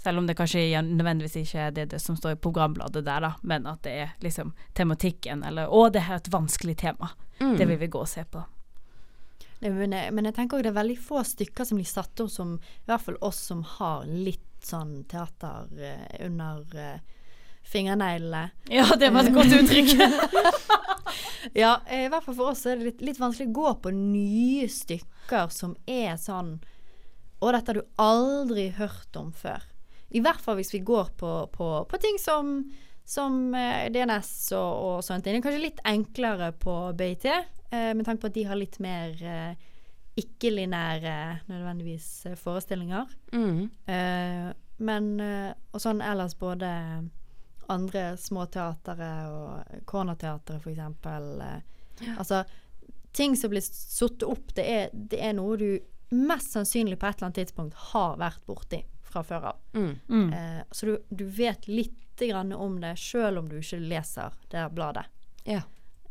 Selv 0.03 0.19
om 0.19 0.27
det 0.27 0.35
kanskje 0.35 0.81
nødvendigvis 0.83 1.37
ikke 1.45 1.67
er 1.67 1.75
det, 1.77 1.85
det 1.93 2.01
som 2.03 2.17
står 2.19 2.35
i 2.35 2.41
programbladet 2.43 3.05
der, 3.07 3.23
da, 3.23 3.35
men 3.43 3.69
at 3.71 3.85
det 3.87 3.93
er 3.93 4.17
liksom 4.25 4.51
tematikken, 4.75 5.45
eller 5.47 5.71
Å, 5.71 5.85
det 5.95 6.03
er 6.03 6.17
et 6.17 6.33
vanskelig 6.33 6.75
tema. 6.81 7.13
Mm. 7.39 7.55
Det 7.59 7.69
vil 7.71 7.79
vi 7.79 7.91
gå 7.93 8.03
og 8.03 8.11
se 8.11 8.25
på. 8.25 8.43
Men 9.63 9.95
jeg, 9.95 10.11
men 10.11 10.27
jeg 10.27 10.35
tenker 10.35 10.59
også 10.59 10.67
det 10.67 10.73
er 10.73 10.81
veldig 10.81 10.99
få 10.99 11.23
stykker 11.23 11.69
som 11.69 11.79
blir 11.79 11.87
satt 11.87 12.23
opp 12.25 12.31
som 12.35 12.57
I 12.59 12.89
hvert 12.89 13.05
fall 13.05 13.19
oss 13.23 13.39
som 13.47 13.61
har 13.77 14.09
litt 14.11 14.49
sånn 14.67 15.05
teater 15.11 15.71
uh, 15.71 16.09
under 16.27 16.65
uh, 16.75 16.99
fingerneglene. 17.63 18.49
Ja, 18.75 18.89
det 18.99 19.13
var 19.15 19.27
et 19.27 19.37
godt 19.37 19.55
uttrykk. 19.61 19.95
Ja, 21.53 21.81
i 21.91 22.07
hvert 22.09 22.25
fall 22.25 22.37
for 22.37 22.53
oss 22.53 22.63
er 22.67 22.79
det 22.79 22.87
litt, 22.87 23.01
litt 23.05 23.19
vanskelig 23.21 23.51
å 23.51 23.57
gå 23.57 23.73
på 23.85 23.91
nye 23.95 24.69
stykker 24.71 25.51
som 25.53 25.75
er 25.91 26.15
sånn 26.21 26.55
Å, 27.43 27.51
dette 27.51 27.73
har 27.73 27.81
du 27.81 28.03
aldri 28.03 28.69
hørt 28.77 29.17
om 29.19 29.33
før. 29.35 29.65
I 30.15 30.21
hvert 30.23 30.43
fall 30.45 30.59
hvis 30.61 30.73
vi 30.75 30.83
går 30.87 31.11
på, 31.19 31.33
på, 31.55 31.69
på 31.89 31.99
ting 31.99 32.19
som, 32.21 32.55
som 33.09 33.55
eh, 33.59 33.89
DNS 33.93 34.31
og, 34.59 34.73
og 34.87 34.97
sånne 35.03 35.25
ting. 35.25 35.35
Det 35.35 35.41
er 35.41 35.47
kanskje 35.49 35.65
litt 35.67 35.83
enklere 35.89 36.53
på 36.63 36.77
BIT, 36.99 37.27
eh, 37.27 37.91
med 37.97 38.05
tanke 38.07 38.23
på 38.23 38.31
at 38.31 38.37
de 38.37 38.45
har 38.47 38.61
litt 38.61 38.79
mer 38.85 39.17
eh, 39.27 39.69
ikke-linære 40.21 41.17
nødvendigvis 41.49 42.09
eh, 42.31 42.37
forestillinger. 42.39 43.09
Mm. 43.33 43.63
Eh, 43.87 44.53
men 44.83 45.09
eh, 45.21 45.53
Og 45.73 45.81
sånn 45.83 46.03
ellers 46.05 46.37
både 46.39 46.69
andre 47.73 48.03
små 48.21 48.45
teatre 48.53 49.09
og 49.33 49.85
Cornerteatret, 49.89 50.61
for 50.61 50.75
eksempel. 50.75 51.31
ja. 52.03 52.17
Altså, 52.19 52.43
ting 53.17 53.37
som 53.39 53.53
blir 53.53 53.65
satt 53.65 54.25
opp, 54.27 54.53
det 54.57 54.65
er, 54.69 54.91
det 54.93 55.21
er 55.23 55.33
noe 55.39 55.57
du 55.61 55.71
mest 56.13 56.55
sannsynlig 56.55 56.99
på 57.01 57.09
et 57.09 57.17
eller 57.17 57.31
annet 57.31 57.41
tidspunkt 57.43 57.89
har 57.93 58.19
vært 58.21 58.45
borti 58.49 58.83
fra 59.13 59.25
før 59.27 59.51
av. 59.53 59.59
Mm. 59.75 59.93
Mm. 60.09 60.33
Eh, 60.33 60.63
så 60.71 60.87
du, 60.87 60.95
du 61.09 61.25
vet 61.25 61.69
litt 61.69 61.99
grann 62.23 62.53
om 62.53 62.79
det, 62.81 62.95
sjøl 63.01 63.41
om 63.41 63.49
du 63.51 63.59
ikke 63.59 63.81
leser 63.83 64.35
det 64.53 64.69
bladet. 64.77 65.09
Ja. 65.49 65.63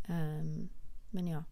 Um, 0.09 0.69
men 1.15 1.27
ja. 1.27 1.43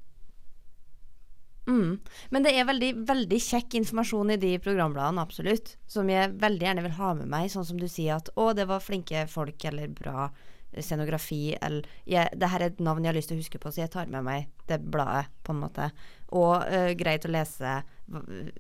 Mm. 1.70 2.00
Men 2.30 2.44
det 2.44 2.56
er 2.58 2.66
veldig, 2.66 2.92
veldig 3.08 3.40
kjekk 3.46 3.78
informasjon 3.80 4.34
i 4.34 4.40
de 4.42 4.56
programbladene, 4.64 5.22
absolutt. 5.22 5.76
Som 5.88 6.10
jeg 6.12 6.34
veldig 6.42 6.66
gjerne 6.66 6.86
vil 6.88 6.98
ha 6.98 7.14
med 7.22 7.30
meg, 7.30 7.50
sånn 7.54 7.68
som 7.68 7.80
du 7.80 7.88
sier 7.88 8.18
at 8.18 8.32
å, 8.36 8.52
det 8.58 8.66
var 8.70 8.84
flinke 8.84 9.28
folk 9.30 9.66
eller 9.70 9.92
bra 9.94 10.30
scenografi 10.70 11.56
eller 11.66 11.88
jeg, 12.06 12.30
Det 12.38 12.50
her 12.52 12.62
er 12.62 12.70
et 12.70 12.82
navn 12.84 13.02
jeg 13.02 13.10
har 13.10 13.18
lyst 13.18 13.32
til 13.32 13.40
å 13.40 13.42
huske 13.42 13.62
på, 13.62 13.72
så 13.74 13.84
jeg 13.84 13.94
tar 13.94 14.10
med 14.12 14.26
meg 14.26 14.50
det 14.70 14.80
bladet, 14.86 15.32
på 15.46 15.54
en 15.54 15.64
måte. 15.64 15.90
Og 16.36 16.56
uh, 16.62 16.92
greit 16.98 17.26
å 17.26 17.32
lese 17.34 17.80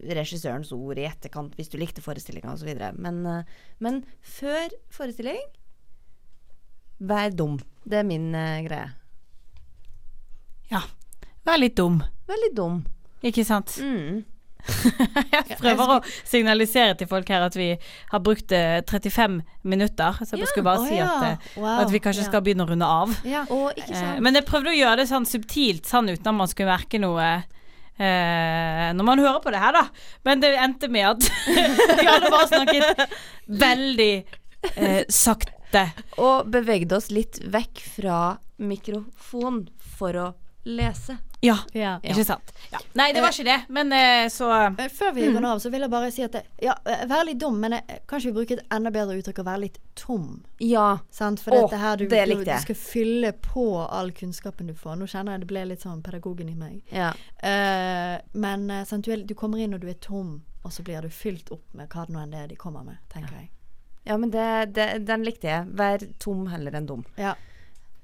regissørens 0.09 0.71
ord 0.73 0.99
i 1.01 1.07
etterkant 1.09 1.53
hvis 1.57 1.69
du 1.69 1.77
likte 1.81 2.01
forestillinga 2.05 2.53
osv. 2.53 2.69
Men, 2.97 3.21
uh, 3.25 3.65
men 3.79 4.03
før 4.21 4.73
forestilling 4.93 5.41
Vær 6.99 7.31
dum. 7.31 7.53
Det 7.87 8.01
er 8.01 8.03
min 8.03 8.33
uh, 8.35 8.57
greie. 8.65 8.89
Ja. 10.69 10.81
Vær 11.47 11.61
litt 11.61 11.77
dum, 11.79 12.01
Vær 12.27 12.41
litt 12.43 12.57
dum. 12.57 12.81
ikke 13.25 13.45
sant? 13.47 13.77
Mm. 13.79 14.25
Jeg 15.33 15.55
prøver 15.57 15.93
å 15.95 15.97
signalisere 16.27 16.97
til 16.99 17.07
folk 17.09 17.29
her 17.31 17.45
at 17.45 17.55
vi 17.55 17.69
har 18.11 18.21
brukt 18.21 18.51
eh, 18.53 18.81
35 18.83 19.39
minutter, 19.63 20.19
så 20.19 20.35
jeg 20.35 20.49
skulle 20.51 20.67
bare 20.67 20.83
si 20.83 20.97
at, 20.99 21.23
ja. 21.23 21.37
Wow. 21.55 21.85
at 21.85 21.93
vi 21.93 22.01
kanskje 22.03 22.25
Ja. 22.25 22.27
skal 22.27 22.43
begynne 22.43 22.65
å 22.65 22.69
runde 22.69 22.85
av. 22.85 23.13
Ja. 23.23 23.45
Og 23.55 23.71
ikke 23.79 23.95
sant 23.95 24.19
men 24.25 24.35
jeg 24.35 24.45
prøvde 24.49 24.73
å 24.73 24.75
gjøre 24.75 24.99
det 24.99 25.07
sånn 25.09 25.25
subtilt, 25.29 25.87
sånn 25.87 26.11
uten 26.11 26.27
at 26.27 26.37
man 26.41 26.51
skulle 26.51 26.73
merke 26.73 26.99
noe 27.01 27.29
eh, 27.99 28.89
når 28.95 29.07
man 29.11 29.21
hører 29.21 29.39
på 29.43 29.53
det 29.53 29.61
her, 29.61 29.75
da. 29.75 29.85
Men 30.27 30.43
det 30.43 30.53
endte 30.57 30.89
med 30.91 31.07
at 31.11 31.29
vi 31.99 32.07
alle 32.09 32.31
bare 32.31 32.49
snakket 32.51 33.03
veldig 33.47 34.11
eh, 34.75 35.01
sakte. 35.11 35.85
Og 36.17 36.49
bevegde 36.49 36.97
oss 36.97 37.11
litt 37.13 37.41
vekk 37.45 37.83
fra 37.99 38.19
mikrofon 38.59 39.67
for 39.99 40.17
å 40.17 40.29
lese. 40.65 41.19
Ja, 41.41 41.55
Ja. 41.73 41.99
ikke 42.03 42.25
sant. 42.27 42.51
Ja. 42.71 42.79
Nei, 42.99 43.13
det 43.15 43.21
var 43.23 43.31
ikke 43.31 43.45
det, 43.47 43.57
men 43.71 43.93
eh, 43.95 44.25
så 44.27 44.49
Før 44.75 45.13
vi 45.15 45.29
går 45.31 45.45
av, 45.47 45.59
så 45.63 45.69
vil 45.71 45.85
jeg 45.85 45.91
bare 45.93 46.09
si 46.11 46.23
at 46.25 46.33
det, 46.35 46.41
Ja, 46.61 46.73
eh, 46.83 47.05
være 47.07 47.29
litt 47.29 47.39
dum, 47.39 47.59
men 47.61 47.77
jeg, 47.77 48.01
kanskje 48.11 48.31
vi 48.31 48.35
bruker 48.41 48.59
et 48.59 48.73
enda 48.75 48.91
bedre 48.91 49.15
uttrykk 49.21 49.39
å 49.39 49.45
være 49.47 49.61
litt 49.63 49.79
tom. 49.95 50.43
Ja. 50.59 50.97
Sant? 51.15 51.39
For 51.39 51.55
Åh, 51.55 51.61
dette 51.63 51.79
her, 51.79 51.95
du, 51.97 52.07
det 52.11 52.25
du, 52.27 52.43
du 52.43 52.51
skal 52.65 52.75
fylle 52.75 53.31
på 53.31 53.65
all 53.87 54.11
kunnskapen 54.11 54.67
du 54.67 54.75
får. 54.75 54.99
Nå 54.99 55.07
kjenner 55.07 55.37
jeg 55.37 55.45
det 55.45 55.51
ble 55.53 55.65
litt 55.71 55.87
sånn 55.87 56.03
pedagogen 56.03 56.49
i 56.51 56.55
meg. 56.59 56.81
ja. 56.91 57.13
Uh, 57.39 58.19
men 58.35 58.69
eh, 58.69 58.83
sant, 58.85 59.05
du, 59.05 59.13
er, 59.15 59.23
du 59.23 59.33
kommer 59.33 59.61
inn 59.63 59.71
når 59.71 59.79
du 59.85 59.87
er 59.93 59.99
tom, 60.03 60.41
og 60.63 60.73
så 60.75 60.83
blir 60.83 61.01
du 61.01 61.09
fylt 61.09 61.51
opp 61.55 61.63
med 61.73 61.87
hva 61.87 62.03
det 62.05 62.13
nå 62.13 62.19
enn 62.25 62.35
det 62.35 62.47
de 62.51 62.55
kommer 62.59 62.83
med, 62.83 62.99
tenker 63.13 63.37
jeg. 63.37 63.49
Ja, 64.03 64.17
men 64.17 64.31
det, 64.33 64.73
det, 64.75 65.05
den 65.07 65.23
likte 65.23 65.47
jeg. 65.47 65.67
Vær 65.77 66.03
tom 66.19 66.47
heller 66.51 66.75
enn 66.75 66.87
dum. 66.89 67.05
Ja. 67.15 67.35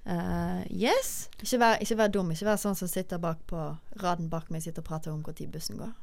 Eh, 0.05 0.65
yes. 0.69 1.29
Ikke 1.41 1.59
vær, 1.59 1.77
ikke 1.81 1.97
vær 1.97 2.11
dum. 2.13 2.31
Ikke 2.31 2.45
vær 2.45 2.59
sånn 2.61 2.77
som 2.77 2.89
sitter 2.89 3.21
bak 3.21 3.41
på 3.49 3.61
raden 4.01 4.29
bak 4.29 4.51
meg 4.53 4.61
sitter 4.65 4.85
og 4.85 4.89
prater 4.89 5.13
om 5.13 5.23
når 5.25 5.49
bussen 5.53 5.81
går. 5.81 5.93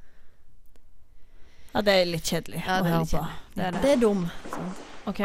Ja, 1.73 1.81
det 1.81 1.93
er 1.93 2.05
litt 2.11 2.29
kjedelig 2.29 2.61
Ja, 2.67 2.81
å 2.81 2.85
det 2.85 2.93
høre 2.93 3.07
på. 3.09 3.27
Det 3.55 3.65
er 3.65 3.73
det. 3.73 3.83
Det 3.83 3.93
er 3.93 4.03
dum. 4.03 4.27
Sånn. 4.53 4.73
Ok. 5.09 5.23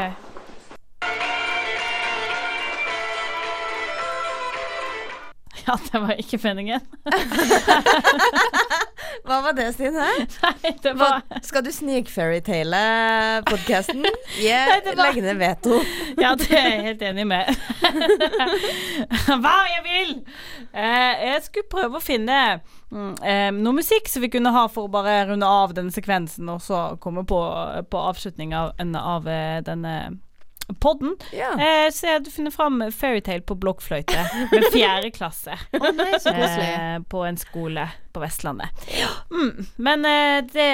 Ja, 5.68 5.76
det 5.91 5.99
var 5.99 6.15
ikke 6.22 6.38
meningen. 6.43 6.80
Hva 9.28 9.39
var 9.43 9.53
det, 9.57 9.65
Stine? 9.76 10.05
Nei, 10.43 10.72
det 10.84 10.93
var 10.95 11.22
Skal 11.43 11.63
du 11.65 11.72
snikfairytale 11.76 12.80
podkasten? 13.49 14.05
Yeah, 14.39 14.78
var- 14.86 14.95
legger 15.01 15.24
ned 15.28 15.38
veto. 15.41 15.82
Ja, 16.22 16.32
det 16.39 16.47
er 16.55 16.70
jeg 16.72 16.86
helt 16.86 17.01
enig 17.09 17.26
med. 17.28 17.51
Hva 19.28 19.55
jeg 19.74 19.84
vil! 19.88 20.13
Eh, 20.72 21.26
jeg 21.34 21.43
skulle 21.49 21.68
prøve 21.72 21.99
å 21.99 22.03
finne 22.03 22.38
mm, 22.93 23.13
eh, 23.28 23.49
noe 23.57 23.76
musikk 23.82 24.07
som 24.11 24.24
vi 24.24 24.32
kunne 24.34 24.53
ha 24.55 24.68
for 24.72 24.88
å 24.88 24.93
bare 24.93 25.26
runde 25.32 25.47
av 25.47 25.74
denne 25.78 25.91
sekvensen, 25.95 26.47
og 26.53 26.61
så 26.63 26.93
komme 27.03 27.26
på, 27.28 27.39
på 27.91 27.97
avslutning 28.13 28.55
av, 28.55 28.72
en- 28.80 28.95
av 28.99 29.28
eh, 29.28 29.59
denne 29.68 29.97
podden. 30.76 31.15
Ja. 31.34 31.51
Eh, 31.53 31.91
så 31.95 32.05
jeg 32.07 32.13
hadde 32.18 32.32
funnet 32.32 32.53
fram 32.55 32.82
Fairytale 32.91 33.41
på 33.47 33.55
blokkfløyte 33.55 34.24
med 34.51 34.65
fjerde 34.74 35.11
klasse. 35.15 35.55
oh, 35.80 35.88
nei. 35.95 36.09
Eh, 36.18 36.97
på 37.07 37.22
en 37.26 37.38
skole 37.39 37.86
på 38.13 38.20
Vestlandet. 38.24 38.70
Mm, 39.32 39.65
men 39.78 40.05
eh, 40.05 40.41
det 40.53 40.68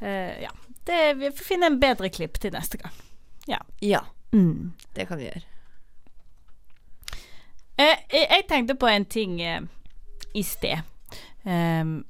eh, 0.00 0.42
Ja. 0.42 0.50
Det, 0.84 1.14
vi 1.20 1.28
får 1.30 1.44
finne 1.44 1.66
en 1.70 1.78
bedre 1.80 2.08
klipp 2.10 2.38
til 2.40 2.50
neste 2.56 2.78
gang. 2.80 2.92
ja. 3.80 4.00
Mm. 4.32 4.72
Det 4.94 5.04
kan 5.08 5.18
vi 5.18 5.24
gjøre. 5.26 5.42
Eh, 7.76 7.96
jeg, 8.12 8.26
jeg 8.30 8.44
tenkte 8.48 8.74
på 8.78 8.86
en 8.90 9.04
ting 9.04 9.40
eh, 9.42 9.60
i 10.34 10.42
sted. 10.46 10.82
Ehm, 11.44 12.04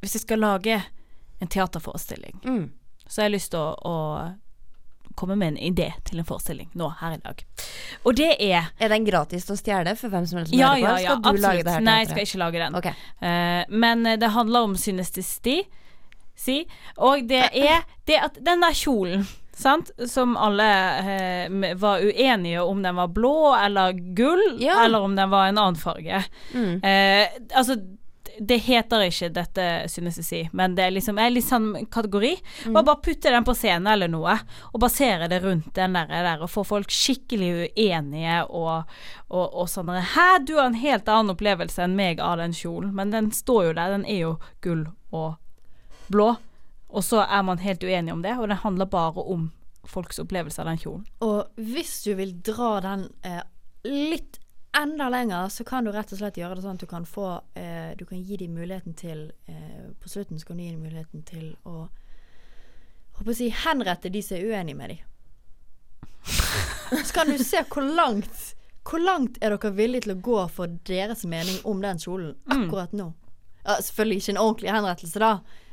hvis 0.00 0.14
jeg 0.18 0.24
skal 0.26 0.38
lage 0.42 0.76
en 1.40 1.48
teaterforestilling, 1.50 2.40
Mm. 2.44 2.70
så 3.08 3.20
har 3.22 3.28
jeg 3.28 3.34
lyst 3.38 3.50
til 3.54 3.60
å, 3.60 3.74
å 3.82 3.94
komme 5.14 5.36
med 5.40 5.54
en 5.54 5.58
idé 5.72 5.90
til 6.04 6.18
en 6.20 6.26
forestilling 6.28 6.68
nå 6.74 6.88
her 7.00 7.16
i 7.16 7.20
dag. 7.22 7.44
Og 8.04 8.16
det 8.18 8.32
er 8.42 8.70
Er 8.80 8.88
den 8.92 9.04
gratis 9.06 9.48
å 9.50 9.56
stjele 9.58 9.94
for 9.96 10.08
hvem 10.12 10.26
som 10.26 10.38
helst 10.40 10.54
Ja, 10.54 10.74
ja, 10.76 10.96
ja, 10.98 11.14
Skal 11.14 11.22
du 11.22 11.28
absolutt. 11.28 11.46
lage 11.46 11.62
det 11.64 11.72
her 11.76 11.80
Nei, 11.86 11.98
jeg 12.02 12.10
skal 12.10 12.26
ikke 12.26 12.42
lage 12.44 12.58
den. 12.64 12.74
Okay. 12.80 12.92
Uh, 13.22 13.62
men 13.84 14.06
eh, 14.06 14.18
det 14.20 14.28
handler 14.34 14.68
om 14.68 14.76
synestesti. 14.76 15.62
Si. 16.36 16.58
Og 16.98 17.28
det 17.30 17.44
er 17.54 17.82
det 18.10 18.20
at 18.26 18.38
den 18.44 18.62
der 18.66 18.74
kjolen 18.74 19.26
Sant? 19.54 19.92
Som 20.10 20.32
alle 20.36 20.64
eh, 20.98 21.74
var 21.78 22.02
uenige 22.02 22.62
om 22.66 22.80
den 22.82 22.96
var 22.98 23.06
blå 23.14 23.54
eller 23.54 23.92
gull, 24.18 24.42
Ja. 24.58 24.80
eller 24.84 25.00
om 25.06 25.14
den 25.16 25.30
var 25.30 25.46
en 25.48 25.58
annen 25.62 25.76
farge. 25.78 26.24
Mm. 26.54 26.82
Eh, 26.82 27.28
altså 27.54 27.76
det 28.38 28.58
heter 28.66 29.04
ikke 29.06 29.30
dette, 29.34 29.66
synes 29.92 30.18
jeg 30.20 30.26
si, 30.26 30.40
men 30.56 30.74
det 30.76 30.86
er 30.86 30.94
liksom 30.94 31.18
er 31.20 31.32
litt 31.32 31.46
sånn 31.46 31.70
kategori. 31.92 32.32
Bare, 32.66 32.84
bare 32.84 33.02
putte 33.04 33.32
den 33.32 33.46
på 33.46 33.54
scenen 33.56 33.90
eller 33.92 34.10
noe, 34.10 34.36
og 34.72 34.82
basere 34.82 35.28
det 35.30 35.40
rundt 35.44 35.70
den 35.76 35.96
der, 35.98 36.10
der 36.10 36.44
og 36.44 36.50
få 36.52 36.64
folk 36.66 36.92
skikkelig 36.92 37.50
uenige 37.74 38.40
og, 38.48 38.90
og, 39.28 39.44
og 39.46 39.68
sånn 39.70 39.92
Hæ, 40.14 40.28
du 40.46 40.56
har 40.58 40.68
en 40.70 40.80
helt 40.80 41.08
annen 41.10 41.34
opplevelse 41.34 41.84
enn 41.84 41.96
meg 41.98 42.22
av 42.22 42.38
den 42.40 42.54
kjolen, 42.56 42.94
men 42.96 43.12
den 43.14 43.30
står 43.34 43.68
jo 43.68 43.74
der, 43.76 43.96
den 43.98 44.06
er 44.08 44.20
jo 44.22 44.36
gull 44.64 44.86
og 45.14 45.34
blå. 46.12 46.34
Og 46.94 47.04
så 47.04 47.24
er 47.24 47.42
man 47.46 47.62
helt 47.62 47.82
uenig 47.84 48.12
om 48.14 48.22
det, 48.22 48.36
og 48.38 48.48
det 48.50 48.62
handler 48.62 48.90
bare 48.90 49.22
om 49.22 49.50
folks 49.84 50.20
opplevelse 50.22 50.62
av 50.62 50.70
den 50.70 50.80
kjolen. 50.80 51.04
Og 51.24 51.60
hvis 51.60 51.98
du 52.06 52.14
vil 52.18 52.32
dra 52.46 52.78
den 52.84 53.08
eh, 53.26 53.42
litt 53.84 54.38
enda 54.76 55.08
lenger, 55.08 55.48
så 55.48 55.64
kan 55.64 55.84
du 55.84 55.92
rett 55.92 56.12
og 56.12 56.18
slett 56.18 56.38
gjøre 56.38 56.58
det 56.58 56.64
sånn 56.64 56.78
at 56.78 56.84
du 56.84 56.90
kan 56.90 57.06
få 57.06 57.28
eh, 57.58 57.92
Du 57.98 58.04
kan 58.06 58.20
gi 58.20 58.36
dem 58.40 58.54
muligheten 58.56 58.94
til 58.98 59.26
eh, 59.46 59.86
På 60.00 60.08
slutten 60.08 60.40
så 60.40 60.48
kan 60.48 60.58
du 60.58 60.64
gi 60.64 60.72
dem 60.72 60.82
muligheten 60.82 61.24
til 61.28 61.52
å 61.64 61.88
Håper 63.14 63.30
å 63.30 63.36
si 63.38 63.48
henrette 63.54 64.10
de 64.10 64.22
som 64.26 64.36
er 64.40 64.48
uenige 64.50 64.74
med 64.74 64.90
dem. 64.90 65.02
Så 67.04 67.12
kan 67.14 67.30
du 67.30 67.38
se 67.38 67.60
hvor 67.70 67.86
langt 67.86 68.54
Hvor 68.82 68.98
langt 68.98 69.38
er 69.40 69.54
dere 69.54 69.70
villige 69.76 70.08
til 70.08 70.16
å 70.16 70.22
gå 70.26 70.40
for 70.52 70.72
deres 70.88 71.22
mening 71.24 71.60
om 71.64 71.78
den 71.84 72.00
kjolen 72.02 72.34
akkurat 72.50 72.92
nå? 72.92 73.12
Ja, 73.64 73.78
selvfølgelig 73.80 74.20
ikke 74.20 74.32
en 74.34 74.42
ordentlig 74.42 74.72
henrettelse, 74.74 75.20
da. 75.22 75.30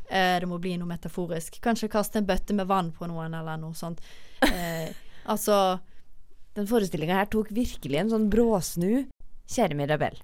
Eh, 0.07 0.37
det 0.39 0.47
må 0.47 0.59
bli 0.63 0.77
noe 0.79 0.87
metaforisk. 0.87 1.57
Kanskje 1.63 1.89
kaste 1.91 2.21
en 2.21 2.27
bøtte 2.29 2.55
med 2.55 2.69
vann 2.69 2.93
på 2.95 3.07
noen, 3.11 3.33
eller 3.35 3.59
noe 3.59 3.75
sånt. 3.75 3.99
Eh, 4.47 4.93
altså 5.33 5.57
Den 6.57 6.67
forestillinga 6.67 7.21
her 7.21 7.29
tok 7.31 7.51
virkelig 7.55 7.99
en 8.01 8.11
sånn 8.11 8.27
bråsnu. 8.31 9.05
Kjære 9.51 9.77
Mirabel. 9.79 10.17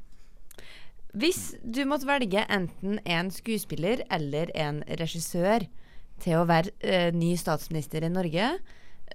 Hvis 1.17 1.55
du 1.63 1.81
måtte 1.87 2.07
velge 2.07 2.43
enten 2.51 2.99
en 3.07 3.31
skuespiller 3.33 4.03
eller 4.13 4.51
en 4.59 4.83
regissør 4.99 5.65
til 6.21 6.39
å 6.39 6.47
være 6.49 6.73
eh, 6.83 7.09
ny 7.15 7.31
statsminister 7.39 8.03
i 8.05 8.11
Norge, 8.11 8.51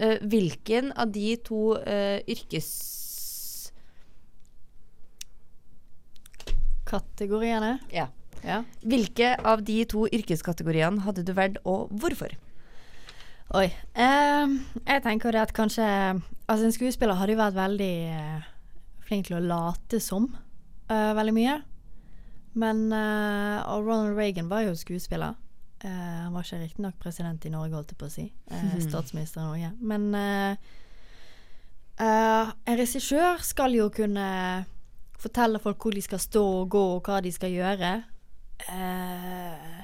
eh, 0.00 0.16
hvilken 0.22 0.90
av 0.96 1.12
de 1.14 1.36
to 1.44 1.76
eh, 1.82 2.18
yrkes... 2.30 2.72
kategoriene. 6.92 7.78
Ja. 7.88 8.10
Ja. 8.44 8.58
Hvilke 8.84 9.30
av 9.48 9.62
de 9.64 9.78
to 9.88 10.02
yrkeskategoriene 10.12 11.06
hadde 11.06 11.22
du 11.24 11.30
valgt, 11.32 11.62
og 11.64 11.88
hvorfor? 12.02 12.34
Oi. 13.52 13.66
Eh, 13.68 14.52
jeg 14.86 15.02
tenker 15.04 15.34
det 15.34 15.42
at 15.42 15.52
kanskje 15.52 15.84
Altså, 16.48 16.64
en 16.64 16.72
skuespiller 16.72 17.18
hadde 17.18 17.34
jo 17.34 17.40
vært 17.40 17.56
veldig 17.56 17.92
eh, 18.12 18.46
flink 19.04 19.28
til 19.28 19.36
å 19.36 19.44
late 19.44 20.00
som 20.00 20.24
eh, 20.88 21.12
veldig 21.16 21.34
mye. 21.36 21.56
Men 22.60 22.80
eh, 22.92 23.58
Og 23.72 23.86
Ronald 23.86 24.16
Reagan 24.16 24.48
var 24.48 24.64
jo 24.66 24.72
skuespiller. 24.76 25.36
Eh, 25.84 25.90
han 25.90 26.32
var 26.32 26.44
ikke 26.46 26.62
riktignok 26.62 26.96
president 27.00 27.44
i 27.44 27.52
Norge, 27.52 27.76
holdt 27.76 27.92
jeg 27.92 28.00
på 28.00 28.08
å 28.08 28.14
si. 28.14 28.24
Eh, 28.52 28.72
statsminister 28.84 29.42
i 29.42 29.46
Norge. 29.50 29.70
Men 29.80 30.08
eh, 30.16 30.72
eh, 32.00 32.52
en 32.66 32.80
regissør 32.80 33.44
skal 33.44 33.76
jo 33.76 33.90
kunne 33.94 34.26
fortelle 35.22 35.60
folk 35.62 35.84
hvor 35.84 35.94
de 35.94 36.02
skal 36.02 36.20
stå 36.24 36.42
og 36.62 36.72
gå, 36.72 36.86
og 36.96 37.04
hva 37.06 37.20
de 37.24 37.32
skal 37.36 37.52
gjøre. 37.52 37.92
Eh, 38.64 39.78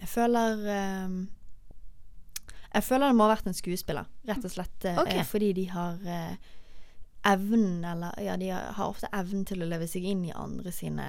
jeg 0.00 0.10
føler 0.10 0.66
Jeg 2.72 2.84
føler 2.86 3.10
det 3.10 3.16
må 3.18 3.26
ha 3.26 3.34
vært 3.34 3.48
en 3.50 3.56
skuespiller, 3.56 4.08
rett 4.28 4.44
og 4.44 4.52
slett. 4.52 4.84
eh, 4.88 5.24
fordi 5.28 5.52
de 5.56 5.64
har 5.72 5.98
eh, 6.08 6.52
evnen, 7.32 7.84
eller 7.84 8.20
ja, 8.22 8.36
de 8.36 8.52
har, 8.52 8.86
ofte 8.86 9.10
evnen 9.12 9.44
til 9.48 9.62
å 9.62 9.68
leve 9.68 9.88
seg 9.90 10.06
inn 10.08 10.24
i 10.26 10.32
andre 10.34 10.72
sine 10.74 11.08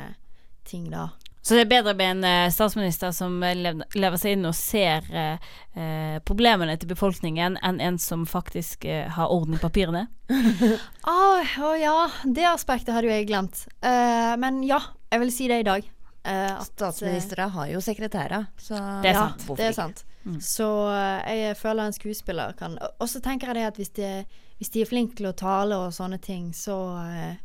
ting, 0.67 0.89
da. 0.91 1.09
Så 1.43 1.57
det 1.57 1.65
er 1.65 1.71
bedre 1.73 1.93
med 1.99 2.11
en 2.11 2.23
eh, 2.23 2.51
statsminister 2.55 3.11
som 3.11 3.41
lever 3.43 4.19
seg 4.19 4.37
inn 4.37 4.47
og 4.47 4.55
ser 4.55 5.09
eh, 5.11 6.19
problemene 6.23 6.77
til 6.79 6.93
befolkningen, 6.93 7.57
enn 7.59 7.81
en 7.83 7.99
som 7.99 8.23
faktisk 8.27 8.85
eh, 8.87 9.09
har 9.11 9.31
orden 9.33 9.57
i 9.57 9.59
papirene? 9.59 10.05
Å 10.31 11.17
å 11.67 11.73
ja, 11.75 11.97
det 12.23 12.47
aspektet 12.47 12.95
hadde 12.95 13.11
jo 13.11 13.17
jeg 13.17 13.27
glemt. 13.27 13.65
Uh, 13.83 14.39
men 14.39 14.63
ja, 14.63 14.79
jeg 15.11 15.23
vil 15.25 15.35
si 15.35 15.51
det 15.51 15.59
i 15.65 15.67
dag. 15.67 15.91
Uh, 16.23 16.63
Statsministre 16.63 17.49
har 17.51 17.67
jo 17.73 17.83
sekretærer, 17.83 18.47
så 18.55 18.79
Det 19.03 19.11
er 19.11 19.19
sant. 19.19 19.43
Ja, 19.43 19.55
det 19.59 19.67
er 19.67 19.75
ikke? 19.75 19.81
sant. 19.81 20.05
Mm. 20.25 20.37
Så 20.41 20.67
eh, 20.93 21.33
jeg 21.49 21.57
føler 21.59 21.83
en 21.89 21.93
skuespiller 21.93 22.53
kan 22.55 22.77
Og 22.99 23.09
så 23.11 23.19
tenker 23.19 23.47
jeg 23.51 23.55
det 23.55 23.65
at 23.67 23.75
hvis 23.81 23.89
de, 23.97 24.11
hvis 24.57 24.69
de 24.71 24.81
er 24.81 24.85
flinke 24.87 25.15
til 25.19 25.27
å 25.27 25.33
tale 25.35 25.75
og 25.75 25.91
sånne 25.93 26.19
ting, 26.23 26.53
så 26.55 26.77
eh, 27.03 27.35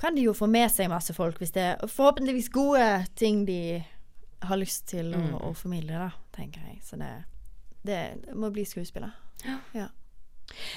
kan 0.00 0.14
de 0.16 0.22
jo 0.24 0.32
få 0.34 0.46
med 0.50 0.70
seg 0.72 0.88
masse 0.90 1.12
folk 1.14 1.36
hvis 1.38 1.52
det 1.54 1.62
er 1.74 1.86
forhåpentligvis 1.86 2.48
gode 2.54 2.86
ting 3.20 3.44
de 3.46 3.84
har 4.42 4.56
lyst 4.60 4.86
til 4.88 5.12
å, 5.14 5.18
Mm. 5.20 5.34
å 5.40 5.52
formidle, 5.56 5.92
da, 6.00 6.10
tenker 6.36 6.60
jeg. 6.66 6.80
Så 6.84 6.96
det, 7.00 7.12
det, 7.86 8.00
det 8.24 8.34
må 8.36 8.50
bli 8.52 8.64
skuespiller. 8.64 9.12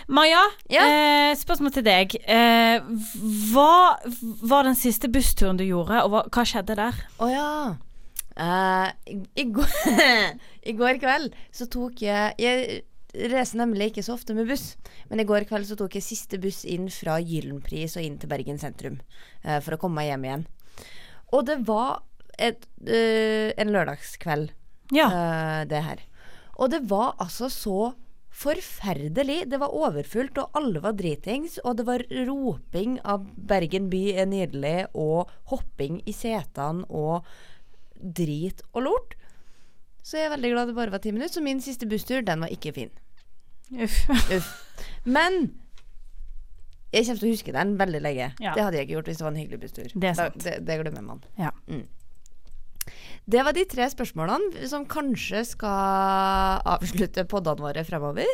Maja, 0.07 0.43
Ja. 0.71 0.83
eh, 0.87 1.35
spørsmål 1.35 1.73
til 1.73 1.83
deg. 1.83 2.15
Eh, 2.27 2.79
hva 3.51 3.97
var 4.47 4.63
den 4.63 4.75
siste 4.75 5.09
bussturen 5.11 5.57
du 5.59 5.63
gjorde, 5.67 6.03
og 6.05 6.09
hva, 6.13 6.21
hva 6.31 6.45
skjedde 6.47 6.75
der? 6.79 6.95
Å 7.19 7.27
ja. 7.31 7.49
Eh, 8.37 8.89
i, 9.33 9.43
går, 9.49 9.71
I 10.69 10.75
går 10.77 10.99
kveld 11.01 11.33
så 11.49 11.65
tok 11.73 12.03
jeg 12.05 12.35
Jeg 12.37 12.83
reiser 13.31 13.57
nemlig 13.63 13.89
ikke 13.89 14.03
så 14.05 14.13
ofte 14.13 14.35
med 14.37 14.45
buss, 14.45 14.75
men 15.09 15.23
i 15.23 15.25
går 15.25 15.47
kveld 15.49 15.65
så 15.65 15.77
tok 15.79 15.95
jeg 15.97 16.05
siste 16.05 16.37
buss 16.41 16.61
inn 16.69 16.85
fra 16.93 17.15
Gyllenpris 17.23 17.95
og 17.97 18.05
inn 18.05 18.19
til 18.21 18.29
Bergen 18.29 18.59
sentrum 18.61 18.99
uh, 19.41 19.57
for 19.63 19.73
å 19.73 19.79
komme 19.81 20.03
meg 20.03 20.11
hjem 20.11 20.27
igjen. 20.27 20.43
Og 21.33 21.47
det 21.47 21.55
var 21.65 22.03
et, 22.37 22.67
uh, 22.85 23.49
en 23.57 23.73
lørdagskveld, 23.73 24.51
Ja. 24.93 25.07
det 25.65 25.81
her. 25.87 26.03
Og 26.61 26.69
det 26.75 26.83
var 26.91 27.15
altså 27.23 27.49
så 27.49 27.79
forferdelig. 28.37 29.47
Det 29.49 29.57
var 29.59 29.73
overfullt, 29.73 30.37
og 30.37 30.53
alle 30.57 30.81
var 30.83 30.95
dritings. 30.99 31.57
Og 31.65 31.79
det 31.79 31.87
var 31.87 32.05
roping 32.27 32.99
av 33.03 33.25
'Bergen 33.33 33.89
by 33.89 34.03
er 34.13 34.29
nydelig', 34.29 34.87
og 34.93 35.31
hopping 35.49 36.03
i 36.05 36.13
setene 36.13 36.85
og 36.89 37.25
drit 38.01 38.63
og 38.73 38.85
lort. 38.87 39.15
Så 40.05 40.19
jeg 40.19 40.29
er 40.29 40.35
veldig 40.37 40.51
glad 40.53 40.69
det 40.71 40.77
bare 40.77 40.93
var 40.93 41.03
ti 41.03 41.11
minutter. 41.11 41.33
Så 41.37 41.43
min 41.43 41.61
siste 41.63 41.87
busstur, 41.89 42.21
den 42.23 42.43
var 42.43 42.53
ikke 42.53 42.73
fin. 42.75 42.91
Uff. 43.75 43.97
Uff. 44.31 44.51
Men 45.03 45.49
jeg 46.93 47.03
kommer 47.03 47.19
til 47.19 47.27
å 47.27 47.33
huske 47.35 47.53
den 47.55 47.75
veldig 47.79 48.01
lenge. 48.03 48.31
Ja. 48.39 48.55
Det 48.55 48.63
hadde 48.63 48.79
jeg 48.79 48.87
ikke 48.87 48.97
gjort 48.97 49.11
hvis 49.11 49.19
det 49.19 49.25
var 49.27 49.33
en 49.33 49.41
hyggelig 49.41 49.61
busstur. 49.65 49.89
Det 49.91 50.09
er 50.09 50.17
sant. 50.17 50.37
Da, 50.39 50.55
det, 50.55 50.57
det 50.69 50.77
glemmer 50.81 51.03
man. 51.03 51.23
Ja. 51.39 51.51
Mm. 51.67 51.85
Det 53.27 53.43
var 53.43 53.55
de 53.57 53.65
tre 53.67 53.89
spørsmålene 53.91 54.67
som 54.71 54.85
kanskje 54.87 55.43
skal 55.49 56.61
avslutte 56.77 57.27
poddene 57.27 57.65
våre 57.65 57.83
fremover. 57.83 58.29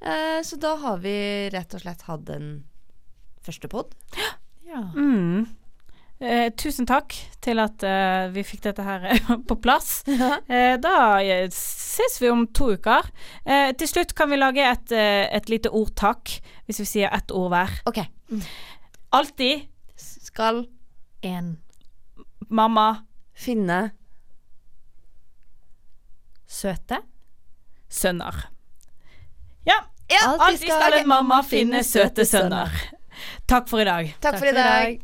Eh, 0.00 0.38
så 0.46 0.58
da 0.62 0.76
har 0.84 1.00
vi 1.02 1.14
rett 1.50 1.74
og 1.74 1.82
slett 1.82 2.06
hatt 2.06 2.30
en 2.36 2.52
første 3.42 3.70
podd. 3.72 3.96
Ja. 4.70 4.84
Mm. 4.94 5.48
Eh, 6.20 6.50
tusen 6.52 6.84
takk 6.84 7.14
til 7.40 7.56
at 7.62 7.80
eh, 7.86 8.26
vi 8.34 8.42
fikk 8.44 8.66
dette 8.66 8.84
her 8.84 9.06
eh, 9.08 9.30
på 9.48 9.56
plass. 9.64 10.02
Eh, 10.06 10.74
da 10.82 10.92
eh, 11.24 11.46
ses 11.54 12.18
vi 12.20 12.28
om 12.28 12.42
to 12.52 12.74
uker. 12.76 13.08
Eh, 13.48 13.70
til 13.80 13.88
slutt 13.88 14.12
kan 14.18 14.28
vi 14.28 14.36
lage 14.36 14.60
et, 14.68 14.92
et 14.92 15.48
lite 15.48 15.72
ordtak, 15.72 16.34
hvis 16.68 16.82
vi 16.82 16.88
sier 16.90 17.16
ett 17.16 17.32
ord 17.32 17.48
hver. 17.54 17.72
OK. 17.88 18.02
Alltid 19.16 19.64
Skal 20.00 20.66
En 21.26 21.54
mamma 22.48 22.86
finne 23.36 23.90
søte. 26.48 27.00
sønner. 27.90 28.44
Ja, 29.66 29.80
Ja, 30.10 30.36
alltid 30.36 30.68
skal 30.68 30.94
en 31.00 31.08
mamma 31.08 31.40
finne 31.46 31.80
søte 31.86 32.24
sønner. 32.26 32.72
Takk 33.46 33.68
for 33.70 33.80
i 33.82 33.86
dag. 33.88 34.12
Takk 34.20 34.38
for 34.40 34.48
i 34.50 34.54
dag. 34.56 35.00